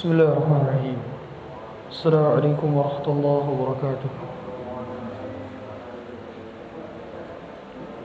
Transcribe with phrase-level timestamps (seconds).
[0.00, 0.98] بسم الله الرحمن الرحيم.
[1.92, 4.10] السلام عليكم ورحمة الله وبركاته.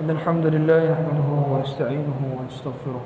[0.04, 3.04] إن الحمد لله نحمده ونستعينه ونستغفره.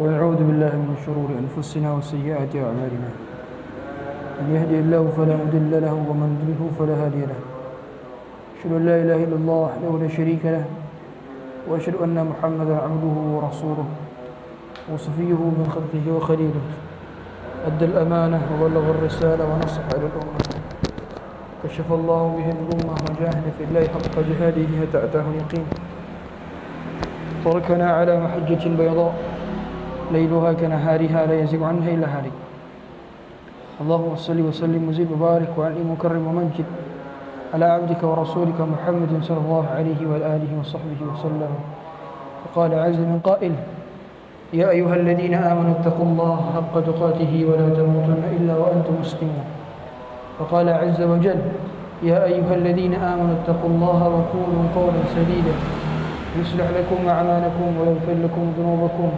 [0.00, 3.10] ونعوذ بالله من شرور أنفسنا وسيئات أعمالنا.
[4.40, 7.40] من يهدي الله فلا مضل له ومن يضلله فلا هادي له.
[8.56, 10.64] أشهد أن لا إله إلا الله وحده لا شريك له
[11.68, 13.88] وأشهد أن محمدا عبده ورسوله
[14.88, 16.85] وصفيه من خلقه وخليله.
[17.66, 20.38] أدى الأمانة وبلغ الرسالة ونصح إلى الأمة.
[21.64, 25.66] كشف الله به الأمة وجاهد في الله حق جهاده حتى أتاه اليقين.
[27.44, 29.14] تركنا على محجة بيضاء.
[30.12, 32.36] ليلها كنهارها لا يزيغ عنها إلا هالك.
[33.80, 36.64] اللهم صل وسلم وزد وبارك وعلم وكرم ومجد
[37.54, 41.52] على عبدك ورسولك محمد صلى الله عليه وآله وصحبه وسلم.
[42.46, 43.52] وقال عز من قائل
[44.54, 49.46] يا أيها الذين آمنوا اتقوا الله حق تقاته ولا تموتن إلا وأنتم مسلمون.
[50.38, 51.40] وقال عز وجل
[52.06, 55.54] يا أيها الذين آمنوا اتقوا الله وقولوا قولا سديدا
[56.38, 59.10] يصلح لكم أعمالكم ويغفر لكم ذنوبكم.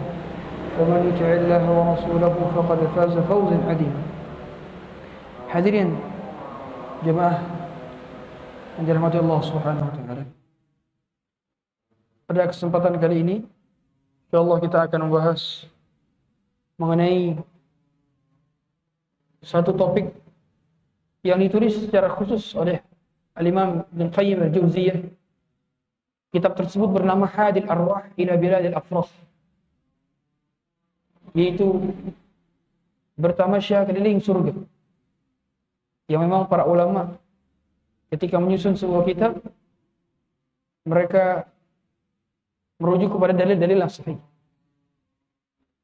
[0.79, 4.01] ومن يطع الله ورسوله فقد فاز فوزا عظيما.
[7.03, 7.39] jemaah
[8.75, 10.23] yang dirahmati Allah Subhanahu wa taala.
[12.27, 13.35] Pada kesempatan kali ini
[14.29, 15.65] insyaallah kita akan membahas
[16.77, 17.33] mengenai
[19.41, 20.13] satu topik
[21.25, 22.77] yang ditulis secara khusus oleh
[23.33, 25.01] Al-Imam Ibn Qayyim Al-Jauziyah.
[26.29, 29.09] Kitab tersebut bernama Hadil Arwah ila Biladil Afrah.
[31.33, 31.89] Yaitu
[33.17, 34.53] bertamasya keliling surga.
[36.05, 37.17] Yang memang para ulama
[38.13, 39.41] ketika menyusun sebuah kitab
[40.85, 41.49] mereka
[42.79, 44.17] merujuk kepada dalil-dalil yang sahih.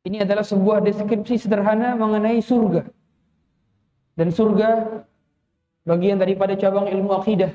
[0.06, 2.88] Ini adalah sebuah deskripsi sederhana mengenai surga.
[4.16, 5.02] Dan surga
[5.84, 7.52] bagian daripada cabang ilmu akidah.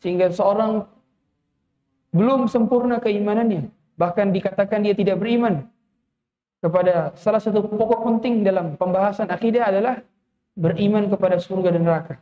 [0.00, 0.88] Sehingga seorang
[2.14, 3.68] belum sempurna keimanannya,
[3.98, 5.66] bahkan dikatakan dia tidak beriman
[6.64, 10.00] kepada salah satu pokok penting dalam pembahasan akidah adalah
[10.54, 12.14] beriman kepada surga dan neraka.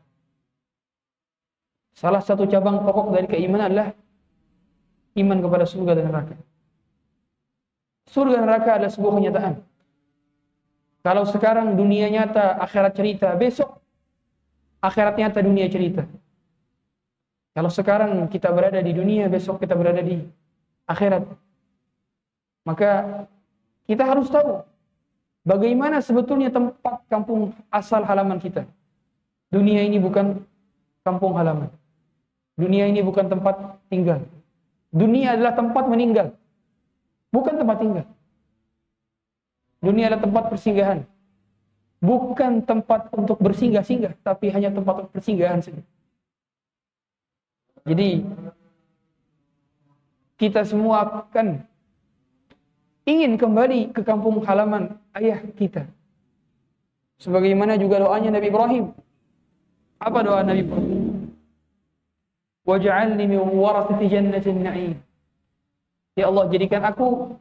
[1.92, 3.88] Salah satu cabang pokok dari keimanan adalah
[5.18, 6.34] iman kepada surga dan neraka.
[8.08, 9.54] Surga dan neraka adalah sebuah kenyataan.
[11.02, 13.82] Kalau sekarang dunia nyata, akhirat cerita, besok
[14.78, 16.06] akhirat nyata, dunia cerita.
[17.52, 20.24] Kalau sekarang kita berada di dunia, besok kita berada di
[20.88, 21.26] akhirat.
[22.64, 23.26] Maka
[23.84, 24.62] kita harus tahu
[25.42, 28.64] bagaimana sebetulnya tempat kampung asal halaman kita.
[29.52, 30.40] Dunia ini bukan
[31.04, 31.68] kampung halaman.
[32.56, 34.22] Dunia ini bukan tempat tinggal.
[34.92, 36.36] Dunia adalah tempat meninggal.
[37.32, 38.06] Bukan tempat tinggal.
[39.80, 41.00] Dunia adalah tempat persinggahan.
[42.02, 45.80] Bukan tempat untuk bersinggah-singgah, tapi hanya tempat untuk persinggahan saja.
[47.88, 48.22] Jadi
[50.38, 51.62] kita semua akan
[53.06, 55.86] ingin kembali ke kampung halaman ayah kita.
[57.22, 58.84] Sebagaimana juga doanya Nabi Ibrahim.
[60.02, 61.01] Apa doa Nabi Ibrahim?
[62.62, 64.94] Waj'alni min warathati jannatin na'im.
[66.14, 67.34] Ya Allah, jadikan aku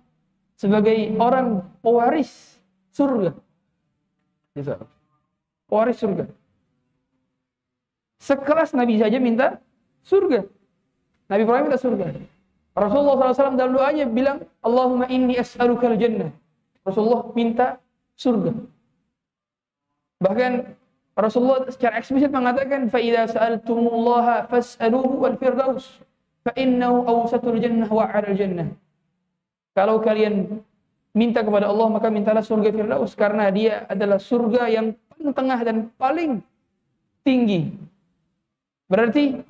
[0.58, 2.58] sebagai orang pewaris
[2.96, 3.36] surga.
[4.56, 4.82] Bisa.
[5.70, 6.26] Pewaris surga.
[8.22, 9.58] Sekelas Nabi saja minta
[10.06, 10.46] surga.
[11.30, 12.06] Nabi Ibrahim minta surga.
[12.72, 16.32] Rasulullah SAW dalam doanya bilang, Allahumma inni as'aluka jannah.
[16.88, 17.68] Rasulullah minta
[18.16, 18.56] surga.
[20.22, 20.52] Bahkan
[21.17, 25.85] Rasulullah secara eksplisit mengatakan, فَإِذَا سَأَلْتُمُ اللَّهَ فَاسْأَلُوهُ وَالْفِرْدَوْسِ
[26.45, 28.67] فَإِنَّهُ أَوْسَطُ الْجَنَّةِ وَعَلَى الْجَنَّةِ
[29.73, 30.61] Kalau kalian
[31.17, 33.17] minta kepada Allah, maka mintalah surga Firdaus.
[33.17, 36.45] Karena dia adalah surga yang paling tengah dan paling
[37.25, 37.73] tinggi.
[38.87, 39.41] Berarti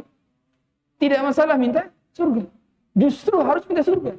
[1.02, 2.46] tidak masalah minta surga.
[2.94, 4.14] Justru harus minta surga.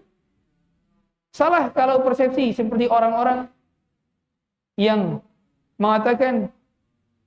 [1.31, 3.49] Salah kalau persepsi seperti orang-orang
[4.77, 5.23] yang
[5.81, 6.53] mengatakan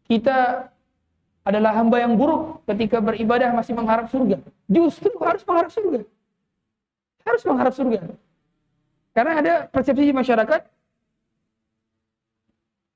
[0.05, 0.69] kita
[1.45, 4.41] adalah hamba yang buruk ketika beribadah masih mengharap surga.
[4.65, 5.99] Justru harus mengharap surga.
[7.21, 7.99] Harus mengharap surga.
[9.13, 10.61] Karena ada persepsi masyarakat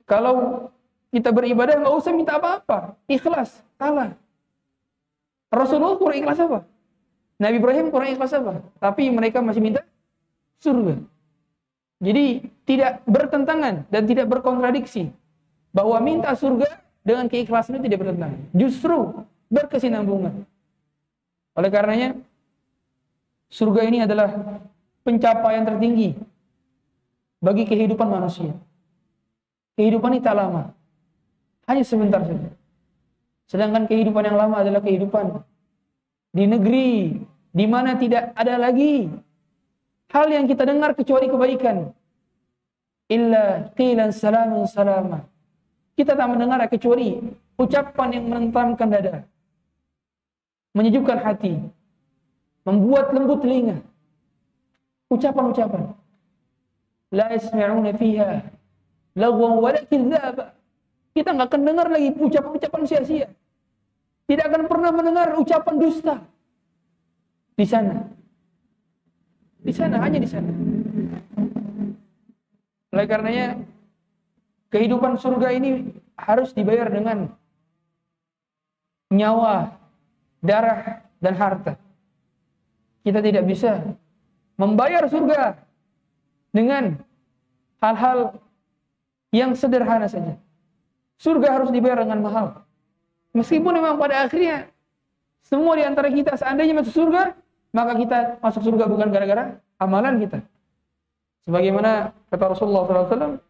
[0.09, 0.67] kalau
[1.13, 3.61] kita beribadah nggak usah minta apa-apa, ikhlas.
[3.77, 4.17] Salah.
[5.53, 6.59] Rasulullah kurang ikhlas apa?
[7.37, 8.65] Nabi Ibrahim kurang ikhlas apa?
[8.81, 9.85] Tapi mereka masih minta
[10.61, 10.97] surga.
[12.01, 15.13] Jadi tidak bertentangan dan tidak berkontradiksi
[15.69, 18.39] bahwa minta surga dengan keikhlasan itu tidak bertentangan.
[18.53, 18.97] Justru
[19.49, 20.45] berkesinambungan.
[21.57, 22.15] Oleh karenanya
[23.49, 24.29] surga ini adalah
[25.03, 26.13] pencapaian tertinggi
[27.41, 28.53] bagi kehidupan manusia.
[29.79, 30.75] kehidupan ini tak lama.
[31.63, 32.51] Hanya sebentar saja.
[33.47, 35.39] Sedangkan kehidupan yang lama adalah kehidupan
[36.35, 37.15] di negeri
[37.49, 39.07] di mana tidak ada lagi
[40.11, 41.95] hal yang kita dengar kecuali kebaikan.
[43.09, 45.25] Illa qilan salamun salama.
[45.99, 47.19] Kita tak mendengar kecuali
[47.59, 49.27] ucapan yang menenteramkan dada.
[50.71, 51.59] Menyejukkan hati.
[52.63, 53.83] Membuat lembut telinga.
[55.11, 55.91] Ucapan-ucapan.
[57.11, 58.47] La yasma'una fiha
[59.19, 60.55] lagwan wala kidzaba.
[61.11, 63.27] Kita nggak akan dengar lagi ucapan-ucapan sia-sia.
[64.23, 66.15] Tidak akan pernah mendengar ucapan dusta.
[67.59, 68.07] Di sana.
[69.59, 70.47] Di sana, hanya di sana.
[72.95, 73.59] Oleh karenanya,
[74.69, 77.29] kehidupan surga ini harus dibayar dengan
[79.09, 79.73] nyawa,
[80.41, 81.73] darah, dan harta.
[83.01, 83.81] Kita tidak bisa
[84.55, 85.57] membayar surga
[86.53, 86.99] dengan
[87.81, 88.37] hal-hal
[89.33, 90.37] yang sederhana saja.
[91.19, 92.47] Surga harus dibayar dengan mahal.
[93.35, 94.71] Meskipun memang pada akhirnya
[95.43, 97.33] semua di antara kita seandainya masuk surga,
[97.73, 99.43] maka kita masuk surga bukan gara-gara
[99.77, 100.39] amalan kita.
[101.45, 103.48] Sebagaimana kata Rasulullah SAW,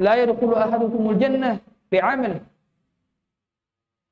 [0.00, 1.60] La yadkhulu ahadukumul jannah
[1.92, 2.40] bi'amal.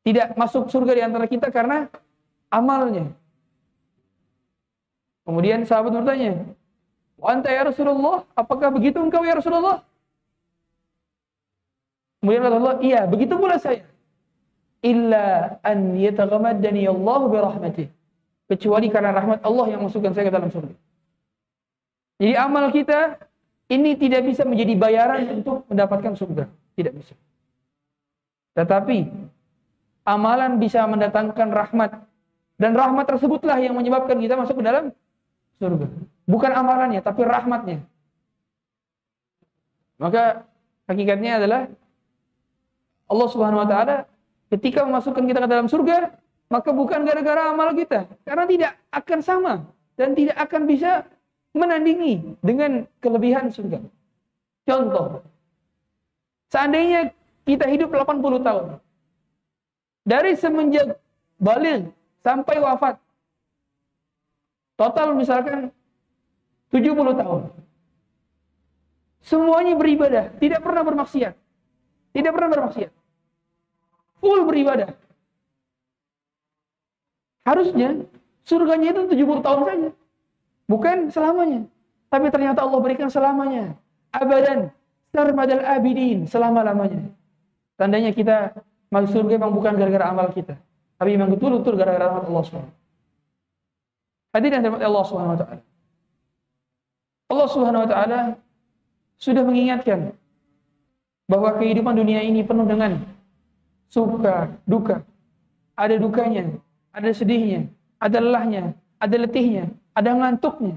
[0.04, 1.88] Tidak masuk surga di antara kita karena
[2.52, 3.08] amalnya.
[5.24, 6.44] Kemudian sahabat bertanya,
[7.18, 9.82] Wa anta ya Rasulullah, apakah begitu engkau ya Rasulullah?
[12.22, 13.82] Kemudian Rasulullah, iya, begitu pula saya
[14.78, 17.86] illa an yataghamaddani Allah bi rahmatih.
[18.48, 20.72] Kecuali karena rahmat Allah yang masukkan saya ke dalam surga.
[22.22, 23.18] Jadi amal kita
[23.68, 27.14] ini tidak bisa menjadi bayaran untuk mendapatkan surga, tidak bisa.
[28.56, 29.06] Tetapi
[30.08, 31.90] amalan bisa mendatangkan rahmat
[32.56, 34.90] dan rahmat tersebutlah yang menyebabkan kita masuk ke dalam
[35.60, 35.86] surga.
[36.24, 37.84] Bukan amalannya, tapi rahmatnya.
[40.00, 40.48] Maka
[40.88, 41.60] hakikatnya adalah
[43.08, 43.96] Allah Subhanahu wa taala
[44.48, 46.16] ketika memasukkan kita ke dalam surga,
[46.48, 49.54] maka bukan gara-gara amal kita, karena tidak akan sama
[50.00, 51.04] dan tidak akan bisa
[51.52, 53.80] menandingi dengan kelebihan surga.
[54.68, 55.24] Contoh,
[56.52, 57.12] seandainya
[57.48, 58.66] kita hidup 80 tahun,
[60.04, 61.00] dari semenjak
[61.40, 61.88] balik
[62.20, 62.94] sampai wafat,
[64.76, 65.72] total misalkan
[66.68, 67.42] 70 tahun.
[69.24, 71.34] Semuanya beribadah, tidak pernah bermaksiat.
[72.12, 72.92] Tidak pernah bermaksiat
[74.22, 74.94] full beribadah.
[77.46, 78.04] Harusnya
[78.44, 79.90] surganya itu 70 tahun saja.
[80.68, 81.64] Bukan selamanya.
[82.12, 83.74] Tapi ternyata Allah berikan selamanya.
[84.12, 84.68] Abadan.
[85.10, 86.28] Sarmadal abidin.
[86.28, 87.08] Selama-lamanya.
[87.80, 88.52] Tandanya kita
[88.92, 90.60] masuk surga memang bukan gara-gara amal kita.
[91.00, 92.68] Tapi memang betul-betul gara-gara rahmat Allah SWT.
[94.36, 95.44] Hadirin yang Allah SWT.
[97.28, 97.94] Allah SWT
[99.20, 100.12] sudah mengingatkan
[101.28, 103.04] bahwa kehidupan dunia ini penuh dengan
[103.92, 105.04] suka, duka.
[105.78, 106.58] Ada dukanya,
[106.90, 107.70] ada sedihnya,
[108.02, 110.76] ada lelahnya, ada letihnya, ada ngantuknya.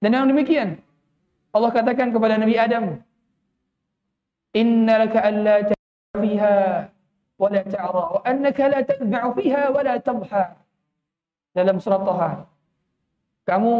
[0.00, 0.80] Dan yang demikian,
[1.52, 3.00] Allah katakan kepada Nabi Adam,
[4.56, 5.56] Inna laka alla
[6.18, 6.56] fiha
[7.38, 10.44] wa la ta'ra wa annaka la tadba'u fiha wa la tabha.
[11.50, 12.46] Dalam surat Taha.
[13.46, 13.74] Kamu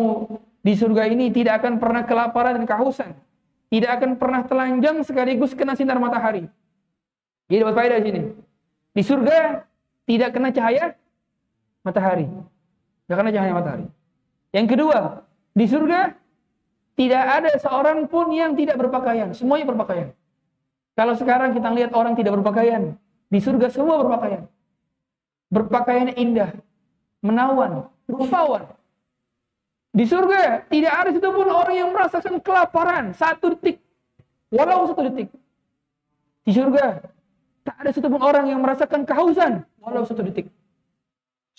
[0.61, 3.15] di surga ini tidak akan pernah kelaparan dan kehausan.
[3.71, 6.51] Tidak akan pernah telanjang sekaligus kena sinar matahari.
[7.47, 8.23] Jadi dapat faedah sini.
[8.91, 9.63] Di surga
[10.11, 10.99] tidak kena cahaya
[11.87, 12.27] matahari.
[13.11, 13.87] Tidak kena cahaya matahari.
[14.55, 16.14] Yang kedua, di surga
[16.95, 19.35] tidak ada seorang pun yang tidak berpakaian.
[19.35, 20.14] Semuanya berpakaian.
[20.95, 22.95] Kalau sekarang kita lihat orang tidak berpakaian,
[23.26, 24.47] di surga semua berpakaian.
[25.50, 26.55] Berpakaian indah,
[27.19, 28.71] menawan, rupawan.
[29.90, 33.83] Di surga tidak ada pun orang yang merasakan kelaparan satu detik.
[34.55, 35.35] Walau satu detik.
[36.47, 37.11] Di surga
[37.61, 40.49] Tak ada satupun orang yang merasakan kehausan walau satu detik.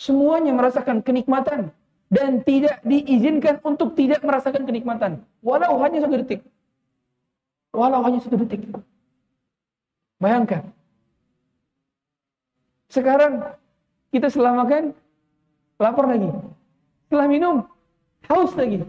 [0.02, 1.70] Semuanya merasakan kenikmatan
[2.10, 6.42] dan tidak diizinkan untuk tidak merasakan kenikmatan walau hanya satu detik.
[7.70, 8.66] Walau hanya satu detik.
[10.18, 10.74] Bayangkan.
[12.90, 13.54] Sekarang
[14.10, 14.98] kita setelah makan
[15.78, 16.34] lapar lagi.
[17.06, 17.56] Setelah minum
[18.26, 18.82] haus lagi.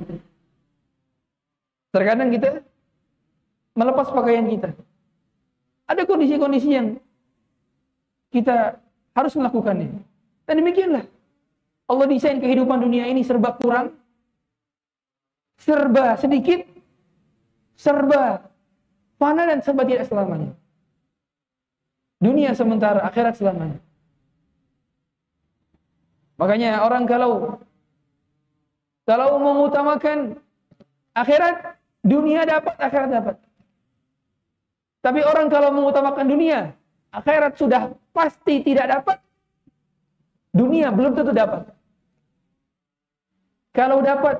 [1.92, 2.64] Terkadang kita
[3.76, 4.72] melepas pakaian kita
[5.84, 6.96] ada kondisi-kondisi yang
[8.32, 8.80] kita
[9.12, 10.11] harus melakukannya.
[10.46, 11.06] Dan demikianlah.
[11.86, 13.92] Allah desain kehidupan dunia ini serba kurang,
[15.60, 16.64] serba sedikit,
[17.76, 18.48] serba
[19.20, 20.50] fana dan serba tidak selamanya.
[22.22, 23.78] Dunia sementara, akhirat selamanya.
[26.38, 27.58] Makanya orang kalau
[29.06, 30.38] kalau mengutamakan
[31.14, 33.36] akhirat, dunia dapat, akhirat dapat.
[35.02, 36.74] Tapi orang kalau mengutamakan dunia,
[37.14, 39.21] akhirat sudah pasti tidak dapat.
[40.52, 41.64] Dunia belum tentu dapat.
[43.72, 44.36] Kalau dapat,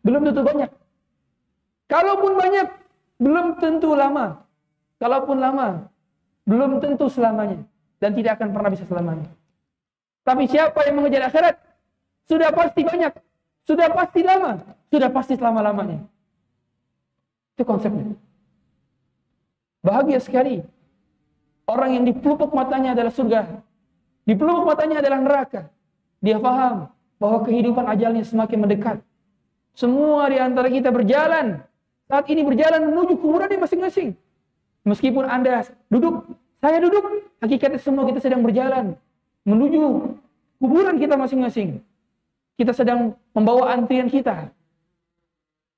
[0.00, 0.70] belum tentu banyak.
[1.92, 2.66] Kalaupun banyak,
[3.20, 4.40] belum tentu lama.
[4.96, 5.92] Kalaupun lama,
[6.48, 7.60] belum tentu selamanya.
[8.00, 9.28] Dan tidak akan pernah bisa selamanya.
[10.24, 11.54] Tapi siapa yang mengejar akhirat,
[12.24, 13.12] sudah pasti banyak.
[13.68, 14.52] Sudah pasti lama.
[14.88, 16.00] Sudah pasti selama-lamanya.
[17.54, 18.16] Itu konsepnya.
[19.84, 20.64] Bahagia sekali.
[21.66, 23.65] Orang yang dipelupuk matanya adalah surga.
[24.26, 25.70] Dipelupuk matanya adalah neraka.
[26.18, 26.90] Dia paham
[27.22, 28.98] bahwa kehidupan ajalnya semakin mendekat.
[29.72, 31.62] Semua di antara kita berjalan.
[32.10, 34.18] Saat ini berjalan menuju kuburannya masing-masing.
[34.86, 36.26] Meskipun Anda duduk,
[36.62, 37.02] saya duduk,
[37.42, 38.94] hakikatnya semua kita sedang berjalan
[39.46, 40.14] menuju
[40.58, 41.82] kuburan kita masing-masing.
[42.58, 44.50] Kita sedang membawa antrian kita.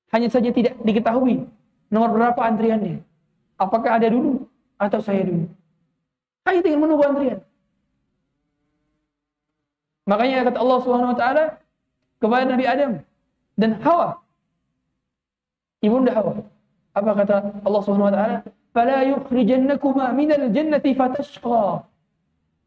[0.09, 1.45] Hanya saja tidak diketahui
[1.93, 3.05] nomor berapa antriannya.
[3.61, 4.47] Apakah ada dulu
[4.79, 5.49] atau saya dulu?
[6.49, 7.41] Hanya tinggal menunggu antrian.
[10.09, 11.45] Makanya kata Allah Subhanahu wa taala
[12.17, 12.93] kepada Nabi Adam
[13.61, 14.17] dan Hawa.
[15.85, 16.41] Ibunda Hawa.
[16.97, 18.37] Apa kata Allah Subhanahu wa taala?
[18.73, 21.85] "Fala yukhrijannakuma minal jannati fatashqa."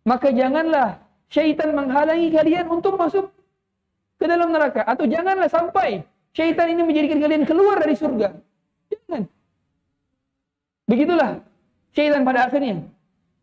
[0.05, 1.01] Maka janganlah
[1.33, 3.33] syaitan menghalangi kalian untuk masuk
[4.21, 6.05] ke dalam neraka atau janganlah sampai
[6.37, 8.37] syaitan ini menjadikan kalian keluar dari surga.
[8.93, 9.25] Jangan.
[10.85, 11.41] Begitulah
[11.97, 12.85] syaitan pada akhirnya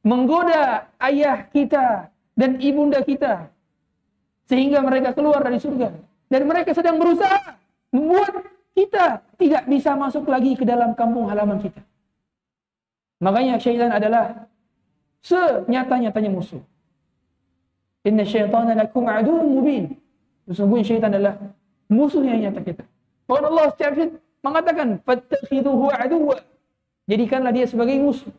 [0.07, 2.07] menggoda ayah kita
[2.38, 3.50] dan ibunda kita
[4.49, 5.93] sehingga mereka keluar dari surga
[6.33, 7.61] dan mereka sedang berusaha
[7.93, 11.83] membuat kita tidak bisa masuk lagi ke dalam kampung halaman kita.
[13.19, 14.47] Makanya syaitan adalah
[15.23, 16.62] senyata-nyatanya musuh.
[18.07, 19.99] Inna syaitana lakum aduun mubin.
[20.47, 21.35] Sesungguhnya syaitan adalah
[21.90, 22.85] musuh yang nyata kita.
[23.26, 24.07] Bahkan Allah secara
[24.40, 26.38] mengatakan, Fattakhiduhu aduwa.
[27.11, 28.31] Jadikanlah dia sebagai musuh.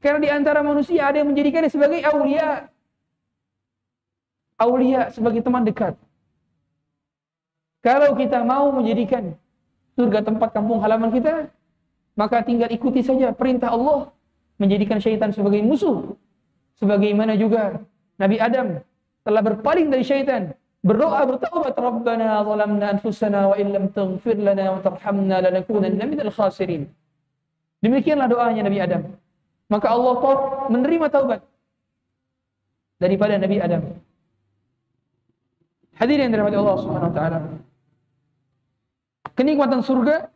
[0.00, 2.70] Karena di antara manusia ada yang menjadikannya sebagai aulia.
[4.56, 5.92] Aulia sebagai teman dekat.
[7.84, 9.36] Kalau kita mau menjadikan
[9.94, 11.48] surga tempat kampung halaman kita,
[12.16, 14.10] maka tinggal ikuti saja perintah Allah
[14.56, 16.16] menjadikan syaitan sebagai musuh.
[16.76, 17.80] Sebagaimana juga
[18.16, 18.80] Nabi Adam
[19.24, 25.36] telah berpaling dari syaitan, berdoa bertaubat, Rabbana zalamna anfusana wa illam taghfir lana wa tarhamna
[25.44, 26.88] lanakunanna minal khasirin.
[27.84, 29.02] Demikianlah doanya Nabi Adam.
[29.68, 30.14] Maka Allah
[30.72, 31.40] menerima taubat
[32.96, 33.82] daripada Nabi Adam.
[35.96, 37.38] Hadirin yang dirahmati Allah Subhanahu wa taala.
[39.36, 40.28] Kenikmatan surga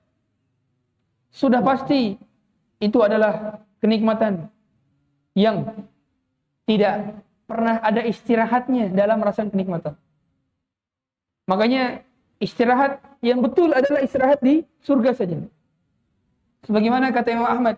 [1.33, 2.17] sudah pasti
[2.81, 4.49] itu adalah kenikmatan
[5.37, 5.69] yang
[6.64, 9.97] tidak pernah ada istirahatnya dalam rasa kenikmatan.
[11.49, 12.07] Makanya
[12.40, 15.37] istirahat yang betul adalah istirahat di surga saja.
[16.64, 17.76] Sebagaimana kata Imam Ahmad.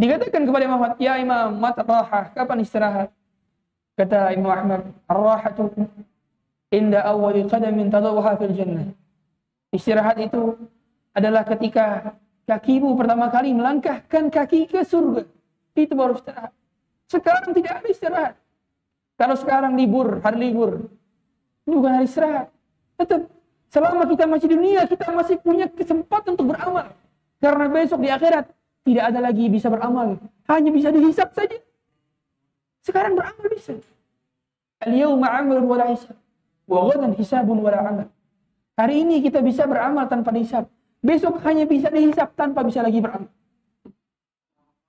[0.00, 3.12] Dikatakan kepada Imam Ahmad, "Ya Imam, mata rahah, kapan istirahat?"
[4.00, 5.76] Kata Imam Ahmad, "Ar-rahatu
[6.70, 8.90] inda awwali qadamin tadawha fil jannah."
[9.70, 10.58] Istirahat itu
[11.14, 15.22] adalah ketika kakimu pertama kali melangkahkan kaki ke surga.
[15.78, 16.52] Itu baru istirahat.
[17.06, 18.34] Sekarang tidak ada istirahat.
[19.14, 20.90] Kalau sekarang libur, hari libur,
[21.66, 22.50] ini bukan hari istirahat.
[22.98, 23.30] Tetap
[23.70, 26.90] selama kita masih di dunia, kita masih punya kesempatan untuk beramal.
[27.40, 28.50] Karena besok di akhirat
[28.84, 30.20] tidak ada lagi bisa beramal.
[30.50, 31.56] Hanya bisa dihisap saja.
[32.84, 33.78] Sekarang beramal bisa.
[34.84, 36.19] Al-yawma amalun wala hisab.
[36.70, 38.08] Wa ghadan hisabun wala amal.
[38.78, 40.70] Hari ini kita bisa beramal tanpa dihisap.
[41.02, 43.26] Besok hanya bisa dihisap tanpa bisa lagi beramal.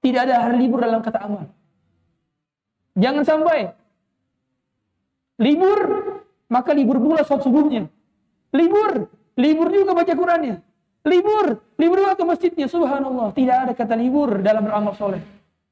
[0.06, 1.50] Tidak ada hari libur dalam kata amal.
[2.94, 3.74] Jangan sampai
[5.42, 5.80] libur,
[6.54, 7.90] maka libur pula sholat subuhnya.
[8.54, 9.10] Libur,
[9.42, 10.62] libur juga baca Qurannya.
[11.02, 11.46] Libur,
[11.82, 12.68] libur juga ke masjidnya.
[12.70, 15.24] Subhanallah, tidak ada kata libur dalam beramal soleh.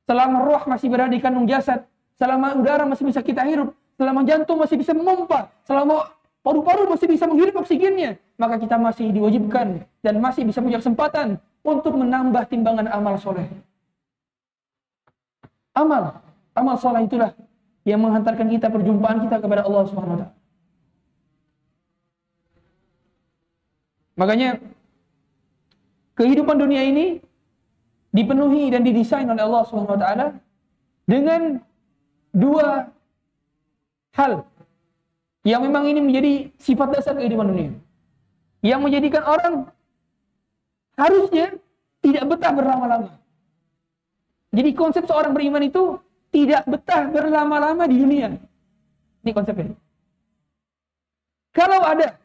[0.09, 1.85] Selama roh masih berada di kandung jasad,
[2.17, 6.07] selama udara masih bisa kita hirup, selama jantung masih bisa memompa, selama
[6.39, 11.99] paru-paru masih bisa menghirup oksigennya, maka kita masih diwajibkan dan masih bisa punya kesempatan untuk
[11.99, 13.43] menambah timbangan amal soleh.
[15.75, 16.23] Amal,
[16.55, 17.35] amal soleh itulah
[17.83, 20.35] yang menghantarkan kita perjumpaan kita kepada Allah Subhanahu wa taala.
[24.15, 24.49] Makanya
[26.15, 27.19] kehidupan dunia ini
[28.15, 30.27] dipenuhi dan didesain oleh Allah Subhanahu wa taala
[31.03, 31.59] dengan
[32.31, 32.95] dua
[34.15, 34.45] hal
[35.45, 37.71] yang memang ini menjadi sifat dasar kehidupan dunia.
[38.59, 39.53] Yang menjadikan orang
[40.99, 41.55] harusnya
[42.03, 43.11] tidak betah berlama-lama.
[44.51, 45.95] Jadi konsep seorang beriman itu
[46.33, 48.27] tidak betah berlama-lama di dunia.
[49.23, 49.77] Ini konsepnya.
[51.55, 52.19] Kalau ada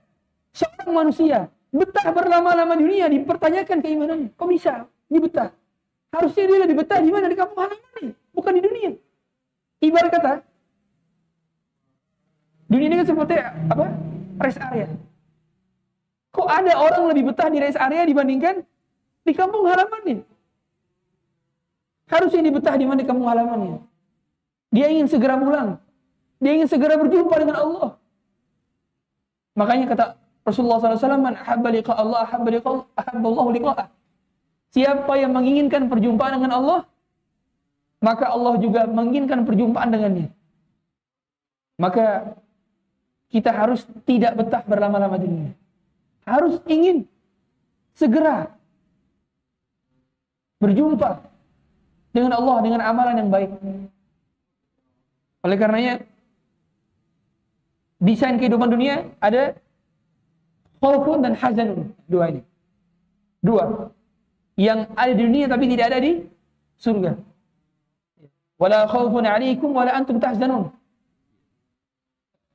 [0.51, 4.29] seorang manusia betah berlama-lama di dunia, dipertanyakan keimanannya.
[4.35, 4.87] Kok bisa?
[5.11, 5.51] Ini betah.
[6.15, 7.27] Harusnya dia lebih betah di mana?
[7.27, 8.91] Di kampung halaman bukan di dunia.
[9.83, 10.33] Ibarat kata,
[12.75, 13.35] dunia ini kan seperti
[13.71, 13.87] apa?
[14.43, 14.91] Rest area.
[16.35, 18.67] Kok ada orang lebih betah di rest area dibandingkan
[19.23, 20.27] di kampung halamannya?
[22.11, 23.79] Harusnya betah di mana di kampung halamannya.
[24.75, 25.79] Dia ingin segera pulang.
[26.43, 27.91] Dia ingin segera berjumpa dengan Allah.
[29.55, 30.05] Makanya kata
[30.43, 33.87] Rasulullah SAW, Man ahabba liqa Allah, ahabba liqa ahabba Allah.
[34.75, 36.79] Siapa yang menginginkan perjumpaan dengan Allah,
[38.03, 40.29] maka Allah juga menginginkan perjumpaan dengannya.
[41.79, 42.37] Maka
[43.33, 45.53] kita harus tidak betah berlama-lama di dunia.
[46.25, 47.05] Harus ingin
[47.95, 48.51] segera
[50.59, 51.21] berjumpa
[52.15, 53.51] dengan Allah dengan amalan yang baik.
[55.45, 55.95] Oleh karenanya
[58.01, 59.59] desain kehidupan dunia ada
[60.81, 62.43] khaufun dan hazanun dua ini.
[63.45, 63.93] Dua
[64.57, 66.13] yang ada di dunia tapi tidak ada di
[66.79, 67.13] surga.
[68.57, 70.71] Wala khaufun 'alaikum wala antum tahzanun.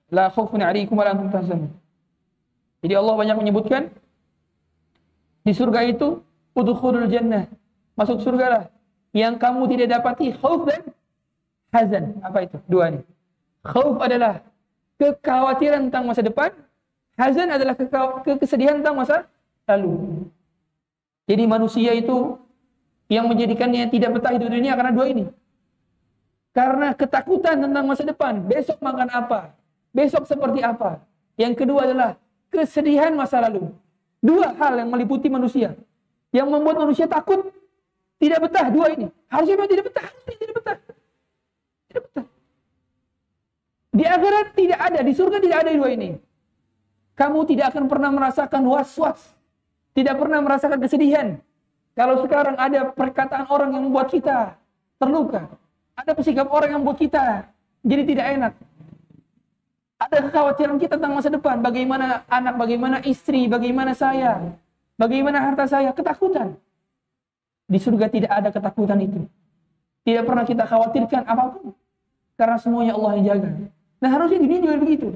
[0.10, 1.70] La khaufun 'alaikum wala antum tahzanun.
[2.82, 3.94] Jadi Allah banyak menyebutkan
[5.46, 6.22] di surga itu
[6.58, 7.46] udkhulul jannah.
[7.94, 8.64] Masuk surga lah.
[9.12, 10.82] Yang kamu tidak dapati khauf dan
[11.74, 12.18] hazan.
[12.24, 12.58] Apa itu?
[12.70, 13.02] Dua ini.
[13.66, 14.42] Khauf adalah
[14.98, 16.50] kekhawatiran tentang masa depan.
[17.20, 17.76] Hazan adalah
[18.40, 19.28] kesedihan tentang masa
[19.68, 20.24] lalu.
[21.28, 22.40] Jadi manusia itu
[23.12, 25.26] yang menjadikannya tidak betah hidup dunia karena dua ini.
[26.56, 28.40] Karena ketakutan tentang masa depan.
[28.48, 29.54] Besok makan apa?
[29.90, 31.02] Besok seperti apa?
[31.40, 32.20] Yang kedua adalah
[32.54, 33.74] kesedihan masa lalu.
[34.20, 35.74] Dua hal yang meliputi manusia.
[36.30, 37.50] Yang membuat manusia takut
[38.20, 39.08] tidak betah dua ini.
[39.32, 40.78] Harusnya memang tidak betah, tidak betah.
[41.88, 42.26] Tidak betah.
[43.90, 46.10] Di akhirat tidak ada, di surga tidak ada dua ini.
[47.16, 49.20] Kamu tidak akan pernah merasakan was-was.
[49.96, 51.28] Tidak pernah merasakan kesedihan.
[51.98, 54.56] Kalau sekarang ada perkataan orang yang membuat kita
[55.02, 55.52] terluka.
[56.00, 57.44] Ada pesikap orang yang membuat kita
[57.84, 58.54] jadi tidak enak.
[60.00, 61.60] Ada kekhawatiran kita tentang masa depan.
[61.60, 64.56] Bagaimana anak, bagaimana istri, bagaimana saya.
[64.96, 65.92] Bagaimana harta saya.
[65.92, 66.56] Ketakutan.
[67.68, 69.28] Di surga tidak ada ketakutan itu.
[70.08, 71.76] Tidak pernah kita khawatirkan apa pun.
[72.40, 73.50] Karena semuanya Allah yang jaga.
[74.00, 75.08] Nah harusnya dunia juga begitu.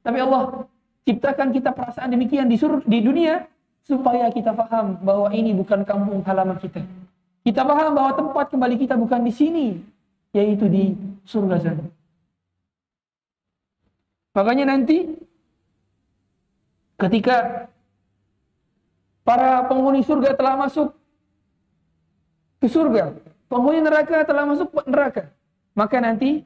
[0.00, 0.64] Tapi Allah
[1.04, 3.44] ciptakan kita perasaan demikian di, sur di dunia
[3.84, 6.80] supaya kita paham bahwa ini bukan kampung halaman kita.
[7.44, 9.66] Kita paham bahwa tempat kembali kita bukan di sini,
[10.32, 10.96] yaitu di
[11.28, 11.84] surga sana.
[14.30, 15.10] Makanya nanti
[17.00, 17.66] ketika
[19.26, 20.94] para penghuni surga telah masuk
[22.62, 23.16] ke surga,
[23.50, 25.22] penghuni neraka telah masuk ke neraka,
[25.74, 26.44] maka nanti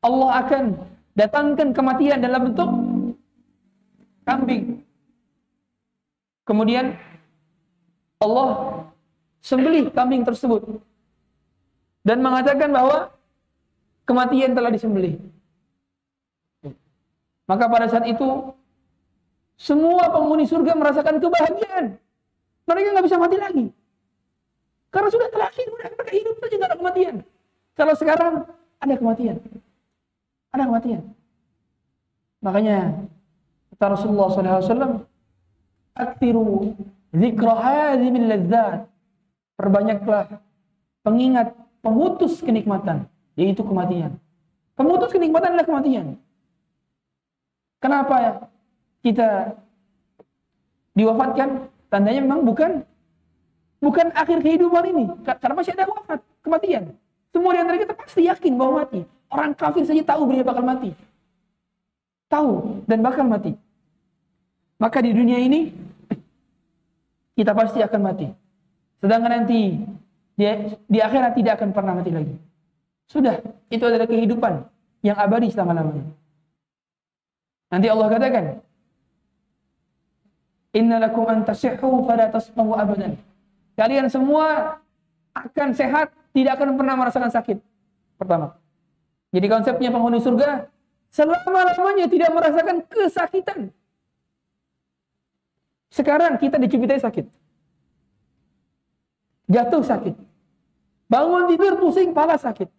[0.00, 0.64] Allah akan
[1.12, 2.70] datangkan kematian dalam bentuk
[4.24, 4.80] kambing.
[6.48, 6.96] Kemudian
[8.16, 8.80] Allah
[9.44, 10.80] sembelih kambing tersebut
[12.00, 13.12] dan mengatakan bahwa
[14.08, 15.20] kematian telah disembelih.
[17.50, 18.54] Maka pada saat itu
[19.58, 21.98] semua penghuni surga merasakan kebahagiaan.
[22.62, 23.66] Mereka nggak bisa mati lagi.
[24.94, 27.14] Karena sudah terakhir, mereka hidup saja nggak ada kematian.
[27.74, 28.34] Kalau sekarang
[28.78, 29.36] ada kematian.
[30.54, 31.02] Ada kematian.
[32.38, 32.78] Makanya
[33.74, 35.02] kata Rasulullah SAW,
[35.98, 36.78] Aktiru
[37.10, 38.30] zikra hadhimil.
[39.58, 40.38] Perbanyaklah
[41.02, 44.14] pengingat pemutus kenikmatan, yaitu kematian.
[44.78, 46.14] Pemutus kenikmatan adalah kematian.
[47.80, 48.46] Kenapa
[49.00, 49.56] kita
[50.92, 51.72] diwafatkan?
[51.90, 52.86] Tandanya memang bukan
[53.82, 55.04] bukan akhir kehidupan ini.
[55.24, 56.94] Karena masih ada wafat, kematian.
[57.34, 59.00] Semua di antara kita pasti yakin bahwa mati.
[59.32, 60.94] Orang kafir saja tahu dia bakal mati.
[62.30, 63.56] Tahu dan bakal mati.
[64.78, 65.74] Maka di dunia ini
[67.34, 68.28] kita pasti akan mati.
[69.00, 69.80] Sedangkan nanti
[70.36, 70.44] di,
[70.84, 72.34] di akhirat tidak akan pernah mati lagi.
[73.10, 73.40] Sudah,
[73.72, 74.62] itu adalah kehidupan
[75.02, 76.19] yang abadi selama-lamanya.
[77.70, 78.44] Nanti Allah katakan,
[80.74, 83.18] Inna lakum an tasihhu fala tasmahu abadan.
[83.74, 84.78] Kalian semua
[85.34, 87.58] akan sehat, tidak akan pernah merasakan sakit.
[88.18, 88.54] Pertama.
[89.30, 90.66] Jadi konsepnya penghuni surga,
[91.14, 93.60] selama-lamanya tidak merasakan kesakitan.
[95.90, 97.26] Sekarang kita dicubitai sakit.
[99.50, 100.14] Jatuh sakit.
[101.10, 102.70] Bangun tidur pusing, pala sakit.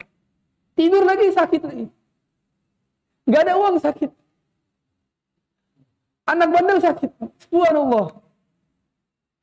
[0.79, 1.85] Tidur lagi sakit lagi.
[3.27, 4.20] Gak ada uang sakit.
[6.31, 7.11] Anak bandel sakit.
[7.51, 8.15] Subhanallah.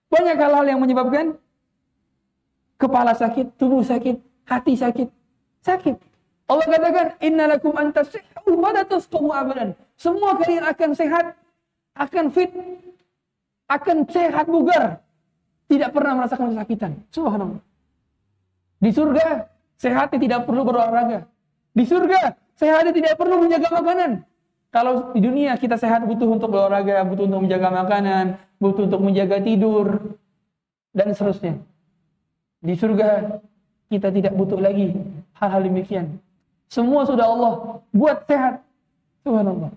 [0.08, 1.36] Banyak hal-hal yang menyebabkan
[2.80, 4.16] kepala sakit, tubuh sakit,
[4.48, 5.08] hati sakit.
[5.60, 5.96] Sakit.
[6.48, 9.76] Allah katakan, innalakum antasihhu wa la tasqumu abadan.
[10.00, 11.36] Semua kalian akan sehat,
[11.92, 12.48] akan fit,
[13.68, 15.04] akan sehat bugar.
[15.68, 16.92] Tidak pernah merasakan kesakitan.
[17.12, 17.60] Subhanallah.
[18.80, 19.44] Di surga,
[19.76, 21.28] sehatnya tidak perlu berolahraga.
[21.76, 24.24] Di surga, sehatnya tidak perlu menjaga makanan.
[24.68, 29.40] Kalau di dunia kita sehat butuh untuk berolahraga, butuh untuk menjaga makanan, butuh untuk menjaga
[29.40, 29.96] tidur,
[30.92, 31.56] dan seterusnya.
[32.60, 33.40] Di surga
[33.88, 34.92] kita tidak butuh lagi
[35.40, 36.20] hal-hal demikian.
[36.68, 38.60] Semua sudah Allah buat sehat.
[39.24, 39.72] Subhanallah.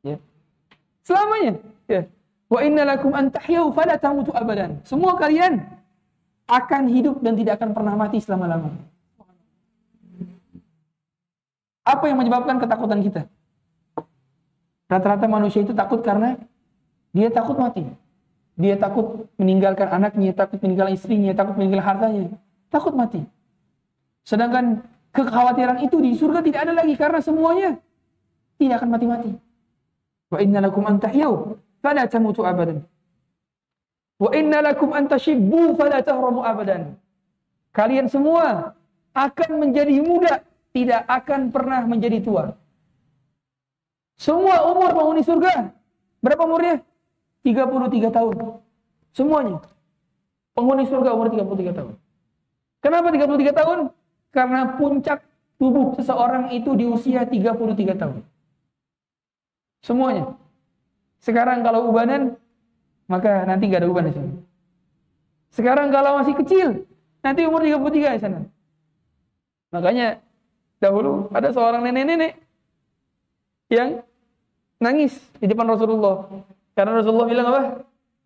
[0.00, 0.16] Ya.
[1.04, 1.60] Selamanya.
[1.84, 2.02] Ya.
[2.48, 4.80] Wa inna lakum an tahyau fala tamutu abadan.
[4.88, 5.60] Semua kalian
[6.48, 8.80] akan hidup dan tidak akan pernah mati selama-lamanya.
[11.84, 13.22] Apa yang menyebabkan ketakutan kita?
[14.88, 16.40] Rata-rata manusia itu takut karena
[17.12, 17.84] dia takut mati.
[18.58, 22.24] Dia takut meninggalkan anaknya, takut meninggalkan istrinya, takut meninggalkan hartanya.
[22.72, 23.22] Takut mati.
[24.24, 27.70] Sedangkan kekhawatiran itu di surga tidak ada lagi karena semuanya
[28.56, 29.32] tidak akan mati-mati.
[30.28, 32.84] Wa inna lakum an tahyau fala tamutu abadan.
[34.18, 36.98] Wa inna lakum an tashibbu fala tahramu abadan.
[37.70, 38.74] Kalian semua
[39.14, 40.42] akan menjadi muda,
[40.74, 42.58] tidak akan pernah menjadi tua.
[44.18, 45.70] Semua umur penghuni surga.
[46.18, 46.82] Berapa umurnya?
[47.46, 48.34] 33 tahun.
[49.14, 49.62] Semuanya.
[50.58, 51.94] Penghuni surga umur 33 tahun.
[52.82, 53.78] Kenapa 33 tahun?
[54.34, 55.22] Karena puncak
[55.56, 58.26] tubuh seseorang itu di usia 33 tahun.
[59.86, 60.34] Semuanya.
[61.22, 62.34] Sekarang kalau ubanan,
[63.06, 64.34] maka nanti nggak ada uban di sana.
[65.54, 66.86] Sekarang kalau masih kecil,
[67.22, 68.40] nanti umur 33 di sana.
[69.70, 70.18] Makanya
[70.82, 72.38] dahulu ada seorang nenek-nenek
[73.68, 74.02] yang
[74.78, 76.26] nangis di depan Rasulullah.
[76.74, 77.62] Karena Rasulullah bilang apa?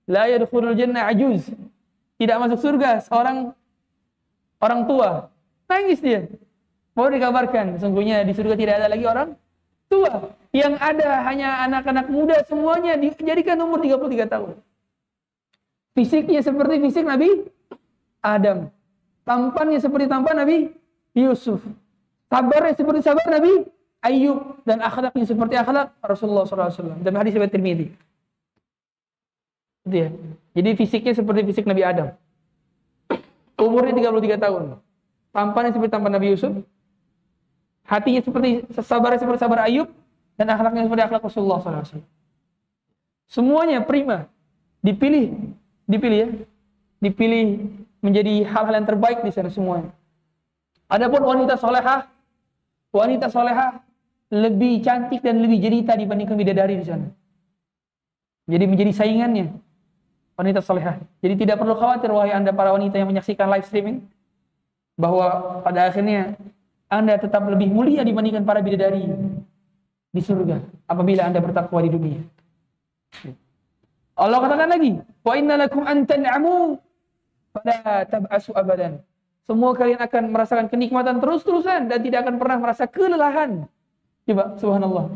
[0.09, 1.53] La yadkhulul jannah ajuz.
[2.21, 3.51] Tidak masuk surga seorang
[4.63, 5.33] orang tua.
[5.67, 6.29] Nangis dia.
[6.93, 9.33] Mau dikabarkan, sungguhnya di surga tidak ada lagi orang
[9.89, 10.33] tua.
[10.53, 14.53] Yang ada hanya anak-anak muda semuanya dijadikan umur 33 tahun.
[15.97, 17.49] Fisiknya seperti fisik Nabi
[18.21, 18.69] Adam.
[19.25, 20.73] Tampannya seperti tampan Nabi
[21.17, 21.65] Yusuf.
[22.33, 23.69] Sabarnya seperti sabar Nabi
[24.03, 27.95] Ayub dan akhlaknya seperti akhlak Rasulullah SAW dan hadis riwayat Tirmidzi.
[29.87, 30.11] Dia.
[30.59, 32.11] Jadi fisiknya seperti fisik Nabi Adam.
[33.63, 34.63] Umurnya 33 tahun.
[35.31, 36.51] Tampannya seperti tampan Nabi Yusuf.
[37.87, 39.87] Hatinya seperti sabarnya seperti sabar Ayub
[40.35, 42.03] dan akhlaknya seperti akhlak Rasulullah SAW.
[43.31, 44.27] Semuanya prima.
[44.83, 45.31] Dipilih,
[45.87, 46.29] dipilih ya.
[46.99, 47.71] Dipilih
[48.03, 49.95] menjadi hal-hal yang terbaik di sana semuanya.
[50.91, 52.11] Adapun wanita solehah,
[52.91, 53.79] wanita solehah
[54.33, 57.05] lebih cantik dan lebih jelita dibandingkan bidadari di sana.
[58.49, 59.53] Jadi menjadi saingannya
[60.41, 60.97] wanita salihah.
[61.21, 64.01] Jadi tidak perlu khawatir wahai Anda para wanita yang menyaksikan live streaming
[64.97, 66.33] bahwa pada akhirnya
[66.89, 69.05] Anda tetap lebih mulia dibandingkan para bidadari
[70.13, 72.21] di surga apabila Anda bertakwa di dunia.
[74.17, 76.05] Allah katakan lagi, "Wa inna lakum an
[77.53, 79.01] fala tab'asu abadan."
[79.45, 83.67] Semua kalian akan merasakan kenikmatan terus-terusan dan tidak akan pernah merasa kelelahan
[84.23, 85.07] Coba, subhanallah.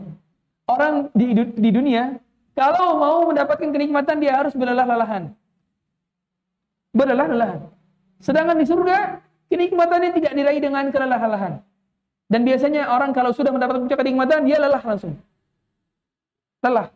[0.66, 2.18] Orang di, di dunia,
[2.58, 5.30] kalau mau mendapatkan kenikmatan, dia harus berlelah-lelahan.
[6.90, 7.70] Berlelah-lelahan.
[8.18, 11.62] Sedangkan di surga, kenikmatannya tidak diraih dengan kelelahan-lelahan.
[12.26, 15.14] Dan biasanya orang kalau sudah mendapatkan puncak kenikmatan, dia lelah langsung.
[16.64, 16.90] Lelah.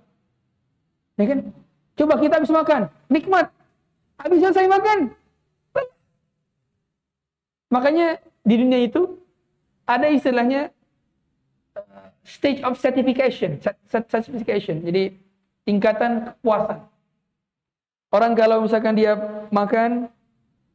[1.14, 1.38] Ya kan?
[1.94, 3.46] Coba kita habis makan, nikmat.
[4.18, 4.98] Habis selesai makan.
[7.70, 9.14] Makanya di dunia itu
[9.86, 10.74] ada istilahnya
[12.24, 14.84] stage of certification, certification.
[14.84, 15.16] Jadi
[15.64, 16.84] tingkatan kepuasan.
[18.10, 19.14] Orang kalau misalkan dia
[19.54, 20.10] makan,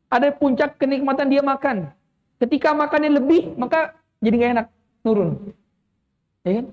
[0.07, 1.91] ada puncak kenikmatan dia makan.
[2.39, 4.67] Ketika makannya lebih, maka jadi nggak enak,
[5.03, 5.29] turun.
[6.47, 6.65] Ya kan?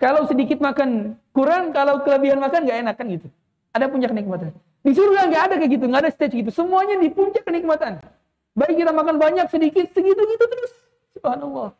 [0.00, 3.28] Kalau sedikit makan kurang, kalau kelebihan makan nggak enak kan gitu.
[3.70, 4.50] Ada puncak kenikmatan.
[4.80, 6.50] Di surga nggak ada kayak gitu, nggak ada stage gitu.
[6.50, 8.00] Semuanya di puncak kenikmatan.
[8.56, 10.72] Baik kita makan banyak, sedikit, segitu gitu terus.
[11.14, 11.70] Subhanallah.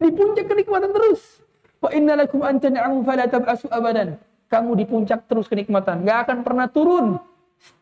[0.00, 1.41] Di puncak kenikmatan terus.
[1.82, 4.14] Wa inna lakum an tan'amu fala tab'asu abadan.
[4.46, 7.18] Kamu di puncak terus kenikmatan, nggak akan pernah turun.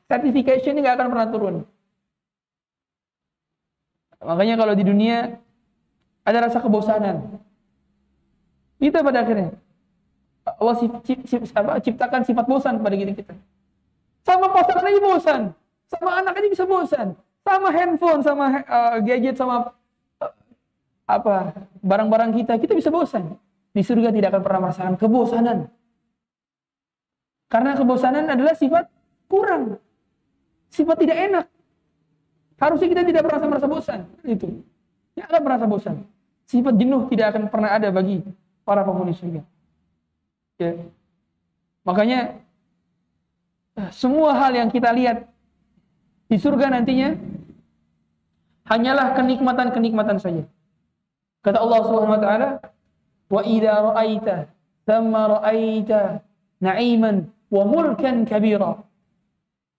[0.08, 1.54] Certification ini nggak akan pernah turun.
[4.22, 5.36] Makanya kalau di dunia
[6.24, 7.42] ada rasa kebosanan.
[8.80, 9.52] Kita pada akhirnya
[10.46, 10.74] Allah
[11.84, 13.36] ciptakan sifat bosan pada diri kita.
[14.24, 15.40] Sama pasangan aja bosan,
[15.90, 17.06] sama anak aja bisa bosan,
[17.44, 19.74] sama handphone, sama uh, gadget, sama
[20.22, 20.32] uh,
[21.04, 23.36] apa barang-barang kita, kita bisa bosan
[23.70, 25.58] di surga tidak akan pernah merasakan kebosanan.
[27.50, 28.86] Karena kebosanan adalah sifat
[29.26, 29.78] kurang.
[30.70, 31.46] Sifat tidak enak.
[32.60, 34.00] Harusnya kita tidak merasa merasa bosan.
[34.22, 34.62] Itu.
[35.14, 35.96] Tidak akan merasa bosan.
[36.46, 38.22] Sifat jenuh tidak akan pernah ada bagi
[38.62, 39.42] para penghuni surga.
[40.60, 40.78] Ya.
[41.82, 42.38] Makanya
[43.90, 45.24] semua hal yang kita lihat
[46.28, 47.16] di surga nantinya
[48.68, 50.44] hanyalah kenikmatan-kenikmatan saja.
[51.40, 52.48] Kata Allah Subhanahu wa taala,
[53.30, 54.50] "Wa idza ra'aita
[54.84, 56.20] thamma ra'aita
[56.60, 57.30] na'iman
[58.26, 58.82] kabira."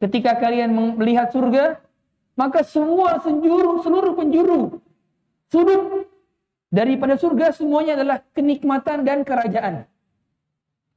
[0.01, 1.77] Ketika kalian melihat surga,
[2.33, 4.81] maka semua penjuru, seluruh penjuru
[5.51, 6.07] sudut
[6.71, 9.85] daripada surga semuanya adalah kenikmatan dan kerajaan.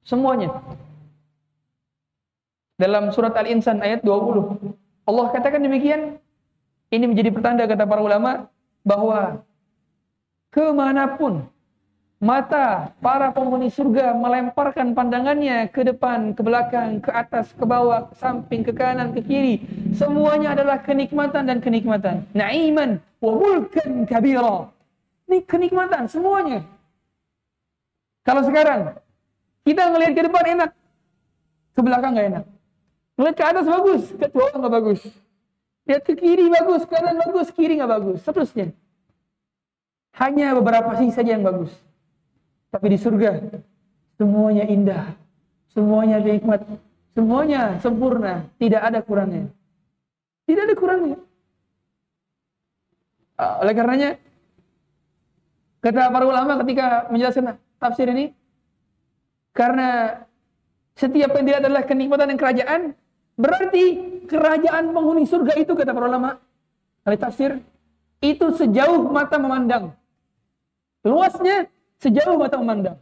[0.06, 0.62] Semuanya.
[2.78, 4.72] Dalam surat Al-Insan ayat 20.
[5.04, 6.16] Allah katakan demikian.
[6.88, 8.46] Ini menjadi pertanda kata para ulama
[8.86, 9.42] bahwa
[10.54, 11.42] ke mana pun
[12.24, 18.14] mata para penghuni surga melemparkan pandangannya ke depan, ke belakang, ke atas, ke bawah, ke
[18.16, 19.60] samping, ke kanan, ke kiri.
[19.92, 22.24] Semuanya adalah kenikmatan dan kenikmatan.
[22.32, 24.72] Na'iman wa mulkan kabira.
[25.28, 26.64] Ini kenikmatan semuanya.
[28.24, 28.96] Kalau sekarang
[29.68, 30.70] kita ngelihat ke depan enak,
[31.76, 32.44] ke belakang nggak enak.
[33.20, 35.00] Ngelihat ke atas bagus, ke bawah nggak bagus.
[35.84, 38.18] Lihat ke kiri bagus, ke kanan bagus, kiri nggak bagus.
[38.24, 38.72] Seterusnya.
[40.16, 41.68] Hanya beberapa sisi saja yang bagus.
[42.74, 43.38] Tapi di surga
[44.18, 45.14] semuanya indah,
[45.70, 46.66] semuanya nikmat,
[47.14, 49.46] semuanya sempurna, tidak ada kurangnya.
[50.42, 51.18] Tidak ada kurangnya.
[53.38, 54.10] Ah, oleh karenanya
[55.86, 58.34] kata para ulama ketika menjelaskan tafsir ini
[59.54, 60.22] karena
[60.98, 62.80] setiap yang dilihat adalah kenikmatan dan kerajaan
[63.34, 63.84] berarti
[64.30, 66.38] kerajaan penghuni surga itu kata para ulama
[67.06, 67.58] oleh tafsir
[68.22, 69.90] itu sejauh mata memandang
[71.02, 71.66] luasnya
[72.04, 73.00] Sejauh mata memandang.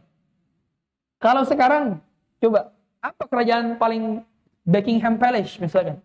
[1.19, 1.99] Kalau sekarang,
[2.39, 2.71] coba,
[3.03, 4.23] apa kerajaan paling
[4.63, 5.99] Buckingham Palace misalkan?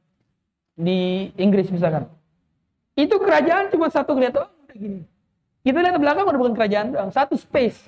[0.75, 2.11] Di Inggris misalkan.
[2.99, 5.07] Itu kerajaan cuma satu kelihatan, oh, udah gini.
[5.63, 7.79] Kita lihat ke belakang udah bukan kerajaan doang, satu space.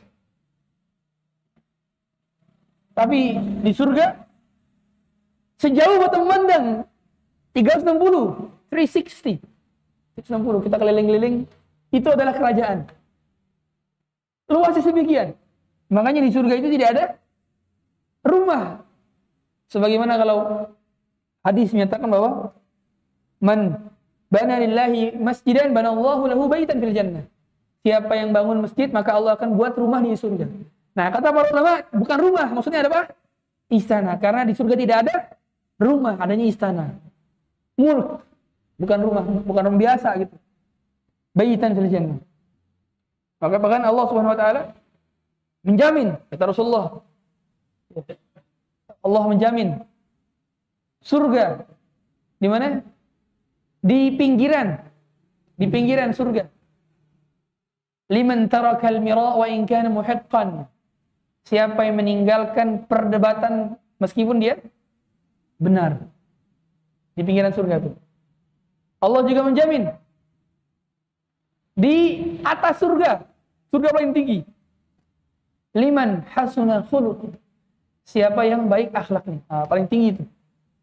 [2.94, 3.34] Tapi
[3.66, 4.14] di surga,
[5.58, 6.86] sejauh mata memandang,
[7.50, 9.42] 360, 360.
[10.22, 11.36] 360, kita keliling-keliling,
[11.90, 12.86] itu adalah kerajaan.
[14.50, 15.38] Luasnya sedemikian.
[15.90, 17.04] Makanya di surga itu tidak ada
[18.26, 18.82] rumah.
[19.70, 20.66] Sebagaimana kalau
[21.46, 22.50] hadis menyatakan bahwa
[23.38, 23.78] man
[24.26, 27.24] bana lillahi masjidan banallahu lahu baitan fil jannah.
[27.86, 30.46] Siapa yang bangun masjid maka Allah akan buat rumah di surga.
[30.90, 33.02] Nah, kata para ulama bukan rumah, maksudnya ada apa?
[33.70, 34.18] Istana.
[34.18, 35.14] Karena di surga tidak ada
[35.78, 36.92] rumah, adanya istana.
[37.78, 38.20] Mulk,
[38.76, 40.34] bukan rumah, bukan rumah biasa gitu.
[41.32, 42.18] Baitan fil jannah.
[43.40, 44.62] Maka bahkan Allah Subhanahu wa taala
[45.64, 47.00] menjamin kata Rasulullah
[49.00, 49.80] Allah menjamin
[51.00, 51.64] surga
[52.36, 52.84] di mana?
[53.80, 54.76] Di pinggiran
[55.56, 56.48] di pinggiran surga.
[58.12, 60.64] Liman tarakal mira wa in kana muhiqqan.
[61.44, 64.60] Siapa yang meninggalkan perdebatan meskipun dia
[65.60, 66.00] benar.
[67.16, 67.92] Di pinggiran surga itu.
[69.00, 69.88] Allah juga menjamin
[71.72, 71.96] di
[72.44, 73.29] atas surga
[73.70, 74.38] Surga paling tinggi.
[75.78, 77.30] Liman hasuna khuluq.
[78.02, 79.38] Siapa yang baik akhlaknya.
[79.46, 80.24] Nah, paling tinggi itu.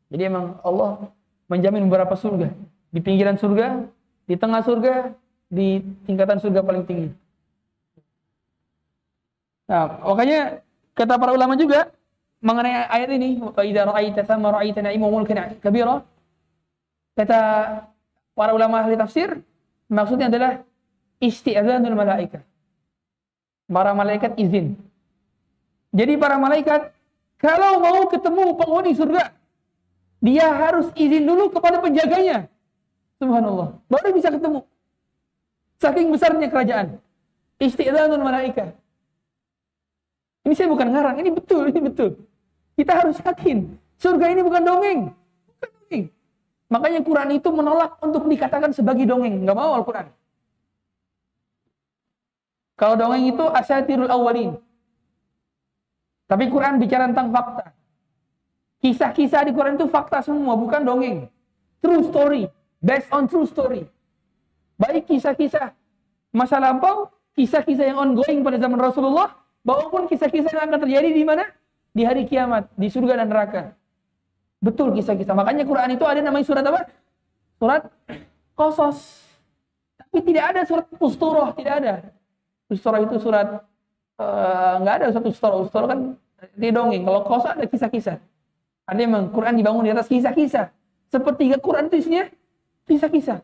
[0.07, 1.11] Jadi emang Allah
[1.51, 2.47] menjamin beberapa surga.
[2.87, 3.83] Di pinggiran surga,
[4.23, 5.11] di tengah surga,
[5.51, 7.09] di tingkatan surga paling tinggi.
[9.67, 10.63] Nah, makanya
[10.95, 11.91] kata para ulama juga
[12.39, 16.07] mengenai ayat ini, idza ra'aita thamma ra'aita na'iman mulkan kabira.
[17.19, 17.39] Kata
[18.31, 19.43] para ulama ahli tafsir,
[19.91, 20.63] maksudnya adalah
[21.19, 22.39] isti'adzanul malaikah
[23.67, 24.79] para malaikat izin.
[25.91, 26.91] Jadi para malaikat
[27.37, 29.29] kalau mau ketemu penghuni surga,
[30.23, 32.49] dia harus izin dulu kepada penjaganya.
[33.21, 33.77] Subhanallah.
[33.85, 34.65] Baru bisa ketemu.
[35.77, 36.87] Saking besarnya kerajaan.
[37.61, 38.73] Isti'zanul malaikat.
[40.45, 42.09] Ini saya bukan ngarang, ini betul, ini betul.
[42.77, 43.67] Kita harus yakin,
[43.99, 44.99] surga ini bukan dongeng.
[45.49, 46.03] Bukan dongeng.
[46.71, 49.43] Makanya Quran itu menolak untuk dikatakan sebagai dongeng.
[49.43, 50.07] Nggak mau Al-Quran.
[52.77, 54.61] Kalau dongeng itu asyatirul awalin.
[56.29, 57.73] Tapi Quran bicara tentang fakta.
[58.77, 61.25] Kisah-kisah di Quran itu fakta semua, bukan dongeng.
[61.81, 62.45] True story,
[62.77, 63.89] based on true story.
[64.77, 65.73] Baik kisah-kisah
[66.29, 69.33] masa lampau, kisah-kisah yang ongoing pada zaman Rasulullah,
[69.65, 71.49] maupun kisah-kisah yang akan terjadi di mana?
[71.97, 73.73] Di hari kiamat, di surga dan neraka.
[74.61, 75.33] Betul kisah-kisah.
[75.33, 76.85] Makanya Quran itu ada namanya surat apa?
[77.57, 77.89] Surat
[78.53, 79.25] Kosos.
[79.97, 81.93] Tapi tidak ada surat Usturah, tidak ada.
[82.67, 83.63] Ustora itu surat
[84.19, 85.55] eh, nggak uh, ada satu ustora.
[85.63, 85.99] Ustora kan
[86.53, 87.03] di dongeng.
[87.07, 88.19] Kalau kosa ada kisah-kisah.
[88.87, 90.71] Ada memang Quran dibangun di atas kisah-kisah.
[91.07, 92.23] Sepertiga Quran itu isinya
[92.87, 93.39] kisah-kisah.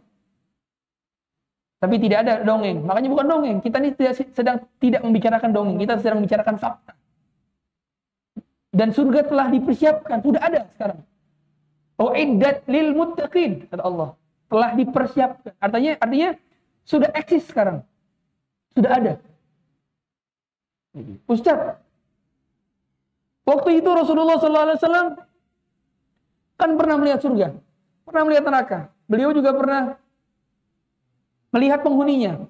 [1.84, 2.80] Tapi tidak ada dongeng.
[2.88, 3.58] Makanya bukan dongeng.
[3.60, 5.78] Kita ini tidak, sedang tidak membicarakan dongeng.
[5.84, 6.96] Kita sedang membicarakan fakta.
[8.72, 10.24] Dan surga telah dipersiapkan.
[10.24, 11.04] Sudah ada sekarang.
[12.00, 13.68] Uiddat lil muttaqin.
[13.68, 14.16] Kata Allah.
[14.48, 15.54] Telah dipersiapkan.
[15.60, 16.30] Artinya, artinya
[16.88, 17.84] sudah eksis sekarang.
[18.74, 19.14] Sudah ada.
[21.26, 21.78] Ustaz,
[23.46, 25.18] waktu itu Rasulullah SAW
[26.54, 27.48] kan pernah melihat surga,
[28.06, 28.80] pernah melihat neraka.
[29.10, 29.98] Beliau juga pernah
[31.54, 32.46] melihat penghuninya.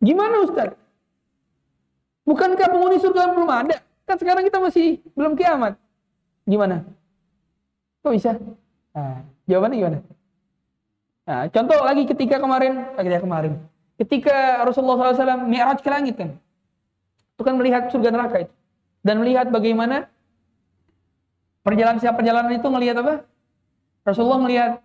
[0.00, 0.76] Gimana Ustaz?
[2.24, 3.80] Bukankah penghuni surga belum ada?
[4.04, 5.76] Kan sekarang kita masih belum kiamat.
[6.48, 6.84] Gimana?
[8.00, 8.36] Kok bisa?
[8.96, 9.98] Nah, jawabannya gimana?
[11.28, 13.52] Nah, contoh lagi ketika kemarin, ketika kemarin,
[14.00, 16.32] ketika Rasulullah SAW mi'raj ke langit kan,
[17.36, 18.54] itu kan melihat surga neraka itu,
[19.04, 20.08] dan melihat bagaimana
[21.60, 23.28] perjalanan siapa perjalanan itu melihat apa?
[24.00, 24.80] Rasulullah melihat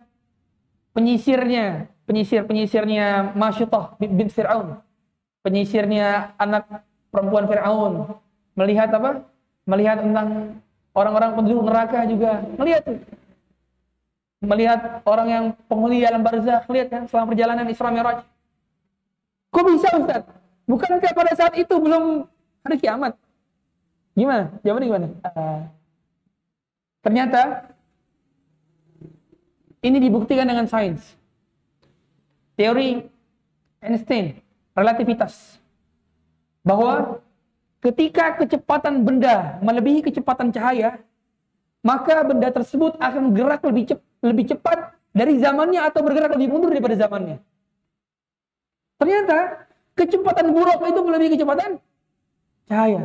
[0.91, 4.84] penyisirnya, penyisir penyisirnya Masyutah bin Fir'aun,
[5.39, 8.19] penyisirnya anak perempuan Fir'aun,
[8.60, 9.23] melihat apa?
[9.65, 10.60] Melihat tentang
[10.93, 12.84] orang-orang penduduk neraka juga, melihat
[14.43, 18.35] melihat orang yang penghuni alam barzakh, lihat kan selama perjalanan Isra Mi'raj.
[19.56, 20.24] Kok bisa Ustaz?
[20.68, 22.28] Bukankah pada saat itu belum
[22.68, 23.15] hari kiamat?
[24.12, 24.52] Gimana?
[24.68, 25.08] Jawabannya gimana?
[25.24, 25.60] Uh,
[27.00, 27.41] ternyata
[29.80, 31.15] ini dibuktikan dengan sains.
[32.60, 33.08] Teori
[33.80, 34.44] Einstein,
[34.76, 35.56] relativitas.
[36.60, 37.24] Bahwa
[37.80, 41.00] ketika kecepatan benda melebihi kecepatan cahaya,
[41.80, 46.74] maka benda tersebut akan gerak lebih cepat lebih cepat dari zamannya atau bergerak lebih mundur
[46.74, 47.38] daripada zamannya.
[48.95, 51.71] Ternyata kecepatan buruk itu melebihi kecepatan
[52.67, 53.01] cahaya.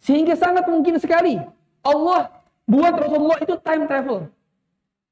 [0.00, 1.36] Sehingga sangat mungkin sekali
[1.84, 2.32] Allah
[2.64, 4.18] buat Rasulullah itu time travel.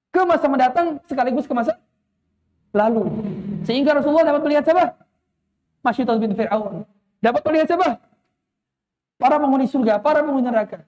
[0.09, 1.77] Ke masa mendatang sekaligus ke masa
[2.73, 3.11] lalu.
[3.69, 4.85] Sehingga Rasulullah dapat melihat siapa?
[5.85, 6.89] Masyidah bin Fir'aun.
[7.21, 7.89] Dapat melihat siapa?
[9.19, 10.87] Para penghuni surga, para penghuni neraka.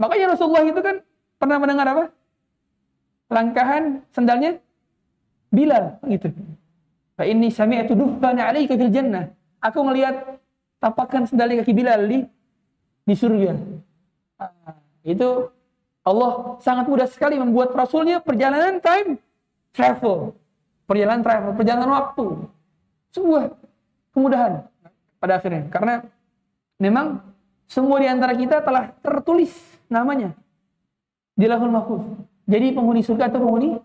[0.00, 1.04] Makanya Rasulullah itu kan
[1.38, 2.04] pernah mendengar apa?
[3.28, 4.56] langkahan sendalnya
[5.48, 6.28] Bilal gitu.
[7.18, 9.34] Fa inni sami'tu duffana 'alaika fil jannah.
[9.58, 10.38] Aku melihat
[10.78, 12.22] tapakan sendal kaki Bilal di
[13.02, 13.58] di surga.
[14.38, 15.50] Ah, itu
[16.06, 19.18] Allah sangat mudah sekali membuat rasulnya perjalanan time
[19.74, 20.38] travel.
[20.86, 22.26] Perjalanan travel, perjalanan waktu.
[23.10, 23.50] Sebuah
[24.14, 24.62] kemudahan
[25.18, 25.66] pada akhirnya.
[25.74, 26.06] Karena
[26.78, 27.18] memang
[27.66, 29.52] semua di antara kita telah tertulis
[29.90, 30.38] namanya
[31.34, 32.02] di lahul mahfuz.
[32.46, 33.76] Jadi penghuni surga atau penghuni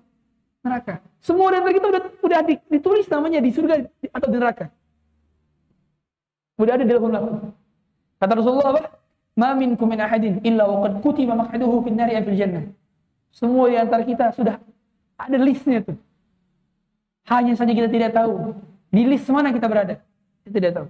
[0.64, 1.04] neraka.
[1.20, 2.40] Semua antara kita udah udah
[2.72, 3.84] ditulis namanya di surga
[4.16, 4.66] atau di neraka.
[6.58, 7.52] Udah ada di dalam
[8.18, 8.82] Kata Rasulullah apa?
[9.36, 12.64] Ma minkum min ahadin illa wa qad kutiba maq'aduhu fin nari fil jannah.
[13.34, 14.56] Semua di antara kita sudah
[15.20, 16.00] ada listnya tuh.
[17.28, 18.56] Hanya saja kita tidak tahu
[18.94, 20.00] di list mana kita berada.
[20.48, 20.88] Kita tidak tahu.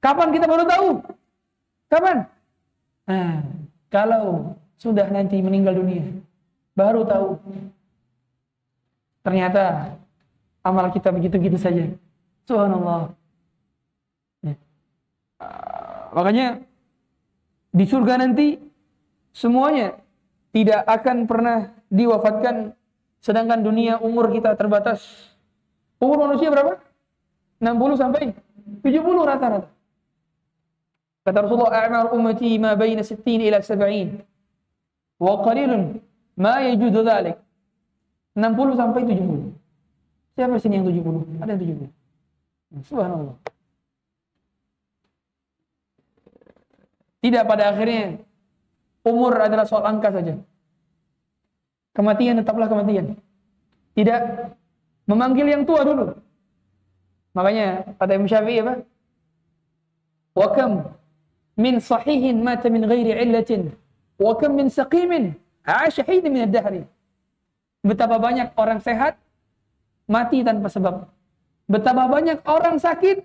[0.00, 0.88] Kapan kita baru tahu?
[1.92, 2.16] Kapan?
[3.04, 3.44] Nah,
[3.92, 6.08] kalau sudah nanti meninggal dunia.
[6.72, 7.36] Baru tahu.
[9.20, 9.94] Ternyata
[10.64, 11.84] amal kita begitu-gitu saja.
[12.48, 13.12] Subhanallah.
[14.44, 14.54] Ya.
[15.40, 16.46] Uh, makanya
[17.70, 18.58] di surga nanti
[19.30, 20.00] semuanya
[20.50, 22.74] tidak akan pernah diwafatkan
[23.20, 25.04] sedangkan dunia umur kita terbatas.
[26.00, 26.80] Umur manusia berapa?
[27.60, 28.32] 60 sampai
[28.80, 29.68] 70 rata-rata.
[31.20, 34.24] Kata Rasulullah, "A'mar ummati ma baina 60 ila 70."
[35.20, 36.00] Wa qalilun
[36.40, 37.36] ma yajudu dhalik.
[38.34, 40.38] 60 sampai 70.
[40.38, 41.42] Siapa sini yang 70?
[41.42, 41.90] Ada yang
[42.72, 42.86] 70.
[42.86, 43.36] Subhanallah.
[47.20, 48.16] Tidak pada akhirnya
[49.04, 50.40] umur adalah soal angka saja.
[51.92, 53.18] Kematian tetaplah kematian.
[53.92, 54.20] Tidak
[55.04, 56.14] memanggil yang tua dulu.
[57.36, 58.74] Makanya kata Imam Syafi'i apa?
[60.32, 60.72] Wa kam
[61.58, 63.74] min sahihin mata min ghairi illatin
[64.16, 65.34] Wa kam min saqimin
[65.66, 66.86] asyahin min ad-dahri.
[67.80, 69.16] Betapa banyak orang sehat
[70.04, 71.08] mati tanpa sebab.
[71.70, 73.24] Betapa banyak orang sakit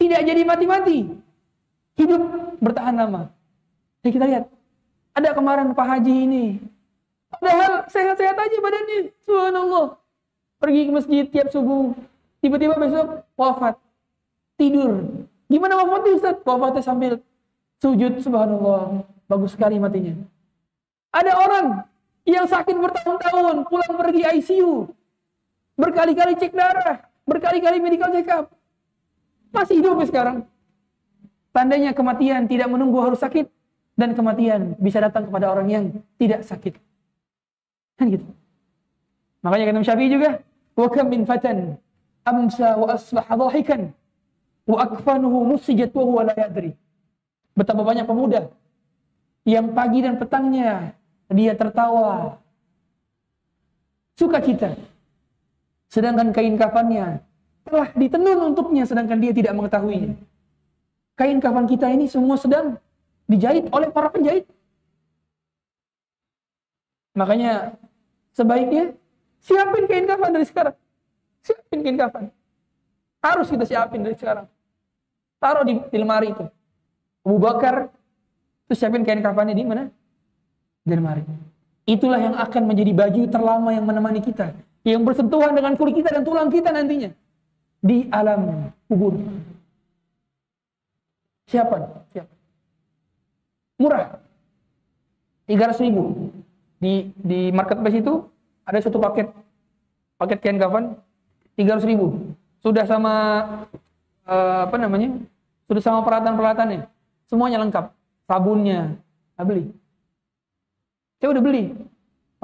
[0.00, 1.10] tidak jadi mati-mati.
[1.94, 2.22] Hidup
[2.58, 3.30] bertahan lama.
[4.02, 4.44] Jadi kita lihat.
[5.14, 6.44] Ada kemarin Pak Haji ini.
[7.30, 9.14] Padahal sehat-sehat aja badannya.
[9.22, 9.86] Subhanallah.
[10.58, 11.94] Pergi ke masjid tiap subuh.
[12.42, 13.78] Tiba-tiba besok wafat.
[14.58, 15.06] Tidur.
[15.46, 16.36] Gimana wafatnya Ustaz?
[16.42, 17.12] Wafatnya sambil
[17.78, 19.06] sujud subhanallah.
[19.30, 20.18] Bagus sekali matinya.
[21.14, 21.66] Ada orang
[22.24, 24.88] yang sakit bertahun-tahun, pulang pergi ICU.
[25.76, 28.48] Berkali-kali cek darah, berkali-kali medical check up.
[29.52, 30.48] Masih hidup sekarang.
[31.54, 33.46] Tandanya kematian tidak menunggu harus sakit
[33.94, 35.84] dan kematian bisa datang kepada orang yang
[36.18, 36.74] tidak sakit.
[37.94, 38.26] Kan gitu.
[39.44, 40.42] Makanya kata Syafi'i juga,
[40.74, 41.78] wa kam min fatan
[42.24, 43.92] amsa wa asbaha dhahikan
[44.64, 46.72] wa akfanuhu musijat wa huwa la yadri.
[47.54, 48.50] Betapa banyak pemuda
[49.46, 50.96] yang pagi dan petangnya
[51.32, 52.36] dia tertawa.
[54.14, 54.76] Sukacita.
[55.88, 57.22] Sedangkan kain kafannya
[57.64, 60.14] telah ditenun untuknya sedangkan dia tidak mengetahuinya.
[61.14, 62.76] Kain kafan kita ini semua sedang
[63.30, 64.44] dijahit oleh para penjahit.
[67.14, 67.78] Makanya
[68.34, 68.92] sebaiknya
[69.38, 70.76] siapin kain kafan dari sekarang.
[71.46, 72.24] Siapin kain kafan.
[73.22, 74.50] Harus kita siapin dari sekarang.
[75.38, 76.44] Taruh di, di lemari itu.
[77.24, 77.88] Abu Bakar
[78.66, 79.88] terus siapin kain kafannya di mana?
[80.84, 81.24] Di lemari.
[81.84, 84.52] Itulah yang akan menjadi baju terlama yang menemani kita.
[84.84, 87.12] Yang bersentuhan dengan kulit kita dan tulang kita nantinya.
[87.80, 89.16] Di alam kubur.
[91.48, 92.08] Siapa?
[92.12, 92.32] Siapa?
[93.80, 94.20] Murah.
[95.48, 96.32] 300 ribu.
[96.80, 98.24] Di, di marketplace itu
[98.64, 99.28] ada satu paket.
[100.16, 100.96] Paket kain kafan
[101.56, 102.32] 300 ribu.
[102.64, 103.12] Sudah sama
[104.24, 105.20] uh, apa namanya?
[105.68, 106.88] Sudah sama peralatan-peralatannya.
[107.28, 107.92] Semuanya lengkap.
[108.24, 108.96] Sabunnya.
[109.36, 109.68] Nah, beli.
[111.24, 111.72] Saya udah beli.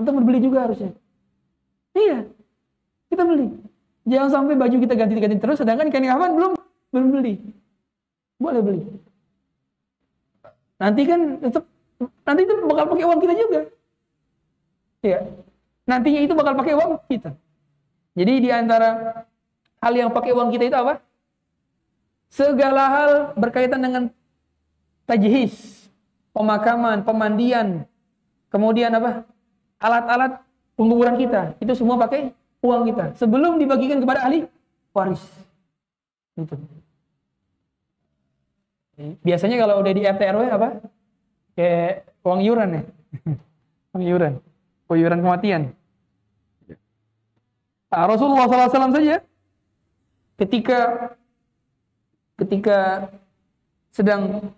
[0.00, 0.96] Antum udah beli juga harusnya.
[1.92, 2.32] Iya.
[3.12, 3.52] Kita beli.
[4.08, 6.56] Jangan sampai baju kita ganti-ganti terus sedangkan kain kafan belum
[6.88, 7.34] belum beli.
[8.40, 8.80] Boleh beli.
[10.80, 11.68] Nanti kan tetap
[12.24, 13.60] nanti itu bakal pakai uang kita juga.
[15.04, 15.28] Iya.
[15.84, 17.36] Nantinya itu bakal pakai uang kita.
[18.16, 19.12] Jadi di antara
[19.84, 21.04] hal yang pakai uang kita itu apa?
[22.32, 24.08] Segala hal berkaitan dengan
[25.04, 25.84] tajhis,
[26.32, 27.89] pemakaman, pemandian,
[28.50, 29.24] kemudian apa?
[29.80, 30.44] Alat-alat
[30.76, 34.44] penguburan kita, itu semua pakai uang kita sebelum dibagikan kepada ahli
[34.92, 35.24] waris.
[36.36, 36.56] Itu.
[39.24, 40.68] Biasanya kalau udah di RT RW apa?
[41.56, 42.82] Kayak uang iuran ya.
[43.96, 44.32] uang iuran.
[44.92, 45.62] Uang iuran kematian.
[47.90, 49.18] Nah, Rasulullah SAW saja
[50.38, 51.10] ketika
[52.38, 53.10] ketika
[53.90, 54.54] sedang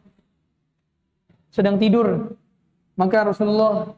[1.49, 2.36] sedang tidur
[2.99, 3.97] maka Rasulullah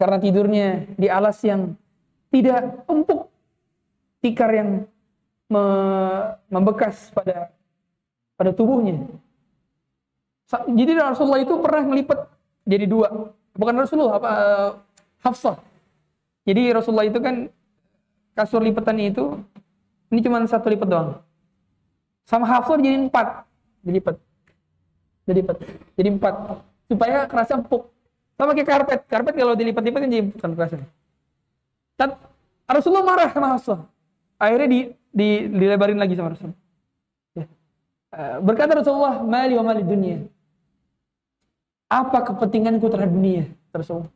[0.00, 0.66] karena tidurnya
[0.98, 1.76] di alas yang
[2.32, 3.28] tidak empuk
[4.24, 4.70] tikar yang
[5.52, 5.64] me
[6.48, 7.52] membekas pada
[8.38, 9.04] pada tubuhnya.
[10.52, 12.28] Jadi Rasulullah itu pernah melipat
[12.64, 13.32] jadi dua.
[13.52, 14.70] Bukan Rasulullah, apa uh,
[15.20, 15.56] Hafsah.
[16.48, 17.48] Jadi Rasulullah itu kan
[18.32, 19.38] kasur lipatannya itu
[20.08, 21.10] ini cuma satu lipat doang.
[22.24, 23.44] Sama Hafsah jadi empat
[23.84, 24.16] dilipat.
[25.28, 25.56] Jadi empat.
[25.94, 26.34] Jadi empat.
[26.92, 27.88] Supaya kerasa empuk.
[28.36, 29.00] Sama kayak karpet.
[29.08, 30.74] Karpet kalau dilipat-lipat kan jadi bukan kerasa.
[31.96, 32.20] Dan
[32.68, 33.80] Rasulullah marah sama Hafsah.
[34.36, 34.78] Akhirnya di,
[35.08, 36.60] di, dilebarin lagi sama Rasulullah.
[38.12, 40.20] Eh, berkata Rasulullah, "Mali wa mali dunia."
[41.88, 43.48] Apa kepentinganku terhadap dunia?
[43.72, 44.12] Rasulullah.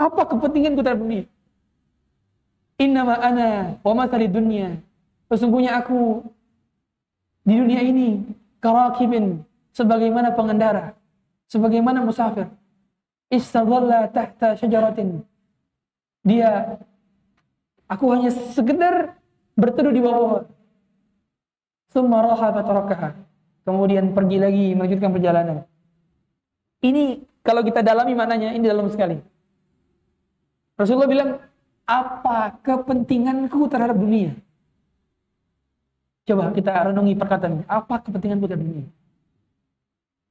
[0.00, 1.24] Apa kepentinganku terhadap dunia?
[2.80, 4.80] Innama ana wa masali dunia.
[5.28, 6.24] Sesungguhnya aku
[7.44, 8.24] di dunia ini
[8.64, 9.44] karakibin
[9.76, 10.96] sebagaimana pengendara,
[11.48, 12.46] sebagaimana musafir.
[13.28, 15.20] Istadalla tahta syajaratin.
[16.24, 16.80] Dia
[17.88, 19.16] aku hanya sekedar
[19.56, 20.44] berteduh di bawah
[23.68, 25.56] Kemudian pergi lagi melanjutkan perjalanan.
[26.80, 29.20] Ini kalau kita dalami maknanya ini dalam sekali.
[30.78, 31.30] Rasulullah bilang,
[31.88, 34.36] apa kepentinganku terhadap dunia?
[36.28, 37.64] Coba kita renungi perkataannya.
[37.66, 38.88] Apa kepentinganku terhadap dunia?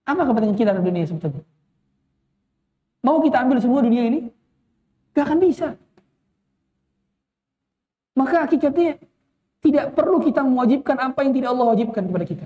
[0.08, 1.44] Apa kepentingan kita terhadap dunia sebetulnya?
[3.04, 4.20] Mau kita ambil semua dunia ini?
[5.12, 5.76] Gak akan bisa.
[8.16, 8.98] Maka hakikatnya
[9.60, 12.46] tidak perlu kita mewajibkan apa yang tidak Allah wajibkan kepada kita.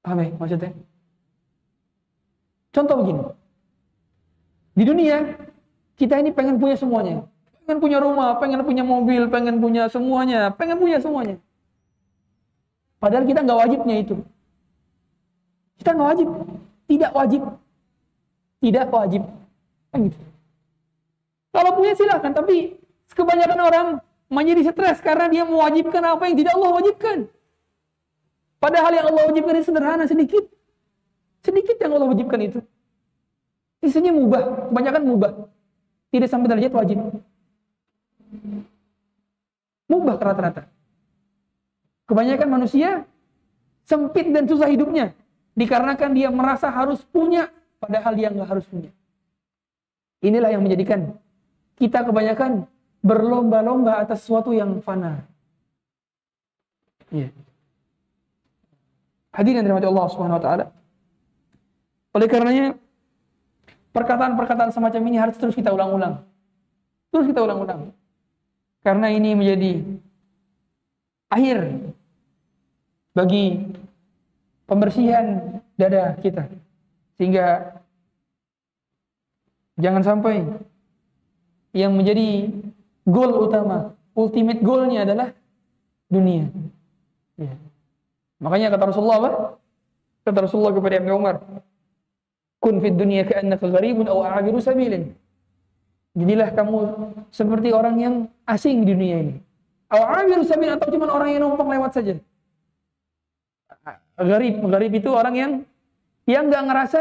[0.00, 0.72] Paham ya maksudnya?
[2.70, 3.22] Contoh begini.
[4.78, 5.16] Di dunia,
[5.98, 7.26] kita ini pengen punya semuanya.
[7.66, 11.36] Pengen punya rumah, pengen punya mobil, pengen punya semuanya, pengen punya semuanya.
[13.02, 14.16] Padahal kita nggak wajibnya itu.
[15.80, 16.28] Kita wajib.
[16.84, 17.42] Tidak wajib.
[18.60, 19.22] Tidak wajib.
[19.88, 20.20] Kan gitu.
[21.50, 22.76] Kalau punya silahkan, tapi
[23.16, 23.86] kebanyakan orang
[24.30, 27.18] menjadi stres karena dia mewajibkan apa yang tidak Allah wajibkan.
[28.60, 30.44] Padahal yang Allah wajibkan itu sederhana sedikit.
[31.40, 32.60] Sedikit yang Allah wajibkan itu.
[33.80, 35.32] Isinya mubah, kebanyakan mubah.
[36.12, 36.98] Tidak sampai derajat wajib.
[39.88, 40.68] Mubah rata-rata.
[42.04, 43.08] Kebanyakan manusia
[43.88, 45.16] sempit dan susah hidupnya
[45.54, 48.90] dikarenakan dia merasa harus punya padahal dia nggak harus punya.
[50.20, 51.16] Inilah yang menjadikan
[51.80, 52.68] kita kebanyakan
[53.00, 55.24] berlomba-lomba atas sesuatu yang fana.
[57.08, 57.32] Ya.
[59.32, 60.64] Hadirin dirahmati Allah Subhanahu wa taala.
[62.12, 62.66] Oleh karenanya
[63.96, 66.20] perkataan-perkataan semacam ini harus terus kita ulang-ulang.
[67.10, 67.94] Terus kita ulang-ulang.
[68.84, 69.72] Karena ini menjadi
[71.30, 71.58] akhir
[73.14, 73.70] bagi
[74.70, 76.46] pembersihan dada kita.
[77.18, 77.74] Sehingga
[79.74, 80.46] jangan sampai
[81.74, 82.54] yang menjadi
[83.02, 85.34] goal utama ultimate goalnya adalah
[86.06, 86.46] dunia.
[87.34, 87.54] Ya.
[88.38, 89.30] Makanya kata Rasulullah apa?
[90.22, 91.36] Kata Rasulullah kepada Ibnu Umar,
[92.62, 95.16] "Kun fid dunya ka'annaka gharibun aw a'abiru sabilin."
[96.14, 96.78] Jadilah kamu
[97.30, 98.14] seperti orang yang
[98.46, 99.34] asing di dunia ini.
[99.90, 102.14] Aw a'abiru sabil atau cuma orang yang numpang lewat saja.
[104.20, 105.52] Garib, garib itu orang yang
[106.28, 107.00] yang nggak ngerasa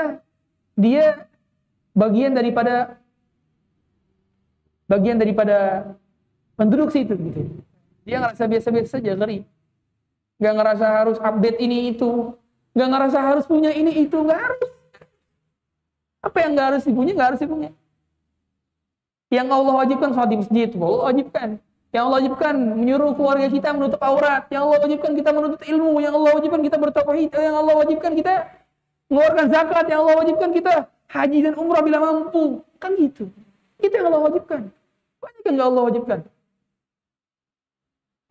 [0.79, 1.27] dia
[1.91, 2.95] bagian daripada
[4.87, 5.91] bagian daripada
[6.55, 7.41] penduduk situ gitu.
[8.07, 9.43] Dia ngerasa biasa-biasa saja, garib.
[10.39, 12.33] Nggak ngerasa harus update ini itu,
[12.71, 14.69] nggak ngerasa harus punya ini itu, nggak harus.
[16.23, 17.71] Apa yang nggak harus dipunya, nggak harus dipunya.
[19.29, 21.49] Yang Allah wajibkan sholat di masjid, Allah wajibkan.
[21.89, 24.45] Yang Allah wajibkan menyuruh keluarga kita menutup aurat.
[24.53, 25.93] Yang Allah wajibkan kita menuntut ilmu.
[25.97, 27.29] Yang Allah wajibkan kita bertauhid.
[27.33, 28.33] Yang Allah wajibkan kita
[29.09, 29.85] mengeluarkan zakat.
[29.89, 30.73] Yang Allah wajibkan kita
[31.09, 32.61] haji dan umrah bila mampu.
[32.77, 33.25] Kan gitu.
[33.81, 34.69] Itu yang Allah wajibkan.
[35.17, 36.19] Banyak yang Allah wajibkan.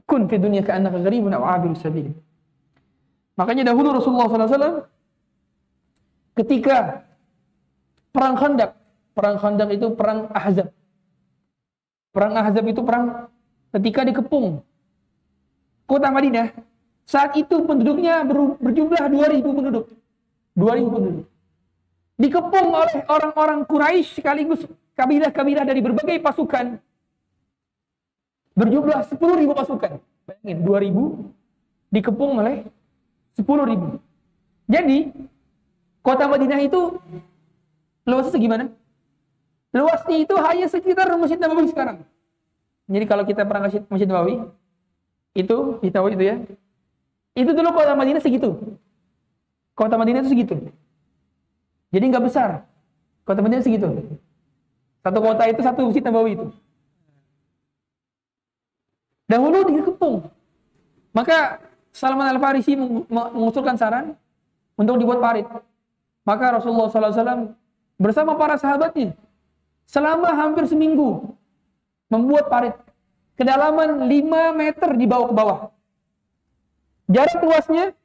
[0.08, 2.08] Kun fi dunia ka'annaka gharibun aw abir sabil.
[3.36, 4.88] Makanya dahulu Rasulullah SAW
[6.32, 7.04] ketika
[8.10, 8.70] perang Khandaq,
[9.12, 10.72] perang Khandaq itu perang Ahzab.
[12.10, 13.28] Perang Ahzab itu perang
[13.78, 14.60] ketika dikepung
[15.86, 16.50] kota Madinah.
[17.08, 18.20] Saat itu penduduknya
[18.60, 19.86] berjumlah 2000 penduduk.
[20.52, 21.26] 2000 penduduk.
[22.18, 26.76] Dikepung oleh orang-orang Quraisy sekaligus kabilah-kabilah dari berbagai pasukan.
[28.58, 30.02] Berjumlah 10.000 pasukan.
[30.26, 32.66] Bayangin, 2.000 dikepung oleh
[33.38, 34.02] 10.000.
[34.68, 34.98] Jadi,
[36.02, 36.98] kota Madinah itu
[38.04, 38.64] luasnya segimana?
[39.72, 42.04] Luasnya itu hanya sekitar Masjid Nabawi sekarang.
[42.88, 44.34] Jadi kalau kita pernah ke Masjid Nabawi,
[45.36, 46.36] itu, tahu itu ya.
[47.36, 48.56] Itu dulu kota Madinah segitu.
[49.76, 50.56] Kota Madinah itu segitu.
[51.92, 52.64] Jadi nggak besar.
[53.28, 54.18] Kota Madinah segitu.
[55.04, 56.46] Satu kota itu satu Masjid Nabawi itu.
[59.28, 60.24] Dahulu dikepung.
[61.12, 61.60] Maka
[61.92, 62.72] Salman Al-Farisi
[63.12, 64.16] mengusulkan saran
[64.74, 65.44] untuk dibuat parit.
[66.24, 67.52] Maka Rasulullah SAW
[68.00, 69.12] bersama para sahabatnya
[69.88, 71.37] selama hampir seminggu
[72.08, 72.76] membuat parit
[73.38, 75.58] kedalaman 5 meter di bawah ke bawah.
[77.08, 77.96] Jarak luasnya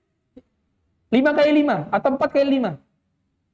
[1.11, 2.77] 5 kali 5 atau 4 kali 5.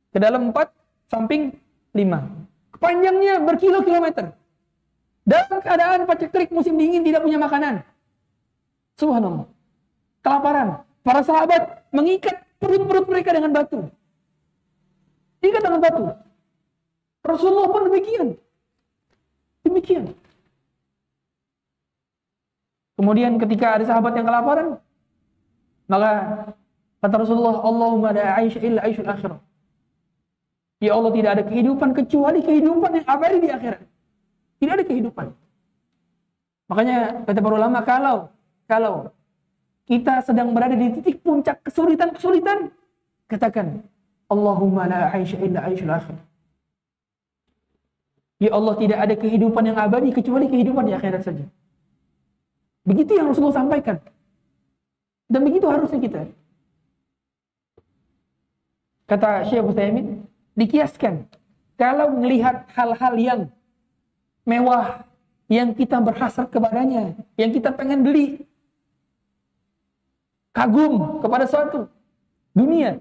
[0.09, 0.69] Ke dalam 4,
[1.09, 1.53] samping
[1.93, 2.77] 5.
[2.77, 4.33] Panjangnya berkilo-kilometer.
[5.27, 7.85] Dalam keadaan paceklik musim dingin tidak punya makanan.
[8.97, 9.45] Subhanallah.
[10.25, 10.81] Kelaparan.
[11.05, 13.87] Para sahabat mengikat perut-perut mereka dengan batu.
[15.39, 16.05] Ikat dengan batu.
[17.23, 18.27] Rasulullah pun demikian.
[19.63, 20.03] Demikian.
[22.99, 24.75] Kemudian ketika ada sahabat yang kelaparan,
[25.87, 26.11] maka
[26.99, 29.39] kata Rasulullah, Allahumma la illa aishul akhirah.
[30.83, 33.87] Ya Allah tidak ada kehidupan kecuali kehidupan yang abadi di akhirat.
[34.59, 35.31] Tidak ada kehidupan.
[36.67, 38.17] Makanya kata para ulama kalau
[38.67, 39.15] kalau
[39.87, 42.67] kita sedang berada di titik puncak kesulitan-kesulitan,
[43.31, 43.79] katakan
[44.27, 46.19] Allahumma la aisha illa aishul akhir.
[48.43, 51.47] Ya Allah tidak ada kehidupan yang abadi kecuali kehidupan di akhirat saja.
[52.89, 54.01] Begitu yang Rasulullah sampaikan.
[55.29, 56.21] Dan begitu harusnya kita.
[59.05, 60.25] Kata Syekh Utsaimin,
[60.57, 61.29] dikiaskan
[61.77, 63.41] kalau melihat hal-hal yang
[64.41, 65.05] mewah
[65.49, 68.41] yang kita berhasrat kepadanya, yang kita pengen beli.
[70.49, 71.85] Kagum kepada suatu
[72.57, 72.97] dunia.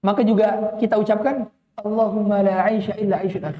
[0.00, 3.52] Maka juga kita ucapkan Allahumma la aisha illa akhir.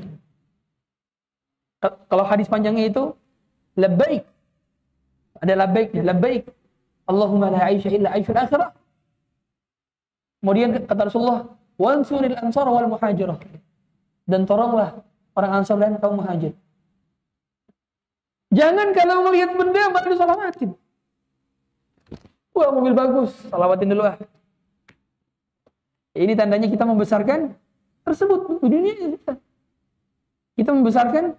[2.08, 3.12] Kalau hadis panjangnya itu
[3.76, 4.37] labbaik.
[5.38, 6.44] Ada labbaiknya, labbaik.
[7.08, 8.70] Allahumma la aisha illa aishul akhirah.
[10.38, 13.38] Kemudian kata Rasulullah, "Wansuril ansar wal muhajirah."
[14.28, 15.08] Dan tolonglah
[15.38, 16.52] orang Ansar dan kaum Muhajir.
[18.50, 20.70] Jangan kalau melihat benda baru salamatin.
[22.56, 24.18] Wah mobil bagus, salawatin dulu ah.
[26.18, 27.54] Ini tandanya kita membesarkan
[28.02, 29.32] tersebut dunia kita.
[30.58, 31.38] Kita membesarkan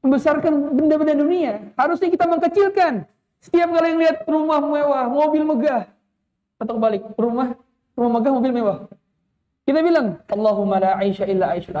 [0.00, 1.68] membesarkan benda-benda dunia.
[1.76, 3.04] Harusnya kita mengkecilkan.
[3.38, 5.86] Setiap kali yang lihat rumah mewah, mobil megah,
[6.58, 7.54] atau kebalik, rumah
[7.94, 8.78] rumah megah, mobil mewah.
[9.62, 11.76] Kita bilang, Allahumma la aisha illa aishul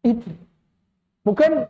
[0.00, 0.28] Itu.
[1.22, 1.68] Bukan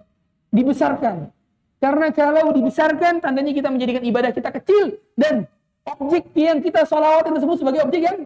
[0.55, 1.35] dibesarkan.
[1.83, 4.97] Karena kalau dibesarkan, tandanya kita menjadikan ibadah kita kecil.
[5.19, 5.45] Dan
[5.85, 8.19] objek yang kita sholawat tersebut sebagai objek yang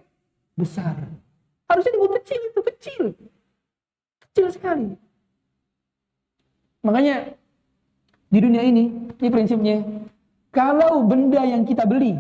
[0.55, 0.95] besar.
[1.67, 3.05] Harusnya dibuat kecil, itu kecil.
[4.29, 4.89] Kecil sekali.
[6.85, 7.35] Makanya
[8.31, 9.81] di dunia ini, ini prinsipnya,
[10.49, 12.19] kalau benda yang kita beli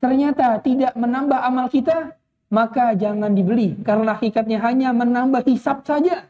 [0.00, 2.16] ternyata tidak menambah amal kita,
[2.50, 3.78] maka jangan dibeli.
[3.84, 6.26] Karena hakikatnya hanya menambah hisap saja.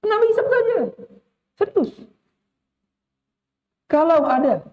[0.00, 0.78] Kenapa hisap saja?
[1.60, 1.92] Serius.
[3.84, 4.64] Kalau ada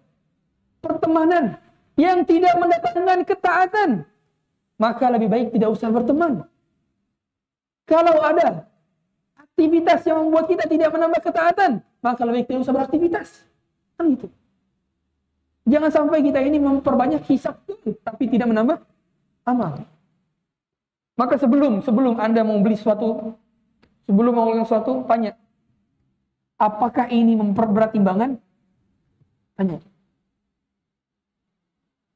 [0.80, 1.60] pertemanan
[2.00, 3.90] yang tidak mendatangkan ketaatan,
[4.80, 6.46] maka lebih baik tidak usah berteman.
[7.90, 8.70] Kalau ada
[9.36, 13.28] aktivitas yang membuat kita tidak menambah ketaatan, maka lebih baik tidak usah beraktivitas.
[13.98, 14.30] Kan gitu.
[15.68, 17.60] Jangan sampai kita ini memperbanyak hisap
[18.08, 18.80] tapi tidak menambah
[19.44, 19.84] amal.
[21.20, 23.36] Maka sebelum sebelum Anda mau beli sesuatu,
[24.08, 25.36] sebelum mau beli sesuatu, tanya,
[26.56, 28.40] apakah ini memperberat timbangan?
[29.60, 29.84] Tanya.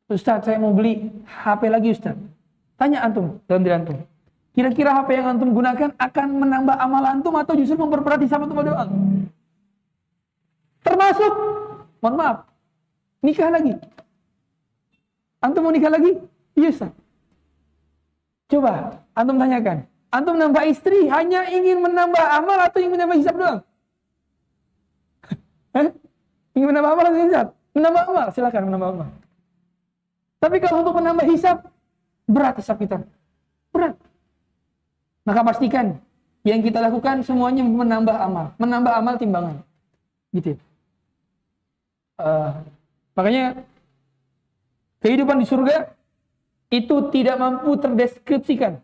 [0.08, 2.16] Ustaz, saya mau beli HP lagi Ustaz.
[2.80, 3.98] Tanya antum dalam diri antum.
[4.52, 8.86] Kira-kira HP yang antum gunakan akan menambah amal antum atau justru memperberat hisab antum doa?
[10.84, 11.34] Termasuk,
[12.04, 12.51] mohon maaf,
[13.22, 13.74] nikah lagi.
[15.42, 16.22] Antum mau nikah lagi?
[16.54, 16.92] Iya Ustaz.
[18.52, 19.88] Coba, antum tanyakan.
[20.12, 23.60] Antum nambah istri hanya ingin menambah amal atau ingin menambah hisab doang?
[25.74, 25.88] Hah?
[26.52, 27.48] Ingin menambah amal atau hisab?
[27.72, 29.10] Menambah amal, silakan menambah amal.
[30.44, 31.58] Tapi kalau untuk menambah hisab,
[32.28, 33.00] berat hisab kita.
[33.72, 33.96] Berat.
[35.24, 35.96] Maka pastikan
[36.44, 39.58] yang kita lakukan semuanya menambah amal, menambah amal timbangan.
[40.36, 40.60] Gitu.
[42.20, 42.52] Uh,
[43.18, 43.64] makanya
[45.02, 45.92] kehidupan di surga
[46.72, 48.80] itu tidak mampu terdeskripsikan.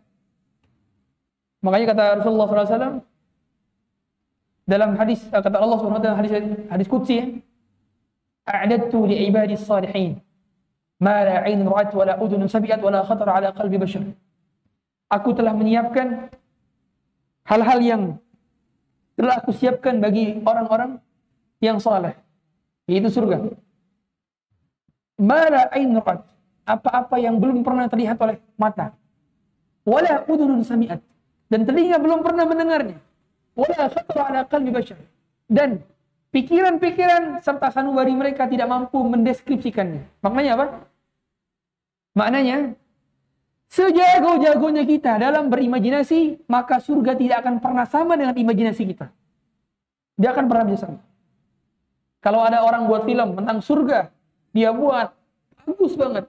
[1.64, 3.00] Makanya kata Rasulullah SAW
[4.68, 6.32] dalam hadis kata Allah SWT dalam hadis
[6.68, 7.26] hadis qudsi ya,
[8.44, 10.20] a'dadtu li ibadi salihin
[11.00, 12.14] ma la ra'at wa la
[12.46, 14.04] sami'at wa la khatar 'ala qalbi bashar.
[15.08, 16.28] Aku telah menyiapkan
[17.48, 18.02] hal-hal yang
[19.16, 21.00] telah aku siapkan bagi orang-orang
[21.64, 22.12] yang saleh,
[22.84, 23.57] yaitu surga.
[25.18, 26.22] Ma la 'ain ra'at
[26.68, 28.92] apa-apa yang belum pernah terlihat oleh mata.
[29.88, 31.00] Wala udhunun sami'at.
[31.48, 33.00] Dan telinga belum pernah mendengarnya.
[33.56, 35.00] Wala khatara ala qalbi bashar.
[35.48, 35.80] Dan
[36.28, 40.04] pikiran-pikiran serta sanubari mereka tidak mampu mendeskripsikannya.
[40.20, 40.66] Maknanya apa?
[42.12, 42.76] Maknanya,
[43.72, 49.08] sejago-jagonya kita dalam berimajinasi, maka surga tidak akan pernah sama dengan imajinasi kita.
[50.20, 51.00] Dia akan pernah bisa sama.
[52.18, 54.10] Kalau ada orang buat film tentang surga,
[54.58, 55.14] dia buat
[55.62, 56.26] bagus banget.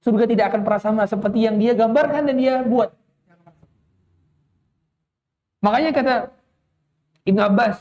[0.00, 2.88] Surga tidak akan pernah sama seperti yang dia gambarkan dan dia buat.
[5.60, 6.14] Makanya kata
[7.28, 7.76] Ibn Abbas,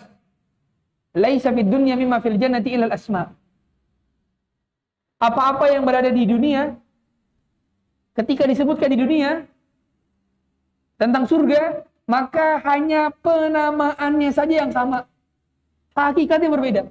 [1.16, 3.32] "Laisa fid dunya mimma fil jannati ilal asma."
[5.24, 6.76] Apa-apa yang berada di dunia
[8.18, 9.46] ketika disebutkan di dunia
[10.98, 15.06] tentang surga, maka hanya penamaannya saja yang sama.
[15.94, 16.82] Hakikatnya berbeda.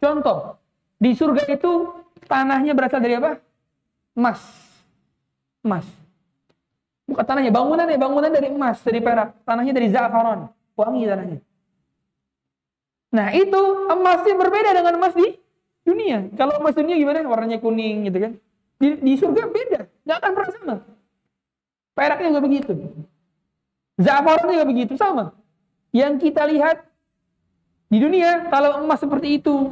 [0.00, 0.60] Contoh,
[0.98, 1.90] di surga itu
[2.26, 3.40] tanahnya berasal dari apa?
[4.14, 4.40] emas.
[5.60, 5.86] Emas.
[7.04, 9.36] Bukan tanahnya, bangunan ya, bangunan dari emas, dari perak.
[9.44, 10.48] Tanahnya dari za'faron.
[10.78, 11.38] Wangi tanahnya.
[13.14, 15.36] Nah, itu emasnya berbeda dengan emas di
[15.84, 16.32] dunia.
[16.34, 17.22] Kalau emas dunia gimana?
[17.28, 18.32] Warnanya kuning gitu kan.
[18.80, 19.80] Di, di surga beda.
[20.02, 20.74] Nggak akan pernah sama.
[21.94, 22.72] Peraknya juga begitu.
[24.00, 25.36] Za'faron juga begitu, sama.
[25.94, 26.82] Yang kita lihat
[27.86, 29.70] di dunia, kalau emas seperti itu,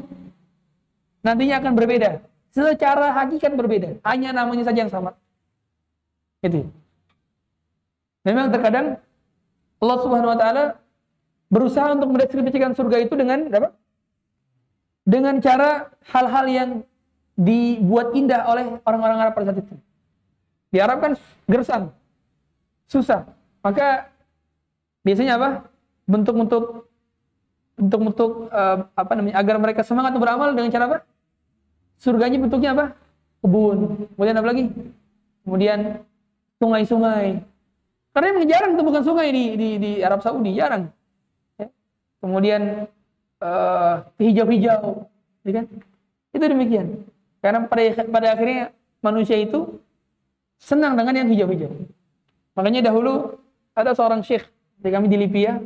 [1.23, 2.11] nantinya akan berbeda.
[2.53, 5.17] Secara hakikat berbeda, hanya namanya saja yang sama.
[6.45, 6.69] Itu.
[8.29, 9.01] Memang terkadang
[9.81, 10.65] Allah Subhanahu wa taala
[11.49, 13.73] berusaha untuk mendeskripsikan surga itu dengan apa?
[15.03, 16.71] Dengan cara hal-hal yang
[17.35, 19.75] dibuat indah oleh orang-orang Arab pada saat itu.
[20.71, 21.13] Di Arab kan
[21.49, 21.91] gersang,
[22.87, 23.27] susah.
[23.65, 24.13] Maka
[25.03, 25.51] biasanya apa?
[26.07, 26.87] Bentuk-bentuk
[27.81, 30.99] bentuk-bentuk uh, apa namanya agar mereka semangat beramal dengan cara apa?
[32.03, 32.87] Surganya bentuknya apa?
[33.39, 34.11] Kebun.
[34.19, 34.65] Kemudian apa lagi?
[35.47, 35.79] Kemudian
[36.59, 37.39] sungai-sungai.
[38.11, 40.91] Karena memang jarang bukan sungai di, di, di Arab Saudi, jarang.
[41.57, 41.71] Ya.
[42.19, 42.91] Kemudian
[43.39, 45.07] uh, hijau-hijau,
[45.47, 45.65] ya kan?
[46.35, 47.07] Itu demikian.
[47.39, 49.79] Karena pada pada akhirnya manusia itu
[50.59, 51.71] senang dengan yang hijau-hijau.
[52.59, 53.41] Makanya dahulu
[53.73, 54.45] ada seorang syekh
[54.79, 55.59] di kami di Libya,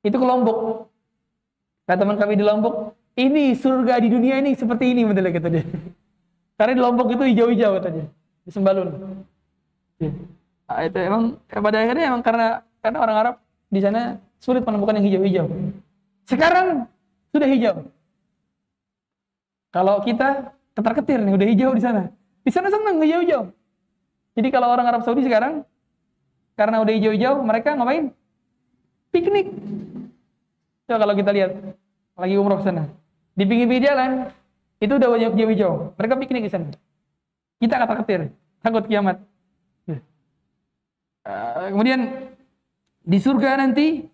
[0.00, 0.88] itu ke Lombok.
[1.84, 5.64] Kata teman kami di Lombok, ini surga di dunia ini seperti ini betul kata dia.
[6.54, 8.04] Karena di Lombok itu hijau-hijau katanya,
[8.44, 8.88] di Sembalun.
[10.70, 12.46] Nah, itu emang ya pada akhirnya emang karena
[12.78, 13.34] karena orang Arab
[13.72, 15.46] di sana sulit menemukan yang hijau-hijau.
[16.28, 16.84] Sekarang
[17.32, 17.76] sudah hijau.
[19.70, 22.12] Kalau kita ketar-ketir nih udah hijau di sana.
[22.44, 23.50] Di sana senang hijau-hijau.
[24.36, 25.66] Jadi kalau orang Arab Saudi sekarang
[26.54, 28.12] karena udah hijau-hijau, mereka ngapain?
[29.10, 29.48] Piknik.
[30.86, 31.50] Coba kalau kita lihat
[32.20, 32.99] lagi umroh sana.
[33.40, 34.28] Di pinggir-pinggir jalan,
[34.84, 35.96] itu udah banyak hijau-hijau.
[35.96, 36.68] Mereka piknik di sana.
[37.56, 38.28] Kita kata ketir,
[38.60, 39.16] takut kiamat.
[41.24, 42.28] Uh, kemudian
[43.00, 44.08] di surga nanti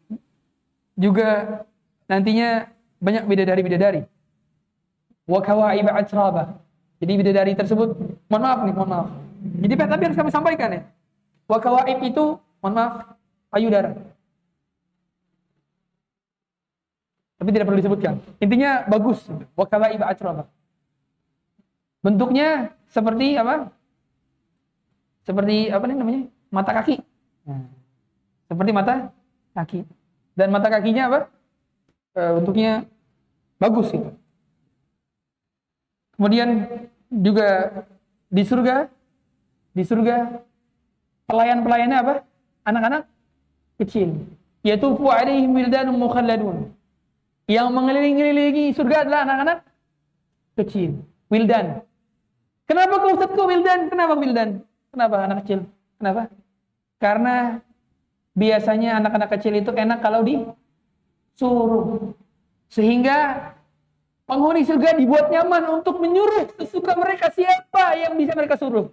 [0.95, 1.62] juga
[2.07, 2.70] nantinya
[3.03, 4.07] banyak bidadari-bidadari.
[5.27, 6.62] wa kawa'ib atraba.
[7.03, 7.99] Jadi bidadari tersebut,
[8.31, 9.09] mohon maaf nih, mohon maaf.
[9.43, 10.83] Jadi tapi harus kami sampaikan ya.
[11.51, 13.18] Wa kawa'ib itu, mohon maaf,
[13.51, 13.91] payudara.
[17.37, 18.14] Tapi tidak perlu disebutkan.
[18.41, 19.28] Intinya bagus.
[19.53, 20.49] Wa kawa'ib atraba.
[22.01, 23.68] Bentuknya seperti apa?
[25.26, 26.22] Seperti apa nih namanya?
[26.49, 27.03] Mata kaki.
[27.45, 27.66] Nah,
[28.47, 28.95] seperti mata
[29.53, 29.80] kaki.
[30.39, 31.20] Dan mata kakinya apa?
[32.14, 32.87] E, bentuknya
[33.59, 34.11] bagus itu.
[36.16, 36.64] Kemudian
[37.11, 37.82] juga
[38.30, 38.89] di surga,
[39.76, 40.41] di surga
[41.28, 42.14] pelayan-pelayannya apa?
[42.64, 43.03] Anak-anak
[43.82, 44.14] kecil.
[44.62, 46.76] Yaitu fu'alaihim wildanun mukhalladun.
[47.47, 49.59] Yang mengelilingi surga adalah anak-anak
[50.59, 50.99] kecil.
[51.31, 51.83] Wildan.
[52.67, 53.87] Kenapa kau Ustaz kau wildan?
[53.87, 54.51] Kenapa wildan?
[54.91, 55.63] Kenapa anak kecil?
[55.99, 56.27] Kenapa?
[56.99, 57.63] Karena
[58.35, 62.11] biasanya anak-anak kecil itu enak kalau disuruh.
[62.67, 63.55] Sehingga
[64.27, 68.91] Penghuni surga dibuat nyaman untuk menyuruh sesuka mereka siapa yang bisa mereka suruh.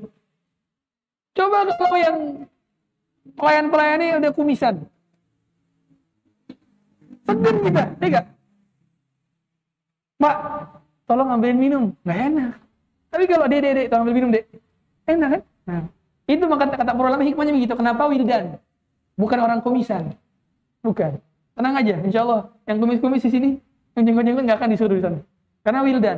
[1.34, 2.18] Coba kalau yang
[3.34, 4.86] pelayan-pelayan ini udah kumisan.
[7.26, 8.26] Segan kita, tidak?
[10.24, 10.38] Pak,
[11.04, 11.84] tolong ambilin minum.
[12.08, 12.54] Nggak enak.
[13.12, 14.48] Tapi kalau dek, dek, tolong ambil minum, dek.
[15.04, 15.42] Enak kan?
[15.68, 15.80] Nah,
[16.32, 17.76] itu maka kata para ulama hikmahnya begitu.
[17.76, 18.56] Kenapa wildan?
[19.20, 20.16] Bukan orang kumisan.
[20.80, 21.20] Bukan.
[21.60, 22.56] Tenang aja, insya Allah.
[22.64, 23.50] Yang kumis-kumis di sini
[24.00, 25.20] yang jenggot-jenggot nggak akan disuruh di sana.
[25.60, 26.18] Karena wildan.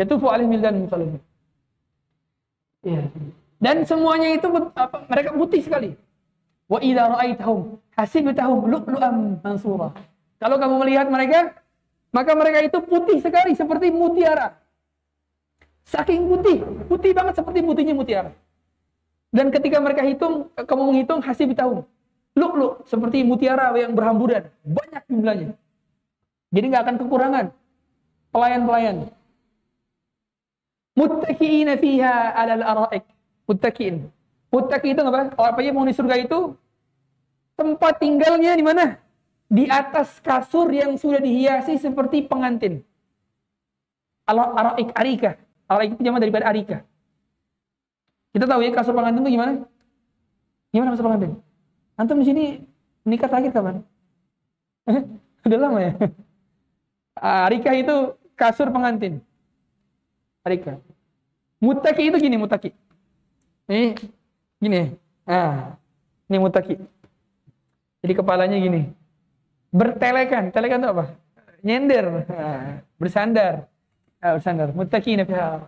[0.00, 1.20] Yatufu alaih wildan musalimin.
[2.82, 3.04] Ya.
[3.60, 5.92] Dan semuanya itu apa, mereka putih sekali.
[6.66, 9.92] Wa idza ra'aitahum hasibtahum lu'lu'an mansura.
[10.40, 11.63] Kalau kamu melihat mereka,
[12.14, 14.54] maka mereka itu putih sekali seperti mutiara.
[15.84, 18.30] Saking putih, putih banget seperti putihnya mutiara.
[19.34, 21.82] Dan ketika mereka hitung, kamu menghitung hasibtahum
[22.38, 25.48] lu'lu' seperti mutiara yang berhamburan, banyak jumlahnya.
[26.54, 27.46] Jadi nggak akan kekurangan
[28.30, 29.10] pelayan-pelayan.
[30.94, 33.04] Muttaqiina fiha 'alal ara'ik.
[33.50, 34.06] Muttaqiin.
[34.54, 35.34] Muttaqi itu apa?
[35.34, 36.54] Oh, apa ya penghuni surga itu
[37.58, 39.02] tempat tinggalnya di mana?
[39.48, 42.80] Di atas kasur yang sudah dihiasi seperti pengantin.
[44.24, 45.36] Al-ara'ik arika.
[45.68, 46.78] Arika itu zaman daripada arika.
[48.32, 49.52] Kita tahu ya kasur pengantin itu gimana?
[50.72, 51.32] Gimana kasur pengantin?
[51.94, 52.44] Antum di sini
[53.06, 53.84] nikah terakhir kapan?
[55.46, 55.92] Udah lama ya?
[57.46, 59.22] Arika itu kasur pengantin.
[60.42, 60.80] Arika.
[61.62, 62.74] Mutaki itu gini mutaki.
[63.70, 63.96] Ini
[64.60, 64.92] gini.
[65.24, 65.78] Ah,
[66.28, 66.76] ini mutaki.
[68.04, 69.03] Jadi kepalanya gini.
[69.74, 70.54] Bertelekan.
[70.54, 71.04] Telekan itu apa?
[71.66, 72.06] Nyender.
[72.94, 73.66] Bersandar.
[74.22, 74.70] Ah, bersandar.
[74.70, 75.66] Mutaki fiha.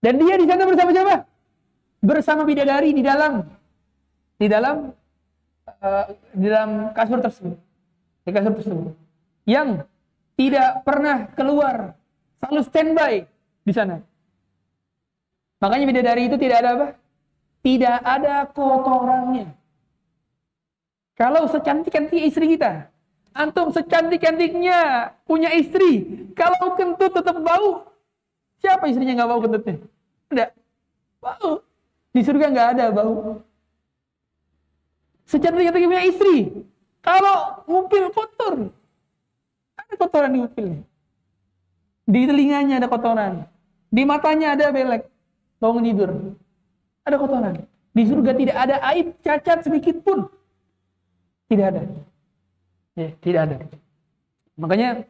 [0.00, 1.16] Dan dia di sana bersama siapa?
[2.00, 3.44] Bersama bidadari di dalam
[4.36, 4.92] di dalam
[5.66, 7.58] uh, di dalam kasur tersebut.
[8.24, 8.94] Di kasur tersebut
[9.46, 9.86] yang
[10.36, 11.96] tidak pernah keluar,
[12.42, 13.14] selalu standby
[13.64, 14.02] di sana.
[15.62, 16.88] Makanya bidadari itu tidak ada apa?
[17.64, 19.46] Tidak ada kotorannya.
[21.16, 22.92] Kalau secantik-cantik istri kita,
[23.32, 26.04] antum secantik-cantiknya punya istri,
[26.36, 27.88] kalau kentut tetap bau,
[28.60, 29.74] siapa istrinya nggak bau kentutnya?
[30.28, 30.50] Tidak,
[31.24, 31.64] bau.
[32.12, 33.40] Di surga nggak ada bau.
[35.24, 36.36] Secantik-cantiknya punya istri,
[37.00, 38.68] kalau ngupil kotor,
[39.78, 40.84] ada kotoran di upilnya.
[42.06, 43.48] Di telinganya ada kotoran.
[43.90, 45.08] Di matanya ada belek.
[45.58, 46.10] Bangun tidur.
[47.02, 47.66] Ada kotoran.
[47.90, 50.30] Di surga tidak ada aib cacat sedikit pun.
[51.46, 51.82] Tidak ada.
[52.96, 53.56] Ya, tidak ada.
[54.56, 55.04] Makanya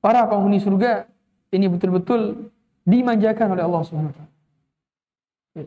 [0.00, 1.06] para penghuni surga
[1.52, 2.50] ini betul-betul
[2.88, 4.32] dimanjakan oleh Allah Subhanahu wa taala.
[5.54, 5.66] Ya.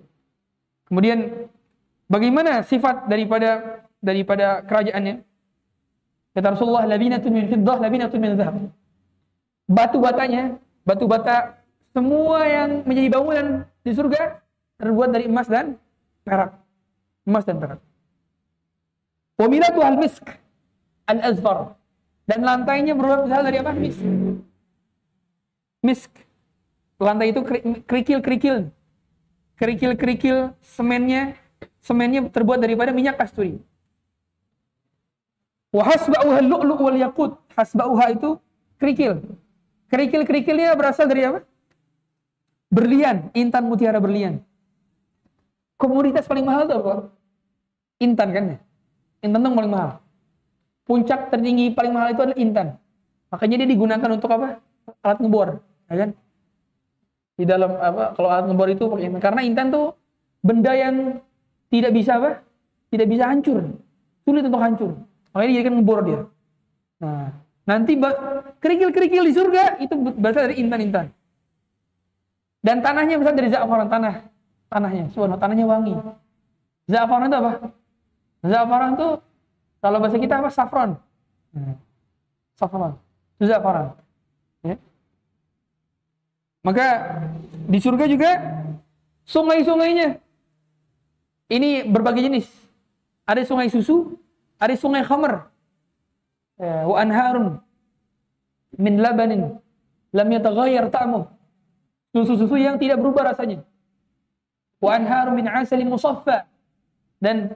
[0.89, 1.20] Kemudian
[2.09, 5.24] bagaimana sifat daripada daripada kerajaannya?
[6.34, 8.55] Kata Rasulullah, labinatun min fiddah, labinatun min zahab.
[9.70, 10.57] Batu batanya,
[10.88, 11.59] batu bata
[11.93, 13.45] semua yang menjadi bangunan
[13.84, 14.41] di surga
[14.80, 15.76] terbuat dari emas dan
[16.24, 16.55] perak.
[17.26, 17.80] Emas dan perak.
[19.40, 20.28] Wa milatu al-misk
[21.08, 21.80] al-azfar.
[22.28, 23.72] Dan lantainya berasal dari apa?
[23.72, 24.04] Misk.
[25.80, 26.12] Misk.
[27.00, 27.42] Lantai itu
[27.88, 28.68] kerikil-kerikil.
[29.56, 31.40] Kerikil-kerikil semennya
[31.80, 33.64] semennya terbuat daripada minyak kasturi.
[35.72, 37.40] Wa hasba'uha lu'lu' wal yakut.
[37.56, 38.36] Hasba'uha itu
[38.76, 39.24] kerikil.
[39.88, 41.40] Kerikil-kerikilnya berasal dari apa?
[42.70, 44.44] Berlian, intan mutiara berlian.
[45.80, 46.94] Komoditas paling mahal itu apa?
[47.98, 48.58] Intan kan ya?
[49.20, 49.89] Intan itu paling mahal.
[50.88, 52.67] Puncak tertinggi paling mahal itu adalah intan.
[53.30, 54.57] Makanya dia digunakan untuk apa?
[55.05, 55.47] Alat ngebor,
[55.86, 56.09] ya kan?
[57.38, 58.17] Di dalam apa?
[58.17, 59.22] Kalau alat ngebor itu pakai intan.
[59.22, 59.86] Karena intan tuh
[60.41, 61.22] benda yang
[61.70, 62.41] tidak bisa apa?
[62.89, 63.61] Tidak bisa hancur.
[64.26, 64.97] Sulit untuk hancur.
[65.36, 66.20] Makanya dijadikan ngebor dia.
[66.99, 67.30] Nah,
[67.70, 67.93] Nanti
[68.57, 71.13] kerikil-kerikil di surga itu berasal dari intan-intan.
[72.65, 74.26] Dan tanahnya berasal dari za'faran tanah.
[74.74, 75.93] Tanahnya, subhanallah, tanahnya wangi.
[76.89, 77.51] Za'faran itu apa?
[78.40, 79.10] Za'faran itu
[79.80, 80.50] kalau bahasa kita apa?
[80.52, 80.92] Saffron.
[81.56, 81.76] Hmm.
[82.56, 82.96] Saffron.
[83.40, 83.96] Itu za'faran.
[84.64, 84.76] Ya.
[86.64, 86.88] Maka
[87.68, 88.32] di surga juga
[89.24, 90.20] sungai-sungainya
[91.50, 92.48] ini berbagai jenis.
[93.24, 94.18] Ada sungai susu,
[94.60, 95.48] ada sungai khamr.
[96.60, 97.64] Ya, wa anharun
[98.76, 99.56] min labanin
[100.12, 101.24] lam yataghayyar ta'muh.
[102.12, 103.64] Susu-susu yang tidak berubah rasanya.
[104.82, 106.50] Wa anharun min asali musaffa.
[107.20, 107.54] Dan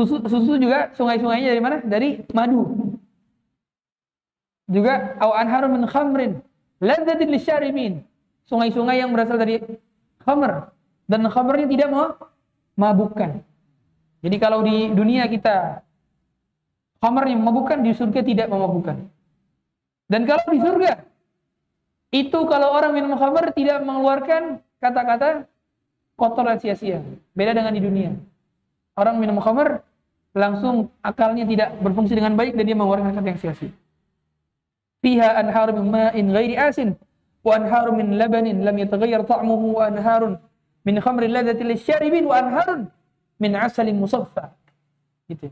[0.00, 1.76] susu, susu juga sungai-sungainya dari mana?
[1.84, 2.96] Dari madu.
[4.70, 6.40] Juga au anharun min khamrin
[6.80, 8.00] ladzatin lisyaribin.
[8.48, 9.60] Sungai-sungai yang berasal dari
[10.24, 10.72] khamr
[11.06, 12.16] dan khamrnya tidak mau
[12.74, 13.44] mabukkan.
[14.20, 15.80] Jadi kalau di dunia kita
[17.00, 18.96] khamar yang memabukkan, di surga tidak memabukkan.
[20.10, 20.92] Dan kalau di surga,
[22.10, 25.46] itu kalau orang minum khamar tidak mengeluarkan kata-kata
[26.18, 27.00] kotor dan sia-sia.
[27.32, 28.12] Beda dengan di dunia.
[28.98, 29.80] Orang minum khamar
[30.30, 33.72] langsung akalnya tidak berfungsi dengan baik dan dia mengeluarkan kata yang sia-sia.
[35.00, 36.94] Fiha anhar min ma'in ghairi asin
[37.40, 40.36] wa anhar min labanin lam yataghayyar ta'muhu wa anharun
[40.84, 42.86] min khamrin ladzati lisyaribin wa anharun
[43.40, 44.52] min asalin musaffa.
[45.26, 45.48] Gitu.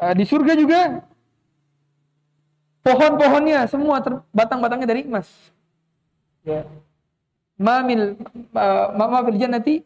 [0.00, 0.80] Uh, di surga juga
[2.82, 4.00] pohon-pohonnya semua
[4.32, 5.28] batang-batangnya dari emas.
[6.42, 6.64] Ya.
[7.56, 8.16] Ma min
[8.54, 9.84] uh, ma fil jannati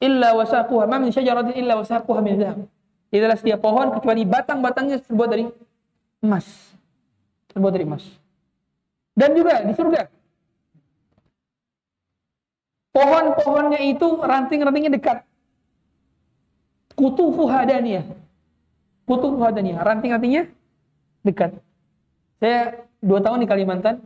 [0.00, 2.58] illa wasaquha, ma min syajaratin illa wasaquha min dzahab.
[3.10, 5.44] Tidaklah setiap pohon kecuali batang-batangnya terbuat dari
[6.24, 6.46] emas.
[7.52, 8.04] Terbuat dari emas.
[9.14, 10.08] Dan juga di surga
[12.90, 15.22] pohon-pohonnya itu ranting-rantingnya dekat
[17.00, 18.04] kutufu hadaniyah.
[19.08, 19.80] Kutufu hadaniyah.
[19.80, 20.52] Ranting-rantingnya
[21.24, 21.56] dekat.
[22.36, 24.04] Saya dua tahun di Kalimantan,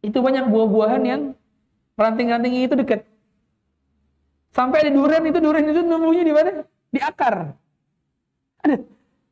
[0.00, 1.20] itu banyak buah-buahan yang
[2.00, 3.04] ranting-rantingnya itu dekat.
[4.52, 6.50] Sampai ada durian itu durian itu numbuhnya di mana?
[6.92, 7.56] Di akar.
[8.60, 8.76] Ada.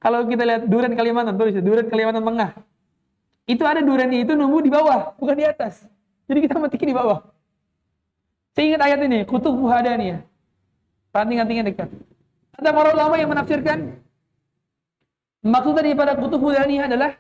[0.00, 2.50] Kalau kita lihat durian Kalimantan, tulis durian Kalimantan Tengah.
[3.44, 5.84] Itu ada durian itu numbuh di bawah, bukan di atas.
[6.24, 7.20] Jadi kita matikin di bawah.
[8.56, 10.24] Saya ingat ayat ini, kutub hadaniyah.
[11.12, 11.88] Ranting-rantingnya dekat.
[12.56, 14.00] Ada para ulama yang menafsirkan
[15.44, 17.16] maksud daripada kutub ini adalah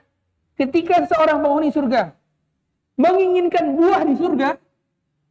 [0.56, 2.16] ketika seorang penghuni surga
[3.00, 4.60] menginginkan buah di surga,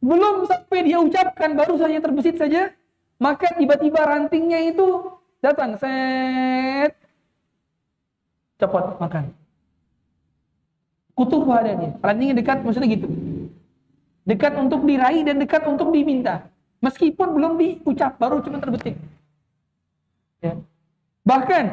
[0.00, 2.72] belum sampai dia ucapkan baru saja terbesit saja,
[3.20, 5.12] maka tiba-tiba rantingnya itu
[5.44, 6.96] datang set
[8.56, 9.24] cepat makan.
[11.12, 13.08] Kutub ini, rantingnya dekat maksudnya gitu.
[14.24, 16.48] Dekat untuk diraih dan dekat untuk diminta.
[16.80, 18.96] Meskipun belum diucap, baru cuma terbetik.
[20.40, 20.56] Ya.
[21.28, 21.64] Bahkan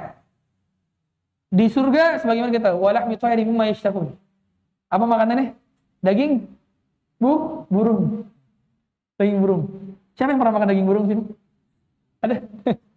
[1.47, 3.71] di surga sebagaimana kita walah mitayri mimma.
[4.91, 5.55] Apa makanannya?
[6.03, 6.57] Daging
[7.18, 8.26] bu burung.
[9.18, 9.63] Daging burung.
[10.13, 11.24] Siapa yang pernah makan daging burung sini?
[12.22, 12.36] Ada.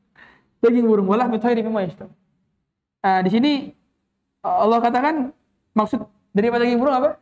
[0.64, 2.12] daging burung walah mitayri mimma yashtahun.
[3.00, 3.52] Nah, di sini
[4.44, 5.32] Allah katakan
[5.72, 6.04] maksud
[6.36, 7.16] daripada daging burung apa?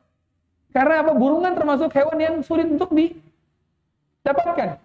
[0.74, 1.12] Karena apa?
[1.14, 4.78] Burung kan termasuk hewan yang sulit untuk didapatkan.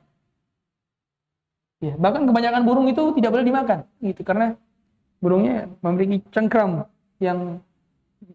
[1.84, 4.55] Ya, bahkan kebanyakan burung itu tidak boleh dimakan, gitu karena
[5.20, 6.88] burungnya memiliki cengkram
[7.20, 7.59] yang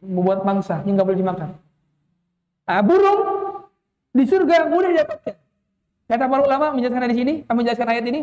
[0.04, 1.48] membuat mangsa yang nggak boleh dimakan.
[2.68, 3.20] Nah, burung
[4.12, 5.36] di surga mudah didapatkan.
[6.08, 8.20] Kata para ulama menjelaskan di sini, kami menjelaskan ayat ini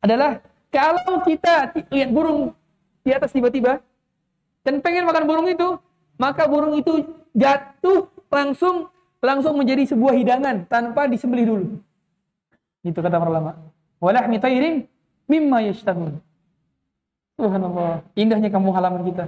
[0.00, 0.40] adalah
[0.72, 2.56] kalau kita lihat burung
[3.04, 3.84] di atas tiba-tiba
[4.64, 5.76] dan pengen makan burung itu,
[6.16, 7.04] maka burung itu
[7.36, 8.88] jatuh langsung
[9.20, 11.66] langsung menjadi sebuah hidangan tanpa disembelih dulu.
[12.84, 13.52] Itu kata para ulama
[14.00, 14.88] walahmi tairin
[15.28, 16.20] mimma yashtahun.
[17.34, 19.24] Subhanallah, indahnya kampung halaman kita.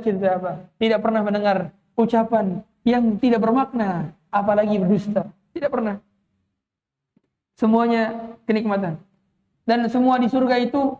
[0.00, 0.64] Kadzaba.
[0.80, 5.28] Tidak pernah mendengar ucapan yang tidak bermakna, apalagi berdusta.
[5.52, 6.00] Tidak pernah.
[7.60, 8.16] Semuanya
[8.48, 8.96] kenikmatan.
[9.68, 10.96] Dan semua di surga itu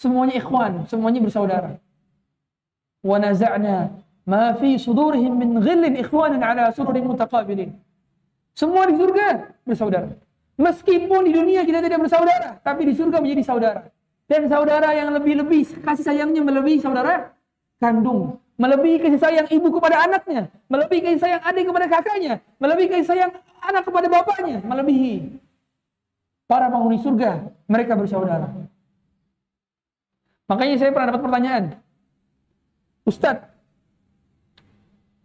[0.00, 1.76] semuanya ikhwan, semuanya bersaudara.
[3.04, 3.92] Wa naza'na
[4.24, 6.72] ma fi sudurihim min ghillin ikhwanan ala
[7.04, 7.76] mutaqabilin.
[8.56, 10.16] Semua di surga bersaudara.
[10.56, 13.92] Meskipun di dunia kita tidak bersaudara, tapi di surga menjadi saudara.
[14.30, 17.34] Dan saudara yang lebih-lebih kasih sayangnya melebihi saudara
[17.82, 23.08] kandung, melebihi kasih sayang ibu kepada anaknya, melebihi kasih sayang adik kepada kakaknya, melebihi kasih
[23.10, 25.34] sayang anak kepada bapaknya, melebihi
[26.46, 28.46] para penghuni surga, mereka bersaudara.
[30.46, 31.64] Makanya saya pernah dapat pertanyaan,
[33.02, 33.50] Ustadz,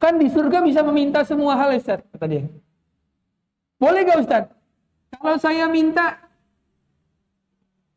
[0.01, 2.49] kan di surga bisa meminta semua hal Ustadz, kata dia.
[3.78, 4.43] Boleh gak Ustaz?
[5.14, 6.24] Kalau saya minta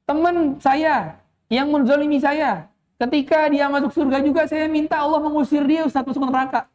[0.09, 1.21] teman saya
[1.53, 2.65] yang menzalimi saya.
[2.99, 6.67] Ketika dia masuk surga juga saya minta Allah mengusir dia Ustaz masuk neraka.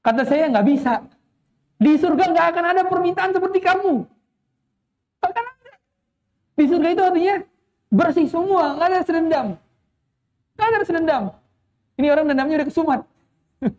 [0.00, 1.04] Kata saya nggak bisa.
[1.76, 4.06] Di surga nggak akan ada permintaan seperti kamu.
[5.20, 5.72] Bahkan ada.
[6.56, 7.36] Di surga itu artinya
[7.92, 9.46] bersih semua, nggak ada serendam.
[10.56, 11.22] Nggak ada serendam.
[12.00, 13.00] Ini orang dendamnya udah kesumat.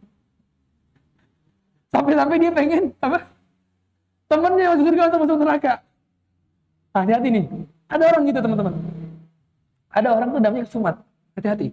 [1.96, 3.26] Sampai-sampai dia pengen apa?
[4.30, 5.74] Temennya masuk surga atau masuk neraka.
[6.94, 7.46] Nah, hati-hati nih.
[7.90, 8.74] Ada orang gitu teman-teman.
[9.90, 10.96] Ada orang tuh dendamnya kesumat.
[11.38, 11.68] Hati-hati.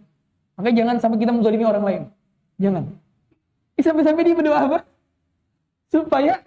[0.56, 2.02] Makanya jangan sampai kita menzalimi orang lain.
[2.56, 2.84] Jangan.
[3.76, 4.78] Sampai-sampai dia berdoa apa?
[5.92, 6.40] Supaya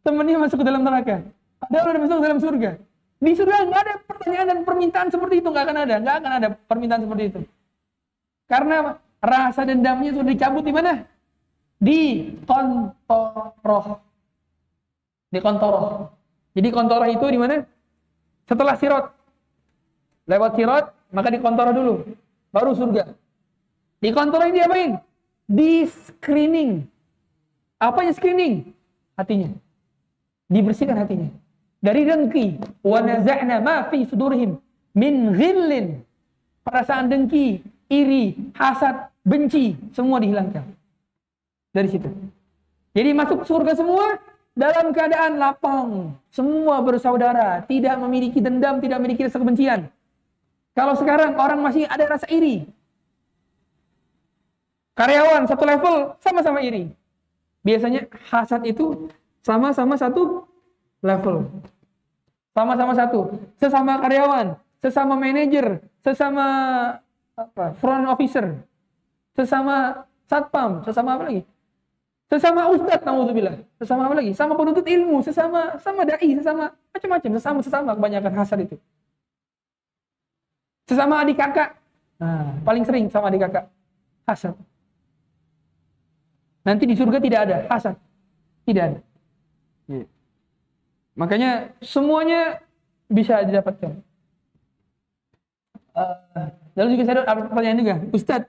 [0.00, 1.20] temannya masuk ke dalam neraka.
[1.68, 2.70] Ada orang masuk ke dalam surga.
[3.22, 6.48] Di surga nggak ada pertanyaan dan permintaan seperti itu, nggak akan ada, nggak akan ada
[6.66, 7.40] permintaan seperti itu.
[8.50, 11.06] Karena rasa dendamnya sudah dicabut di mana?
[11.78, 12.00] Di
[12.42, 14.02] kontoroh.
[15.30, 16.10] Di kontoroh.
[16.52, 17.64] Jadi kontoroh itu di mana?
[18.44, 19.06] Setelah sirot.
[20.28, 21.94] Lewat sirot, maka di kontoroh dulu.
[22.52, 23.12] Baru surga.
[24.02, 24.92] Di kontoroh ini diapain?
[25.48, 26.84] Di screening.
[27.80, 28.68] Apanya screening?
[29.16, 29.48] Hatinya.
[30.52, 31.32] Dibersihkan hatinya
[31.82, 34.06] dari dengki wa naza'na ma fi
[34.94, 35.98] min ghillin
[36.62, 37.58] perasaan dengki
[37.90, 40.62] iri hasad benci semua dihilangkan
[41.74, 42.06] dari situ
[42.94, 44.22] jadi masuk surga semua
[44.52, 49.80] dalam keadaan lapang semua bersaudara tidak memiliki dendam tidak memiliki rasa kebencian
[50.76, 52.68] kalau sekarang orang masih ada rasa iri
[54.92, 56.92] karyawan satu level sama-sama iri
[57.64, 59.08] biasanya hasad itu
[59.42, 60.46] sama-sama satu
[61.02, 61.50] level.
[62.54, 63.20] Sama-sama satu.
[63.58, 66.46] Sesama karyawan, sesama manajer, sesama
[67.34, 67.74] apa?
[67.80, 68.60] front officer,
[69.34, 71.42] sesama satpam, sesama apa lagi?
[72.32, 73.60] Sesama ustadz, naudzubillah.
[73.76, 74.32] Sesama apa lagi?
[74.32, 78.76] Sama penuntut ilmu, sesama sama dai, sesama macam-macam, sesama sesama kebanyakan hasad itu.
[80.88, 81.76] Sesama adik kakak.
[82.16, 83.68] Nah, paling sering sama adik kakak.
[84.24, 84.56] Hasad.
[86.64, 88.00] Nanti di surga tidak ada hasad.
[88.64, 89.00] Tidak ada.
[89.92, 90.08] Yeah.
[91.12, 92.64] Makanya semuanya
[93.12, 93.92] bisa didapatkan.
[95.92, 98.48] Uh, lalu juga saya ada pertanyaan juga, Ustadz,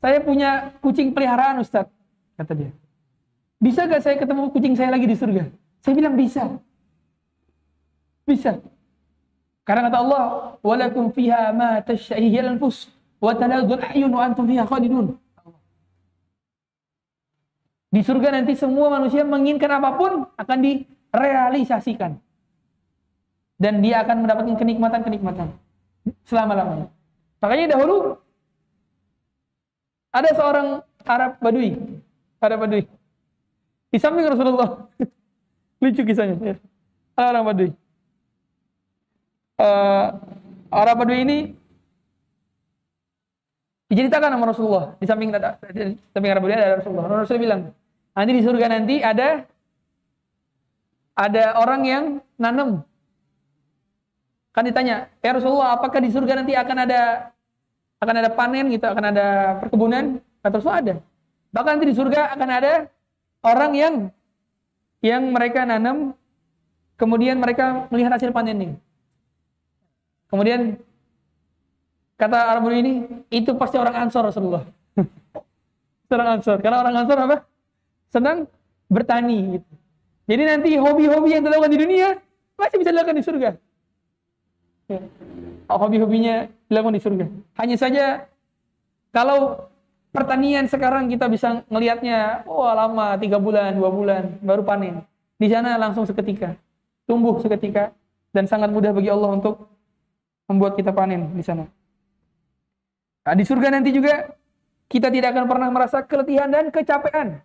[0.00, 1.92] saya punya kucing peliharaan Ustadz,
[2.40, 2.72] kata dia.
[3.60, 5.52] Bisa gak saya ketemu kucing saya lagi di surga?
[5.84, 6.48] Saya bilang bisa.
[8.24, 8.56] Bisa.
[9.68, 10.24] Karena kata Allah,
[10.64, 12.88] "Walakum fiha ma tashtahihi al-anfus
[13.20, 15.20] wa taladul a'yun wa antum fiha khalidun."
[17.92, 22.16] Di surga nanti semua manusia menginginkan apa pun akan di realisasikan.
[23.60, 25.52] Dan dia akan mendapatkan kenikmatan-kenikmatan
[26.24, 26.88] selama-lamanya.
[27.44, 28.16] Makanya dahulu
[30.16, 30.68] ada seorang
[31.04, 31.76] Arab Badui,
[32.40, 32.84] Arab Badui.
[33.92, 34.88] Di samping Rasulullah.
[35.84, 36.36] Lucu kisahnya.
[36.40, 36.56] Ya.
[37.16, 37.70] Arab Badui.
[39.60, 40.06] Uh,
[40.72, 41.38] Arab Badui ini
[43.92, 47.04] diceritakan sama Rasulullah di samping di samping Arab Badui ada Rasulullah.
[47.26, 47.62] Rasulullah bilang,
[48.16, 49.28] nanti di surga nanti ada
[51.20, 52.04] ada orang yang
[52.40, 52.80] nanam.
[54.50, 57.30] Kan ditanya, ya Rasulullah, apakah di surga nanti akan ada
[58.00, 59.26] akan ada panen gitu, akan ada
[59.60, 60.18] perkebunan?
[60.40, 60.94] Kata Rasulullah ada.
[61.50, 62.72] Bahkan nanti di surga akan ada
[63.42, 63.94] orang yang
[65.00, 66.12] yang mereka nanam,
[67.00, 68.76] kemudian mereka melihat hasil panennya.
[70.30, 70.78] Kemudian
[72.14, 74.62] kata Arab ini, itu pasti orang Ansor Rasulullah.
[76.14, 76.60] orang Ansor.
[76.62, 77.36] Karena orang Ansor apa?
[78.12, 78.46] Senang
[78.86, 79.70] bertani gitu.
[80.30, 82.08] Jadi nanti hobi-hobi yang dilakukan di dunia
[82.54, 83.50] masih bisa dilakukan di surga.
[84.86, 85.00] Ya.
[85.70, 87.24] Hobi-hobinya dilakukan di surga.
[87.58, 88.04] Hanya saja
[89.10, 89.69] kalau
[90.10, 95.02] pertanian sekarang kita bisa ngelihatnya, oh lama tiga bulan, dua bulan baru panen.
[95.40, 96.54] Di sana langsung seketika,
[97.08, 97.94] tumbuh seketika
[98.30, 99.66] dan sangat mudah bagi Allah untuk
[100.50, 101.64] membuat kita panen di sana.
[103.24, 104.34] Nah, di surga nanti juga
[104.90, 107.38] kita tidak akan pernah merasa keletihan dan kecapean.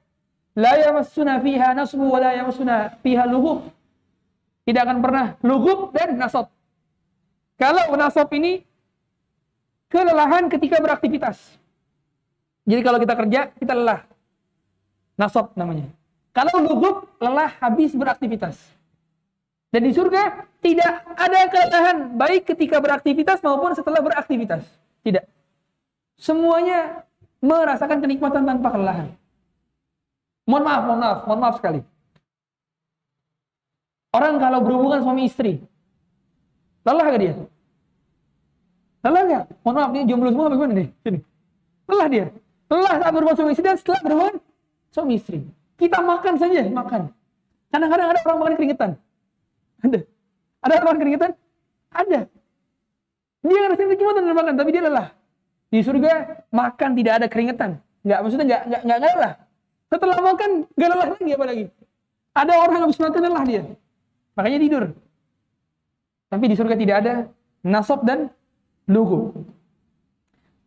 [0.56, 2.98] La yamassuna fiha nasbu wa la yamassuna.
[4.66, 6.50] Tidak akan pernah lughub dan nasab.
[7.56, 8.66] Kalau nasab ini
[9.94, 11.62] kelelahan ketika beraktivitas.
[12.66, 14.02] Jadi kalau kita kerja, kita lelah.
[15.16, 15.88] Nasab namanya.
[16.36, 18.58] Kalau lughub, lelah habis beraktivitas.
[19.70, 24.66] Dan di surga tidak ada kelelahan baik ketika beraktivitas maupun setelah beraktivitas.
[25.06, 25.24] Tidak.
[26.18, 27.06] Semuanya
[27.44, 29.08] merasakan kenikmatan tanpa kelelahan.
[30.50, 31.82] Mohon maaf, mohon maaf, mohon maaf sekali.
[34.16, 35.60] Orang kalau berhubungan suami istri,
[36.88, 37.34] lelah gak dia?
[39.04, 39.44] Lelah gak?
[39.60, 40.90] Mohon maaf, ini jomblo semua bagaimana nih?
[41.04, 41.20] Sini.
[41.86, 42.26] Lelah dia.
[42.66, 44.36] Lelah saat berhubungan suami istri dan setelah berhubungan
[44.90, 45.40] suami istri.
[45.76, 47.02] Kita makan saja, makan.
[47.70, 48.92] Kadang-kadang ada orang makan keringetan.
[49.84, 50.00] Ada.
[50.64, 51.32] Ada orang makan keringetan?
[51.92, 52.20] Ada.
[53.46, 55.08] Dia ngerasain kenikmatan dan makan, tapi dia lelah.
[55.70, 56.14] Di surga
[56.50, 57.72] makan tidak ada keringetan.
[58.02, 59.34] Enggak, maksudnya enggak enggak enggak lelah.
[59.86, 61.64] Setelah makan enggak lelah lagi apa lagi?
[62.36, 63.64] Ada orang habis makan lelah dia.
[64.36, 64.84] Makanya tidur.
[66.32, 67.14] Tapi di surga tidak ada
[67.62, 68.34] nasab dan
[68.90, 69.32] lugu.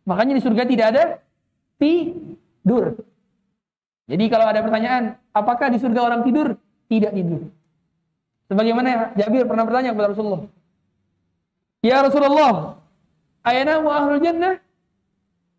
[0.07, 1.03] Makanya di surga tidak ada
[1.79, 2.99] tidur.
[4.05, 6.59] Jadi kalau ada pertanyaan, apakah di surga orang tidur?
[6.91, 7.47] Tidak tidur.
[8.49, 10.43] Sebagaimana Jabir pernah bertanya kepada Rasulullah.
[11.79, 12.81] Ya Rasulullah,
[13.45, 14.59] ayana wa ahlul jannah?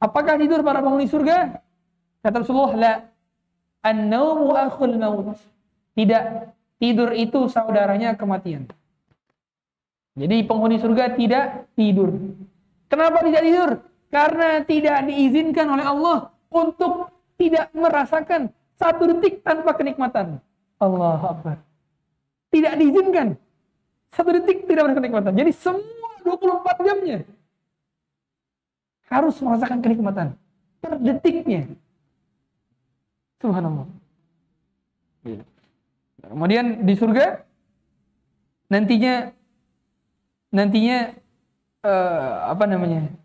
[0.02, 1.60] Apakah tidur para penghuni surga?
[2.20, 2.92] Kata Rasulullah, la.
[3.80, 5.40] An-naumu akhul maut.
[5.96, 6.52] Tidak.
[6.80, 8.68] Tidur itu saudaranya kematian.
[10.16, 12.12] Jadi penghuni surga tidak tidur.
[12.88, 13.70] Kenapa tidak tidur?
[14.10, 16.18] Karena tidak diizinkan oleh Allah
[16.50, 20.42] untuk tidak merasakan satu detik tanpa kenikmatan.
[20.82, 21.56] Allah Akbar.
[22.50, 23.38] Tidak diizinkan.
[24.10, 25.32] Satu detik tidak merasakan kenikmatan.
[25.38, 27.18] Jadi semua 24 jamnya
[29.10, 30.26] harus merasakan kenikmatan.
[30.80, 31.70] Per detiknya.
[33.42, 33.86] Subhanallah.
[35.26, 35.42] Iya.
[36.24, 37.42] Kemudian di surga
[38.70, 39.34] nantinya
[40.54, 40.98] nantinya
[41.84, 43.19] uh, apa namanya?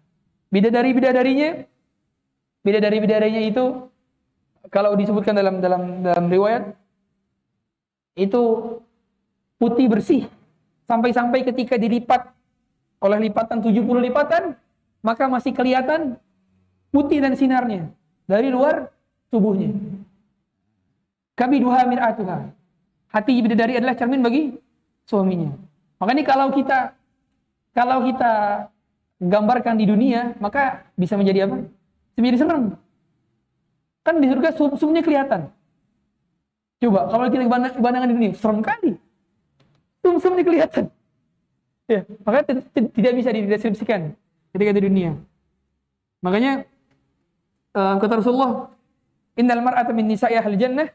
[0.55, 1.67] Bidadari-bidadarinya
[2.63, 3.91] bidadari-bidadarinya itu
[4.71, 6.71] kalau disebutkan dalam dalam dalam riwayat
[8.15, 8.41] itu
[9.59, 10.23] putih bersih
[10.87, 12.31] sampai-sampai ketika dilipat
[13.03, 14.55] oleh lipatan 70 lipatan
[15.03, 16.15] maka masih kelihatan
[16.89, 17.91] putih dan sinarnya
[18.23, 18.89] dari luar
[19.29, 19.75] tubuhnya.
[21.35, 22.47] Kami dua mir'atuha.
[23.11, 24.55] Hati bidadari adalah cermin bagi
[25.03, 25.51] suaminya.
[25.99, 26.95] Makanya kalau kita
[27.75, 28.33] kalau kita
[29.19, 31.63] gambarkan di dunia, maka bisa menjadi apa?
[32.19, 32.63] Menjadi serem.
[34.05, 35.49] Kan di surga sum-sumnya kelihatan.
[36.83, 37.47] Coba kalau kita
[37.79, 38.91] bandangkan di dunia, serem kali.
[40.03, 40.85] Sum-sumnya kelihatan.
[41.85, 44.13] Ya, maka tidak bisa dideskripsikan
[44.53, 45.13] ketika di dunia.
[46.25, 46.65] Makanya
[47.77, 48.73] uh, kata Rasulullah,
[49.37, 50.89] "Innal mar'ata min nisa'i ahli jannah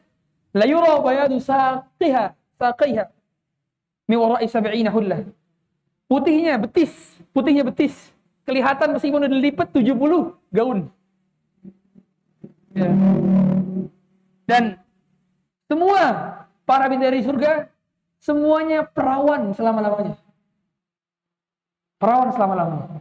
[0.51, 3.03] la yura bayadu saqiha saqiha
[4.11, 5.23] min wara'i sab'ina hullah."
[6.11, 6.91] Putihnya betis,
[7.31, 7.95] putihnya betis.
[8.43, 9.95] Kelihatan meskipun udah dilipat 70
[10.51, 10.91] gaun.
[12.75, 12.91] Ya.
[14.43, 14.75] Dan
[15.71, 16.03] semua
[16.67, 17.71] para bidadari surga
[18.19, 20.19] semuanya perawan selama-lamanya.
[21.95, 22.99] Perawan selama-lamanya.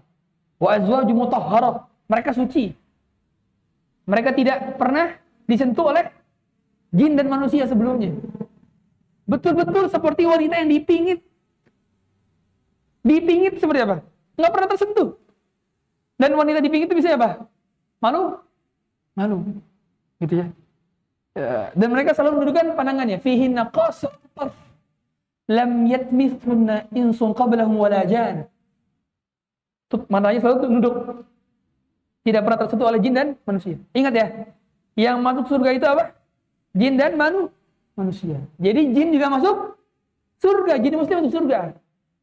[0.62, 1.90] Wa azwaju mutahharah.
[2.06, 2.78] Mereka suci.
[4.06, 5.18] Mereka tidak pernah
[5.50, 6.14] disentuh oleh
[6.94, 8.14] jin dan manusia sebelumnya.
[9.26, 11.29] Betul-betul seperti wanita yang dipingit.
[13.00, 14.04] Dipingit seperti apa?
[14.36, 15.08] Nggak pernah tersentuh.
[16.20, 17.48] Dan wanita dipingit itu bisa apa?
[18.00, 18.36] Malu?
[19.20, 19.36] malu
[20.22, 20.46] gitu ya.
[21.34, 24.12] ya dan mereka selalu menundukkan pandangannya fihin naqasat
[25.50, 28.46] lam yatmithunna insun qablahum wala jan
[30.06, 30.96] matanya selalu tunduk
[32.22, 34.26] tidak pernah tersentuh oleh jin dan manusia ingat ya
[34.94, 36.14] yang masuk surga itu apa
[36.76, 37.50] jin dan manu
[37.98, 39.56] manusia jadi jin juga masuk
[40.38, 41.74] surga jin muslim masuk surga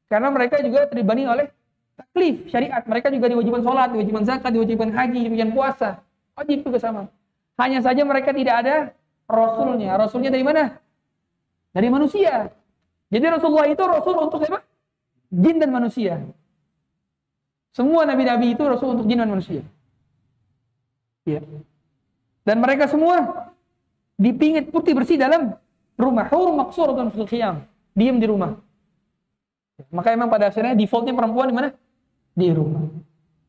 [0.08, 1.48] karena mereka juga terbebani oleh
[1.96, 5.90] taklif syariat mereka juga diwajibkan sholat diwajibkan zakat diwajibkan haji diwajibkan puasa
[6.38, 7.10] Wajib juga sama.
[7.58, 8.76] Hanya saja mereka tidak ada
[9.26, 9.98] rasulnya.
[9.98, 10.78] Rasulnya dari mana?
[11.74, 12.54] Dari manusia.
[13.10, 14.62] Jadi Rasulullah itu rasul untuk siapa?
[15.34, 16.22] Jin dan manusia.
[17.74, 19.66] Semua nabi-nabi itu rasul untuk jin dan manusia.
[21.26, 21.42] Ya.
[22.46, 23.50] Dan mereka semua
[24.16, 25.58] dipingit putih bersih dalam
[25.98, 26.30] rumah.
[26.30, 26.54] Hur
[26.94, 27.66] dan fil khiyam.
[27.98, 28.54] Diam di rumah.
[29.94, 31.70] Maka emang pada akhirnya defaultnya perempuan di mana?
[32.34, 32.90] Di rumah.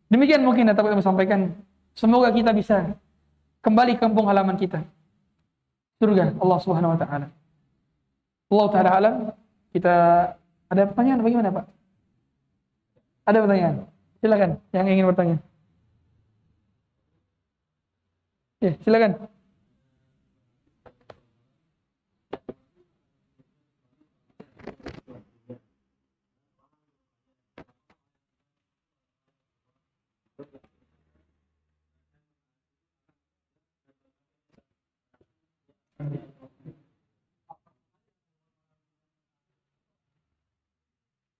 [0.08, 1.52] Demikian mungkin yang dapat kami sampaikan
[1.98, 2.94] Semoga kita bisa
[3.58, 4.86] kembali ke kampung halaman kita.
[5.98, 7.26] Surga Allah Subhanahu wa taala.
[8.54, 9.14] Allah taala alam.
[9.74, 9.94] Kita
[10.70, 11.66] ada pertanyaan bagaimana, Pak?
[13.26, 13.74] Ada pertanyaan?
[14.22, 15.36] Silakan yang ingin bertanya.
[18.62, 19.26] Ya, silakan.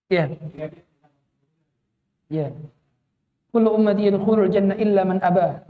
[0.09, 0.25] Ya.
[2.29, 2.47] Ya.
[3.53, 5.65] Kullu ummati yadkhulul jannah illa man aba.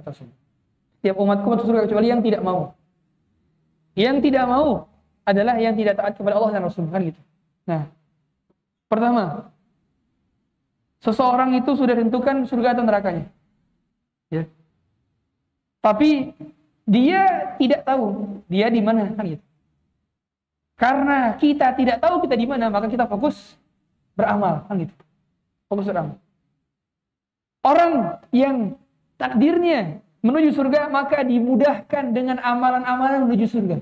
[0.99, 2.75] Setiap umatku masuk surga kecuali yang tidak mau.
[3.95, 4.87] Yang tidak mau
[5.27, 7.19] adalah yang tidak taat kepada Allah dan Rasul kan gitu.
[7.67, 7.87] Nah,
[8.87, 9.51] pertama,
[11.03, 13.27] seseorang itu sudah tentukan surga atau nerakanya.
[14.31, 14.47] Ya.
[15.79, 16.35] Tapi
[16.87, 19.43] dia tidak tahu dia di mana kan gitu.
[20.79, 23.58] Karena kita tidak tahu kita di mana, maka kita fokus
[24.19, 24.95] beramal kan gitu
[25.71, 26.19] fokus beramal
[27.63, 28.75] orang yang
[29.19, 33.77] takdirnya menuju surga, maka dimudahkan dengan amalan-amalan menuju surga.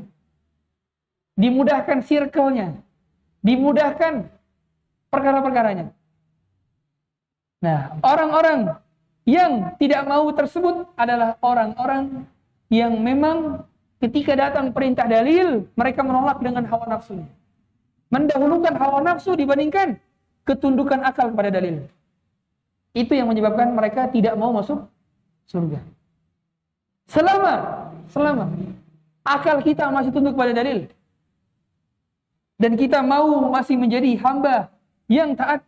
[1.37, 2.77] Dimudahkan circle-nya.
[3.41, 4.29] Dimudahkan
[5.13, 5.93] perkara-perkaranya.
[7.61, 8.77] Nah, orang-orang
[9.25, 12.25] yang tidak mau tersebut adalah orang-orang
[12.69, 13.65] yang memang
[13.97, 17.29] ketika datang perintah dalil, mereka menolak dengan hawa nafsunya.
[18.13, 19.99] Mendahulukan hawa nafsu dibandingkan
[20.47, 21.83] ketundukan akal kepada dalil.
[22.95, 24.87] Itu yang menyebabkan mereka tidak mau masuk
[25.45, 25.83] surga.
[27.07, 27.53] Selama
[28.07, 28.45] selama
[29.27, 30.87] akal kita masih tunduk pada dalil
[32.57, 34.71] dan kita mau masih menjadi hamba
[35.05, 35.61] yang taat,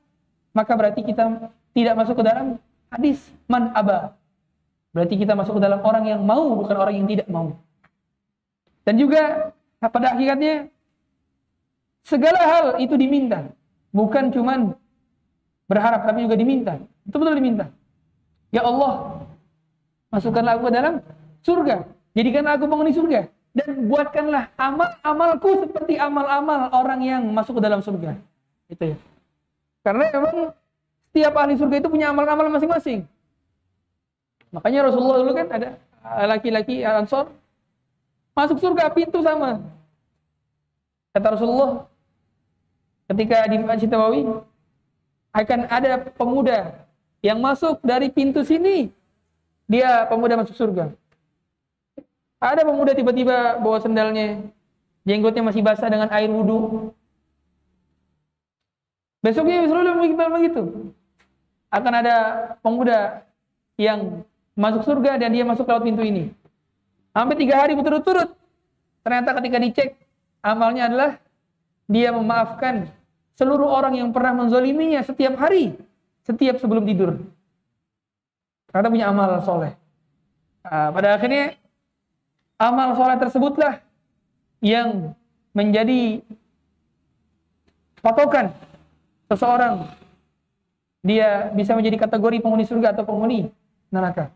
[0.56, 2.58] maka berarti kita tidak masuk ke dalam
[2.90, 4.18] hadis man aba.
[4.90, 7.54] Berarti kita masuk ke dalam orang yang mau bukan orang yang tidak mau.
[8.82, 10.66] Dan juga pada akhirnya
[12.02, 13.54] segala hal itu diminta,
[13.94, 14.74] bukan cuman
[15.70, 16.74] berharap tapi juga diminta.
[17.06, 17.66] Betul-betul diminta.
[18.50, 19.22] Ya Allah,
[20.10, 20.94] masukkanlah aku ke dalam
[21.46, 21.76] surga.
[22.18, 23.30] Jadikanlah aku penghuni surga.
[23.50, 28.14] Dan buatkanlah amal-amalku seperti amal-amal orang yang masuk ke dalam surga.
[28.70, 28.98] Itu ya.
[29.82, 30.54] Karena memang
[31.10, 33.10] setiap ahli surga itu punya amal-amal masing-masing.
[34.54, 35.70] Makanya Rasulullah dulu kan ada
[36.30, 37.34] laki-laki Ansor
[38.38, 39.62] masuk surga pintu sama.
[41.10, 41.89] Kata Rasulullah
[43.10, 44.22] ketika di Masjid Nabawi
[45.34, 46.86] akan ada pemuda
[47.26, 48.94] yang masuk dari pintu sini
[49.70, 50.94] dia pemuda masuk surga.
[52.40, 54.42] Ada pemuda tiba-tiba bawa sendalnya,
[55.04, 56.90] jenggotnya masih basah dengan air wudhu.
[59.20, 60.62] Besoknya begitu, begitu.
[61.70, 62.16] Akan ada
[62.64, 63.28] pemuda
[63.76, 64.24] yang
[64.56, 66.32] masuk surga dan dia masuk lewat pintu ini.
[67.12, 68.32] Sampai tiga hari berturut-turut.
[69.04, 69.90] Ternyata ketika dicek,
[70.42, 71.12] amalnya adalah
[71.86, 72.90] dia memaafkan
[73.40, 75.72] seluruh orang yang pernah menzoliminya setiap hari,
[76.28, 77.16] setiap sebelum tidur.
[78.68, 79.80] Karena punya amal soleh.
[80.68, 81.56] Nah, pada akhirnya
[82.60, 83.80] amal soleh tersebutlah
[84.60, 85.16] yang
[85.56, 86.20] menjadi
[88.04, 88.52] patokan
[89.32, 89.88] seseorang
[91.00, 93.48] dia bisa menjadi kategori penghuni surga atau penghuni
[93.88, 94.28] neraka.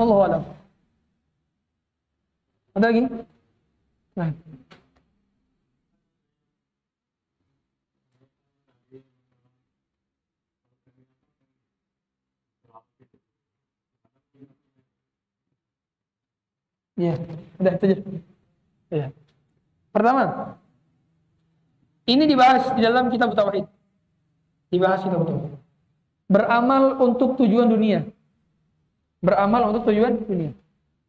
[0.00, 0.40] Allah.
[2.72, 3.04] Ada lagi?
[4.16, 4.32] Nah.
[16.96, 17.14] Iya,
[17.56, 17.96] udah itu aja.
[18.92, 19.06] Ya.
[19.92, 20.22] Pertama,
[22.04, 23.64] ini dibahas di dalam kitab tauhid.
[24.68, 25.56] Dibahas kitab tauhid.
[26.28, 28.04] Beramal untuk tujuan dunia.
[29.24, 30.52] Beramal untuk tujuan dunia.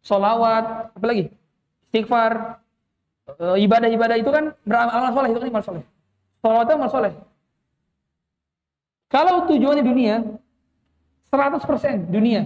[0.04, 1.32] Solawat, apa lagi?
[1.88, 2.60] Istighfar,
[3.40, 5.84] eh, ibadah-ibadah itu kan beramal soleh itu kan amal soleh.
[6.44, 7.14] Solawat amal soleh.
[9.12, 10.16] Kalau tujuannya dunia,
[11.30, 12.46] 100% dunia.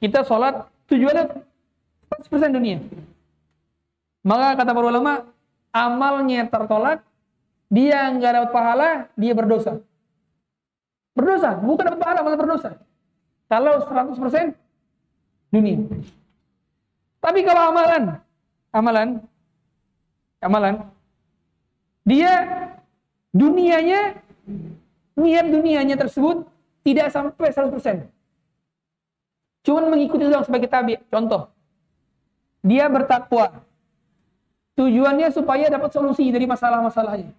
[0.00, 1.53] Kita sholat tujuannya
[2.10, 2.78] 100% dunia.
[4.24, 5.12] Maka kata para ulama,
[5.68, 7.04] amalnya tertolak,
[7.68, 9.80] dia nggak dapat pahala, dia berdosa.
[11.12, 12.70] Berdosa, bukan dapat pahala, malah berdosa.
[13.46, 14.56] Kalau 100%
[15.52, 15.78] dunia.
[17.20, 18.02] Tapi kalau amalan,
[18.74, 19.08] amalan,
[20.42, 20.74] amalan,
[22.04, 22.32] dia
[23.30, 24.18] dunianya,
[25.16, 26.44] niat dunianya tersebut
[26.84, 28.10] tidak sampai 100%.
[29.64, 31.00] Cuman mengikuti itu sebagai tabi.
[31.08, 31.53] Contoh,
[32.64, 33.60] dia bertakwa.
[34.74, 37.30] Tujuannya supaya dapat solusi dari masalah-masalahnya.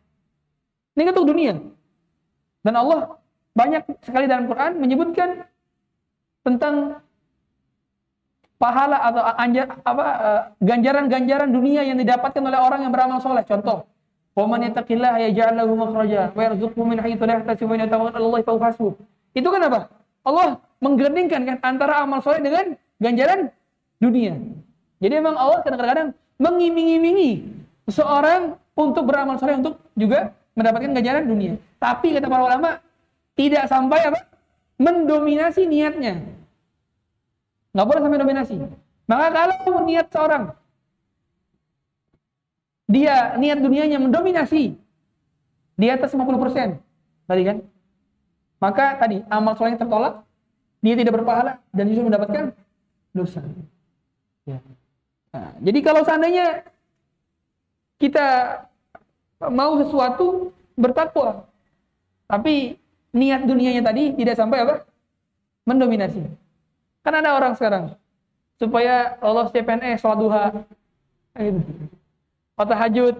[0.95, 1.59] Ini kan untuk dunia.
[2.63, 3.19] Dan Allah
[3.51, 5.43] banyak sekali dalam Quran menyebutkan
[6.45, 7.03] tentang
[8.55, 9.21] pahala atau
[9.99, 13.43] eh, ganjaran-ganjaran dunia yang didapatkan oleh orang yang beramal soleh.
[13.43, 13.83] Contoh,
[14.37, 18.95] "Waman yattaqillaha yaj'al lahu makhraja wa yarzuqhu min la yahtasib wa yatawakkal 'ala Allahi
[19.35, 19.79] Itu kan apa?
[20.23, 23.51] Allah menggandingkan kan antara amal soleh dengan ganjaran
[23.99, 24.39] dunia.
[24.99, 27.47] Jadi memang Allah kadang-kadang mengiming-imingi
[27.87, 31.59] seseorang untuk beramal soleh untuk juga mendapatkan ganjaran dunia.
[31.79, 32.69] Tapi kata para ulama
[33.35, 34.19] tidak sampai apa?
[34.75, 36.23] Mendominasi niatnya.
[37.71, 38.55] Nggak boleh sampai dominasi.
[39.05, 40.43] Maka kalau niat seorang
[42.85, 44.77] dia niat dunianya mendominasi
[45.75, 46.79] di atas 50%
[47.27, 47.57] tadi kan?
[48.63, 50.23] Maka tadi amal solehnya tertolak,
[50.79, 52.55] dia tidak berpahala dan justru mendapatkan
[53.11, 53.43] dosa.
[54.47, 54.63] Ya.
[55.35, 56.63] Nah, jadi kalau seandainya
[57.99, 58.27] kita
[59.51, 61.43] mau sesuatu bertakwa,
[62.23, 62.79] tapi
[63.11, 64.75] niat dunianya tadi tidak sampai apa?
[65.67, 66.23] Mendominasi.
[67.03, 67.99] Kan ada orang sekarang
[68.55, 70.43] supaya lolos CPNS, sholat duha,
[71.35, 71.61] gitu.
[72.55, 73.15] hajud,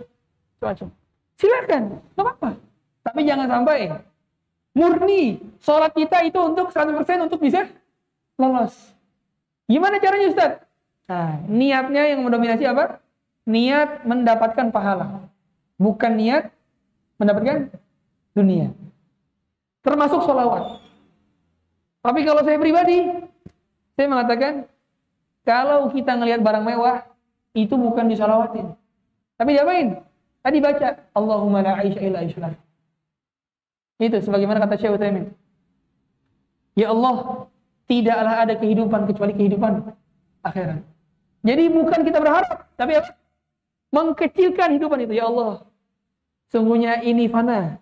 [0.64, 0.88] macam.
[1.36, 2.50] Silakan, nggak apa-apa.
[3.04, 3.92] Tapi jangan sampai
[4.72, 5.40] Murni.
[5.60, 7.68] Sholat kita itu untuk 100% untuk bisa
[8.40, 8.96] lolos.
[9.68, 10.65] Gimana caranya Ustaz?
[11.06, 12.98] Nah, niatnya yang mendominasi apa?
[13.46, 15.30] Niat mendapatkan pahala.
[15.78, 16.50] Bukan niat
[17.22, 17.70] mendapatkan
[18.34, 18.74] dunia.
[19.86, 20.82] Termasuk sholawat.
[22.02, 23.06] Tapi kalau saya pribadi,
[23.94, 24.66] saya mengatakan,
[25.46, 27.06] kalau kita ngelihat barang mewah,
[27.54, 28.74] itu bukan disolawatin.
[29.38, 30.02] Tapi diapain?
[30.42, 32.54] Tadi baca, Allahumma la aisha illa islam.
[34.02, 35.32] Itu sebagaimana kata Syekh Utsaimin.
[36.76, 37.48] Ya Allah,
[37.88, 39.96] tidaklah ada kehidupan kecuali kehidupan
[40.44, 40.95] akhirat.
[41.46, 43.14] Jadi bukan kita berharap, tapi apa?
[43.94, 45.14] Mengkecilkan kehidupan itu.
[45.14, 45.62] Ya Allah,
[46.50, 47.78] sungguhnya ini fana.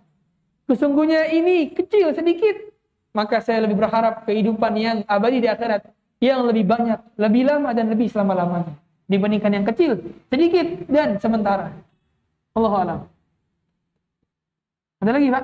[0.67, 2.75] Sesungguhnya ini kecil sedikit.
[3.13, 5.87] Maka saya lebih berharap kehidupan yang abadi di akhirat.
[6.19, 8.73] Yang lebih banyak, lebih lama dan lebih selama-lamanya.
[9.07, 9.99] Dibandingkan yang kecil,
[10.31, 11.71] sedikit dan sementara.
[12.55, 12.99] Allah alam.
[15.03, 15.43] Ada lagi Pak?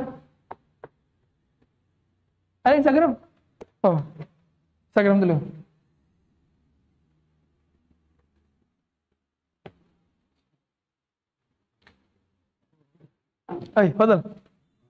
[2.63, 3.11] Ada Instagram?
[3.83, 3.97] Oh,
[4.91, 5.35] Instagram dulu.
[13.75, 14.19] Hai, betul.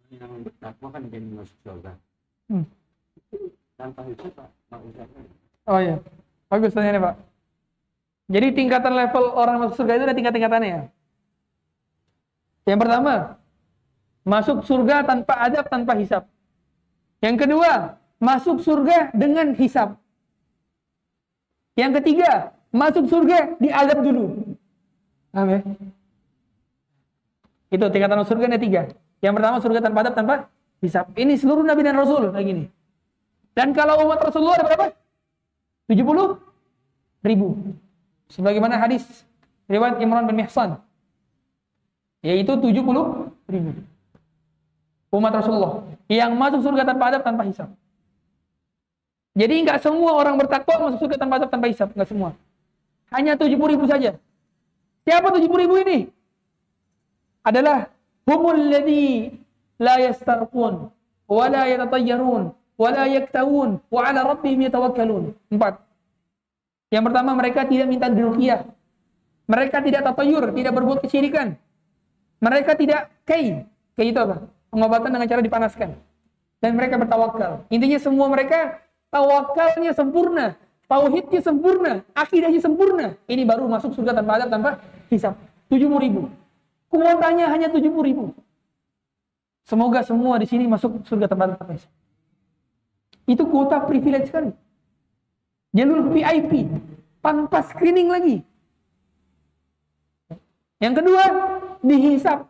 [0.09, 1.91] Yang bertakwa kan masuk surga.
[2.49, 2.65] Hmm.
[3.77, 4.49] Tanpa itu Pak.
[5.69, 6.01] Oh iya,
[6.49, 7.15] bagus tanya nih Pak.
[8.29, 10.81] Jadi tingkatan level orang masuk surga itu ada tingkat-tingkatannya ya?
[12.69, 13.13] Yang pertama,
[14.21, 16.29] masuk surga tanpa adab, tanpa hisap.
[17.21, 19.97] Yang kedua, masuk surga dengan hisap.
[21.73, 24.25] Yang ketiga, masuk surga diadab dulu.
[25.33, 25.61] Ya?
[27.69, 28.81] Itu tingkatan surga ada tiga.
[29.21, 30.35] Yang pertama surga tanpa adab, tanpa
[30.81, 31.05] hisap.
[31.13, 32.63] Ini seluruh Nabi dan Rasul kayak gini.
[33.53, 34.85] Dan kalau umat Rasulullah ada berapa?
[35.89, 36.39] 70
[37.25, 37.47] ribu.
[38.29, 39.05] Sebagaimana hadis
[39.69, 40.79] riwayat Imran bin Mihsan.
[42.25, 43.71] Yaitu 70 ribu.
[45.09, 45.85] Umat Rasulullah.
[46.09, 47.69] Yang masuk surga tanpa adab, tanpa hisap.
[49.37, 51.89] Jadi nggak semua orang bertakwa masuk surga tanpa adab, tanpa hisap.
[51.93, 52.33] Nggak semua.
[53.13, 54.17] Hanya 70 ribu saja.
[55.05, 56.09] Siapa 70 ribu ini?
[57.43, 57.87] Adalah
[58.27, 59.31] humul ladhi
[59.79, 60.91] la yastarqun
[61.29, 65.35] wa la yatatayyarun wa la yaktawun wa ala rabbihim yatawakkalun.
[65.51, 65.79] Empat.
[66.89, 68.65] Yang pertama mereka tidak minta diruqyah.
[69.49, 71.57] Mereka tidak tatayur, tidak berbuat kesyirikan.
[72.39, 73.65] Mereka tidak kai.
[73.97, 74.45] Kai itu apa?
[74.69, 75.89] Pengobatan dengan cara dipanaskan.
[76.61, 77.65] Dan mereka bertawakal.
[77.73, 78.77] Intinya semua mereka
[79.09, 80.53] tawakalnya sempurna.
[80.89, 81.93] Tauhidnya sempurna.
[82.13, 83.17] Akidahnya sempurna.
[83.25, 84.69] Ini baru masuk surga tanpa adab, tanpa
[85.09, 85.37] hisap.
[85.69, 86.29] 70 ribu.
[86.89, 88.33] Kuotanya hanya 70 ribu.
[89.69, 91.93] Semoga semua di sini masuk surga tanpa hisap.
[93.29, 94.49] Itu kuota privilege sekali.
[95.69, 96.65] Jalur VIP.
[97.21, 98.41] Tanpa screening lagi.
[100.81, 101.23] Yang kedua,
[101.85, 102.49] dihisap.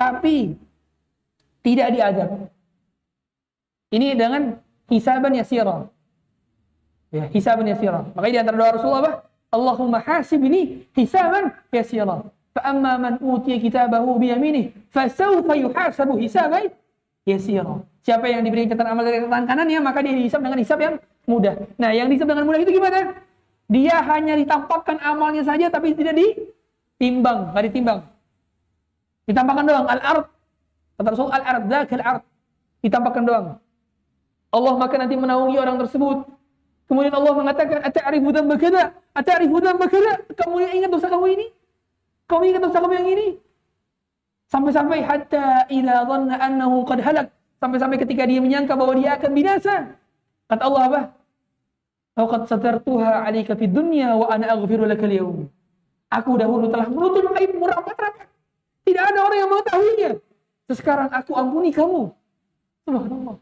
[0.00, 0.56] Tapi
[1.60, 2.28] tidak diajak.
[3.92, 4.56] Ini dengan
[4.88, 5.92] hisaban yasira.
[7.12, 8.08] Ya, hisaban yasira.
[8.16, 9.12] Makanya di antara doa Rasulullah apa?
[9.52, 12.24] Allahumma hasibni hisaban yasira.
[12.50, 16.74] Fa man utiya kitabahu bi yaminih fasawfa yuhasabu hisaban
[17.22, 17.86] yasira.
[18.00, 20.96] Siapa yang diberi catatan amal dari tangan kanannya, maka dia dihisab dengan hisab yang
[21.28, 21.52] mudah.
[21.76, 23.12] Nah, yang dihisab dengan mudah itu gimana?
[23.70, 28.00] Dia hanya ditampakkan amalnya saja, tapi tidak ditimbang, nggak ditimbang.
[29.28, 29.86] Ditampakkan doang.
[29.86, 30.26] Al-ard.
[30.96, 32.22] Kata Rasul, al-ard, zakal ard.
[32.80, 33.46] Ditampakkan doang.
[34.50, 36.26] Allah maka nanti menaungi orang tersebut.
[36.90, 37.78] Kemudian Allah mengatakan,
[38.58, 38.82] kada?
[39.14, 40.12] Ata'arifu dan kada?
[40.34, 41.46] Kamu ingat dosa kamu ini?
[42.30, 43.28] Kamu ingat dosa kamu yang ini?
[44.46, 47.26] Sampai-sampai hatta ila dhanna annahu qad halak.
[47.58, 49.98] Sampai-sampai ketika dia menyangka bahwa dia akan binasa.
[50.46, 51.00] Kata Allah apa?
[52.14, 55.50] Laqad satartuha 'alaika fid dunya wa ana aghfiru laka al
[56.10, 58.26] Aku dahulu telah menutup aibmu rapat-rapat.
[58.86, 60.10] Tidak ada orang yang mengetahuinya.
[60.70, 62.10] Sekarang aku ampuni kamu.
[62.86, 63.36] Subhanallah.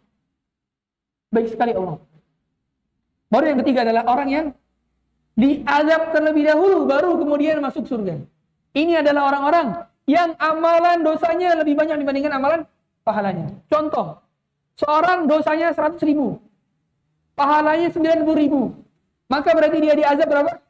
[1.29, 2.01] Baik sekali Allah.
[3.29, 4.47] Baru yang ketiga adalah orang yang
[5.37, 8.17] diazab terlebih dahulu baru kemudian masuk surga.
[8.79, 9.67] Ini adalah orang-orang
[10.07, 12.61] yang amalan dosanya lebih banyak dibandingkan amalan
[13.03, 13.51] pahalanya.
[13.67, 14.23] Contoh,
[14.79, 16.39] seorang dosanya 100 ribu,
[17.35, 18.71] pahalanya 90 ribu.
[19.27, 20.63] Maka berarti dia diazab berapa?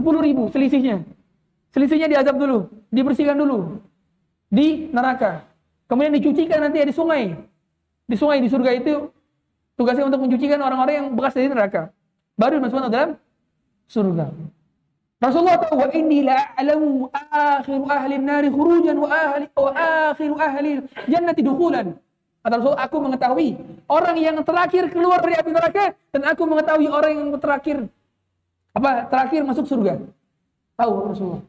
[0.00, 1.04] 10 ribu selisihnya.
[1.70, 3.78] Selisihnya diazab dulu, dibersihkan dulu.
[4.50, 5.44] Di neraka.
[5.86, 7.36] Kemudian dicucikan nanti di sungai.
[8.08, 9.12] Di sungai di surga itu
[9.78, 11.94] tugasnya untuk mencucikan orang-orang yang bekas dari neraka.
[12.34, 13.10] Baru dimasukkan dalam
[13.86, 14.26] surga.
[15.20, 20.80] Rasulullah tahu wa inni la a'lamu akhiru ahli nari khurujan wa ahli wa akhiru ahli
[21.12, 21.92] jannati dukhulan.
[22.40, 23.48] Kata Rasul, aku mengetahui
[23.84, 27.84] orang yang terakhir keluar dari api neraka dan aku mengetahui orang yang terakhir
[28.72, 30.00] apa terakhir masuk surga.
[30.80, 31.44] Tahu Rasulullah.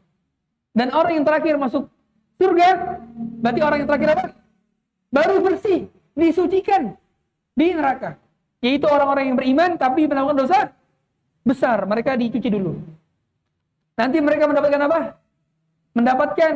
[0.76, 1.88] Dan orang yang terakhir masuk
[2.36, 2.68] surga
[3.40, 4.24] berarti orang yang terakhir apa?
[5.08, 5.88] Baru bersih.
[6.12, 6.92] disucikan
[7.56, 8.20] di neraka.
[8.60, 10.58] Yaitu orang-orang yang beriman tapi melakukan dosa
[11.40, 11.88] besar.
[11.88, 12.76] Mereka dicuci dulu.
[13.96, 15.00] Nanti mereka mendapatkan apa?
[15.92, 16.54] Mendapatkan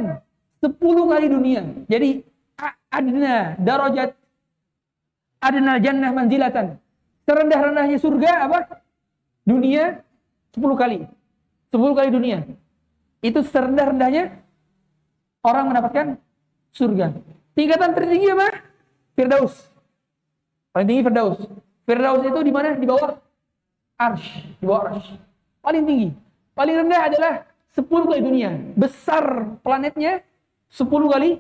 [0.65, 1.63] 10 kali dunia.
[1.85, 2.25] Jadi
[2.89, 4.17] adna darajat
[5.41, 6.81] adna jannah manzilatan.
[7.29, 8.59] Serendah-rendahnya surga apa?
[9.45, 10.01] Dunia
[10.57, 11.05] 10 kali.
[11.75, 12.39] 10 kali dunia.
[13.21, 14.33] Itu serendah-rendahnya
[15.45, 16.07] orang mendapatkan
[16.73, 17.13] surga.
[17.53, 18.49] Tingkatan tertinggi apa?
[19.17, 19.55] Firdaus.
[20.73, 21.39] Paling tinggi Firdaus.
[21.85, 22.77] Firdaus itu di mana?
[22.77, 23.17] Di bawah
[23.97, 24.29] arsh.
[24.61, 25.09] Di bawah arsh.
[25.61, 26.09] Paling tinggi.
[26.57, 27.33] Paling rendah adalah
[27.77, 28.51] 10 kali dunia.
[28.73, 29.25] Besar
[29.61, 30.25] planetnya
[30.73, 31.37] 10 kali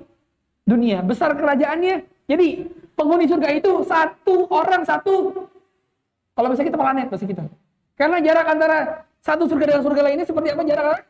[0.68, 1.00] dunia.
[1.00, 2.04] Besar kerajaannya.
[2.28, 5.48] Jadi penghuni surga itu satu orang satu.
[6.36, 7.42] Kalau misalnya kita planet bahasa kita.
[7.96, 8.78] Karena jarak antara
[9.24, 11.00] satu surga dengan surga lainnya seperti apa jarak?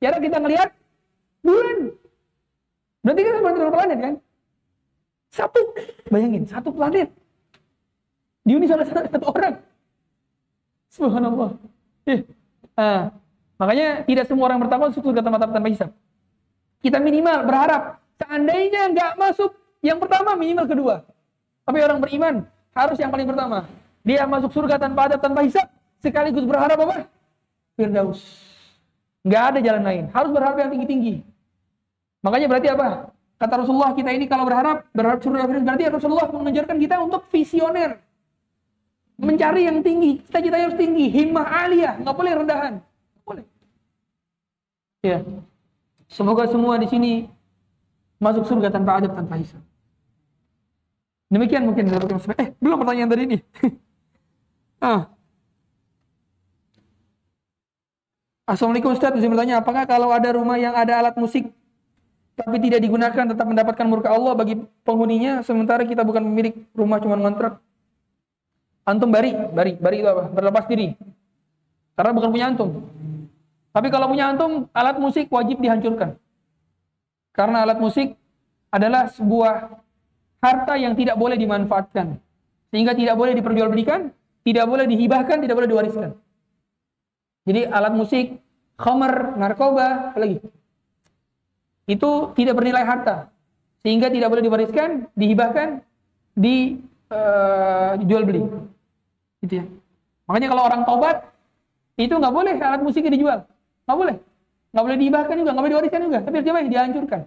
[0.00, 0.68] Jarak kita ngelihat
[1.44, 1.78] bulan.
[3.04, 4.14] Berarti kan seperti planet kan?
[5.30, 5.60] Satu,
[6.08, 7.12] bayangin, satu planet.
[8.40, 9.54] Di Uni salah satu orang.
[10.90, 11.50] Subhanallah.
[12.08, 12.24] Eh,
[12.74, 13.12] ah,
[13.60, 15.90] makanya tidak semua orang bertakwa masuk surga tanpa tanpa hisab.
[16.80, 19.52] Kita minimal berharap seandainya nggak masuk
[19.84, 21.04] yang pertama minimal kedua.
[21.68, 22.34] Tapi orang beriman
[22.72, 23.68] harus yang paling pertama.
[24.00, 25.68] Dia masuk surga tanpa adab tanpa hisab
[26.00, 27.04] sekaligus berharap apa?
[27.76, 28.20] Firdaus.
[29.20, 30.04] Nggak ada jalan lain.
[30.08, 31.14] Harus berharap yang tinggi-tinggi.
[32.24, 32.88] Makanya berarti apa?
[33.40, 38.00] Kata Rasulullah kita ini kalau berharap berharap surga Firdaus berarti Rasulullah mengajarkan kita untuk visioner.
[39.20, 42.74] Mencari yang tinggi, cita-cita harus tinggi, himmah aliyah, nggak boleh rendahan.
[45.00, 45.24] Ya.
[46.12, 47.10] Semoga semua di sini
[48.20, 49.62] masuk surga tanpa adab, tanpa hisab.
[51.30, 51.88] Demikian mungkin
[52.36, 53.38] eh belum pertanyaan tadi ini.
[54.84, 55.08] ah.
[58.50, 61.54] Assalamualaikum Ustaz, izin bertanya, apakah kalau ada rumah yang ada alat musik
[62.34, 67.14] tapi tidak digunakan tetap mendapatkan murka Allah bagi penghuninya sementara kita bukan pemilik rumah cuma
[67.14, 67.62] ngontrak?
[68.82, 70.26] Antum bari, bari, bari itu apa?
[70.34, 70.98] Berlepas diri.
[71.94, 72.70] Karena bukan punya antum.
[73.70, 76.18] Tapi kalau punya antum, alat musik wajib dihancurkan.
[77.30, 78.18] Karena alat musik
[78.74, 79.78] adalah sebuah
[80.42, 82.18] harta yang tidak boleh dimanfaatkan.
[82.74, 84.10] Sehingga tidak boleh diperjualbelikan,
[84.42, 86.10] tidak boleh dihibahkan, tidak boleh diwariskan.
[87.46, 88.38] Jadi alat musik,
[88.78, 90.42] khamar, narkoba, apalagi
[91.90, 93.26] itu tidak bernilai harta,
[93.82, 95.82] sehingga tidak boleh diwariskan, dihibahkan,
[96.38, 96.78] di
[97.10, 98.46] uh, jual beli.
[99.42, 99.64] Gitu ya.
[100.30, 101.26] Makanya kalau orang tobat
[101.98, 103.49] itu nggak boleh alat musiknya dijual,
[103.90, 104.16] nggak boleh,
[104.70, 106.18] nggak boleh dihibahkan juga, nggak boleh diwariskan juga.
[106.22, 107.20] Tapi coba dihancurkan,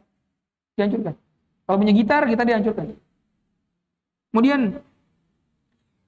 [0.79, 1.13] dihancurkan.
[1.67, 2.85] Kalau punya gitar kita dihancurkan.
[4.31, 4.61] Kemudian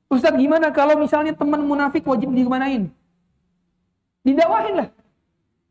[0.07, 2.87] Ustadz gimana kalau misalnya teman munafik wajib digimanain?
[4.23, 4.87] Didakwahin lah.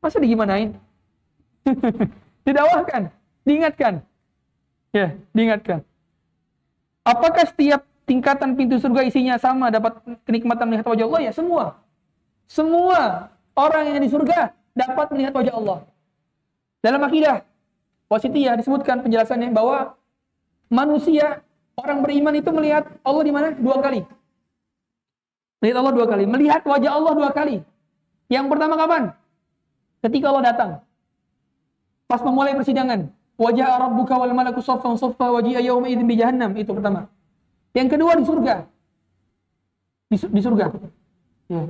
[0.05, 0.77] Masa digimanain?
[2.44, 3.09] Didakwahkan,
[3.48, 4.05] diingatkan.
[4.93, 5.81] Ya, diingatkan.
[7.09, 9.97] Apakah setiap tingkatan pintu surga isinya sama dapat
[10.28, 11.23] kenikmatan melihat wajah Allah?
[11.24, 11.81] Ya, semua.
[12.44, 15.79] Semua orang yang di surga dapat melihat wajah Allah.
[16.85, 17.47] Dalam akidah
[18.13, 19.97] Wasitiyah disebutkan penjelasannya bahwa
[20.69, 21.41] manusia
[21.75, 23.49] orang beriman itu melihat Allah di mana?
[23.57, 24.05] Dua kali.
[25.65, 26.25] Melihat Allah dua kali.
[26.29, 27.65] Melihat wajah Allah dua kali.
[28.29, 29.03] Yang pertama kapan?
[30.05, 30.71] Ketika Allah datang.
[32.05, 33.09] Pas memulai persidangan.
[33.41, 36.53] Wajah rabbuka wal malaku saffan saffa waji'a yawma idzin bi jahannam.
[36.55, 37.09] Itu pertama.
[37.73, 38.55] Yang kedua di surga.
[40.13, 40.65] Di, di surga.
[41.49, 41.63] Ya.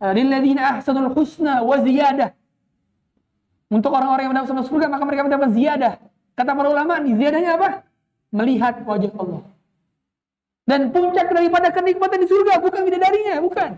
[0.00, 2.32] Lilladzina ahsanul husna wa ziyadah.
[3.68, 5.92] Untuk orang-orang yang mendapat surga maka mereka mendapat ziyadah.
[6.34, 7.68] Kata para ulama, nih ziyadahnya apa?
[8.32, 9.44] Melihat wajah Allah.
[10.64, 13.70] Dan puncak daripada kenikmatan di surga bukan bidadarinya, bukan.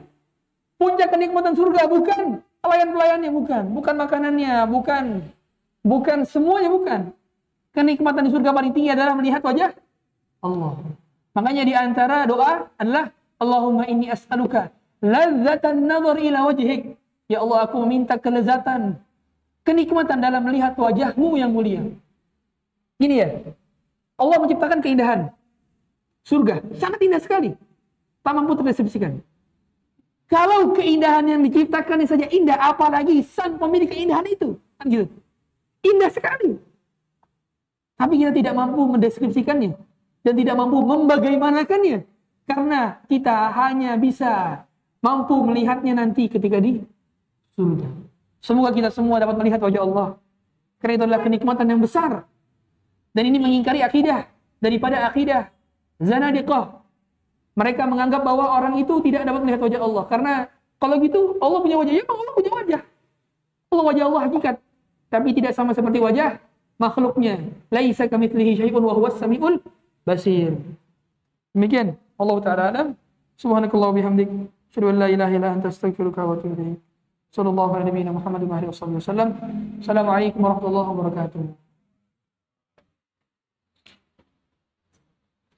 [0.78, 3.62] Puncak kenikmatan surga bukan pelayan-pelayannya, bukan.
[3.74, 5.04] Bukan makanannya, bukan.
[5.82, 7.00] Bukan semuanya, bukan.
[7.74, 9.74] Kenikmatan di surga paling tinggi adalah melihat wajah
[10.44, 10.78] Allah.
[11.32, 14.68] Makanya di antara doa adalah Allahumma inni as'aluka
[15.02, 16.94] ladzatan nazar ila wajhik.
[17.26, 18.96] Ya Allah, aku meminta kelezatan,
[19.66, 21.82] kenikmatan dalam melihat wajahmu yang mulia.
[23.02, 23.28] Ini ya,
[24.20, 25.20] Allah menciptakan keindahan.
[26.22, 27.50] Surga, sangat indah sekali.
[28.22, 29.18] Tak mampu terdeskripsikan.
[30.30, 34.54] Kalau keindahan yang diciptakan saja indah, apalagi sang pemilik keindahan itu.
[34.78, 35.06] Kan gitu.
[35.82, 36.56] Indah sekali.
[37.98, 39.74] Tapi kita tidak mampu mendeskripsikannya.
[40.22, 42.06] Dan tidak mampu membagaimanakannya.
[42.46, 44.62] Karena kita hanya bisa
[45.02, 46.80] mampu melihatnya nanti ketika di
[47.58, 47.90] surga.
[48.42, 50.08] Semoga kita semua dapat melihat wajah Allah.
[50.78, 52.26] Karena itu adalah kenikmatan yang besar.
[53.14, 54.26] Dan ini mengingkari akidah.
[54.62, 55.50] Daripada akidah
[55.98, 56.82] zanadiqah
[57.58, 60.04] mereka menganggap bahwa orang itu tidak dapat melihat wajah Allah.
[60.06, 60.32] Karena
[60.78, 62.80] kalau gitu Allah punya wajah, ya Allah punya wajah.
[63.74, 64.56] Allah wajah Allah hakikat.
[65.12, 66.40] Tapi tidak sama seperti wajah
[66.80, 67.42] makhluknya.
[67.68, 69.60] Laisa kamitslihi syai'un wa huwas samiul
[70.02, 70.56] basir.
[71.52, 72.00] Demikian.
[72.16, 72.88] Allah taala alam.
[73.36, 74.30] Subhanakallah bihamdik.
[74.72, 76.80] Asyhadu an la ilaha illa anta astaghfiruka wa atubu ilaik.
[77.28, 79.28] Sallallahu alaihi nabiyina Muhammad wa alihi wasallam.
[79.84, 81.42] Assalamualaikum warahmatullahi wabarakatuh.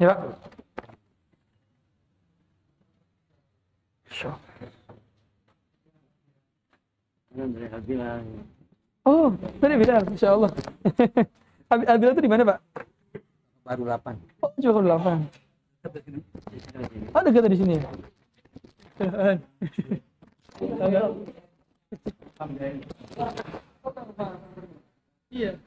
[0.02, 0.18] Ya, Pak.
[4.10, 4.34] Insya
[7.38, 8.26] Kan dari bilang
[9.06, 9.30] Oh,
[9.62, 10.50] tadi Bilal, Insya Allah.
[11.70, 12.58] Abi- Bilal itu di mana, Pak?
[13.62, 14.18] baru 8.
[14.42, 15.18] Oh, cuma delapan.
[17.14, 17.86] Oh, dekat di sini ya?
[18.98, 19.42] 嗯，
[20.60, 21.26] 嗯，
[25.30, 25.58] 嗯。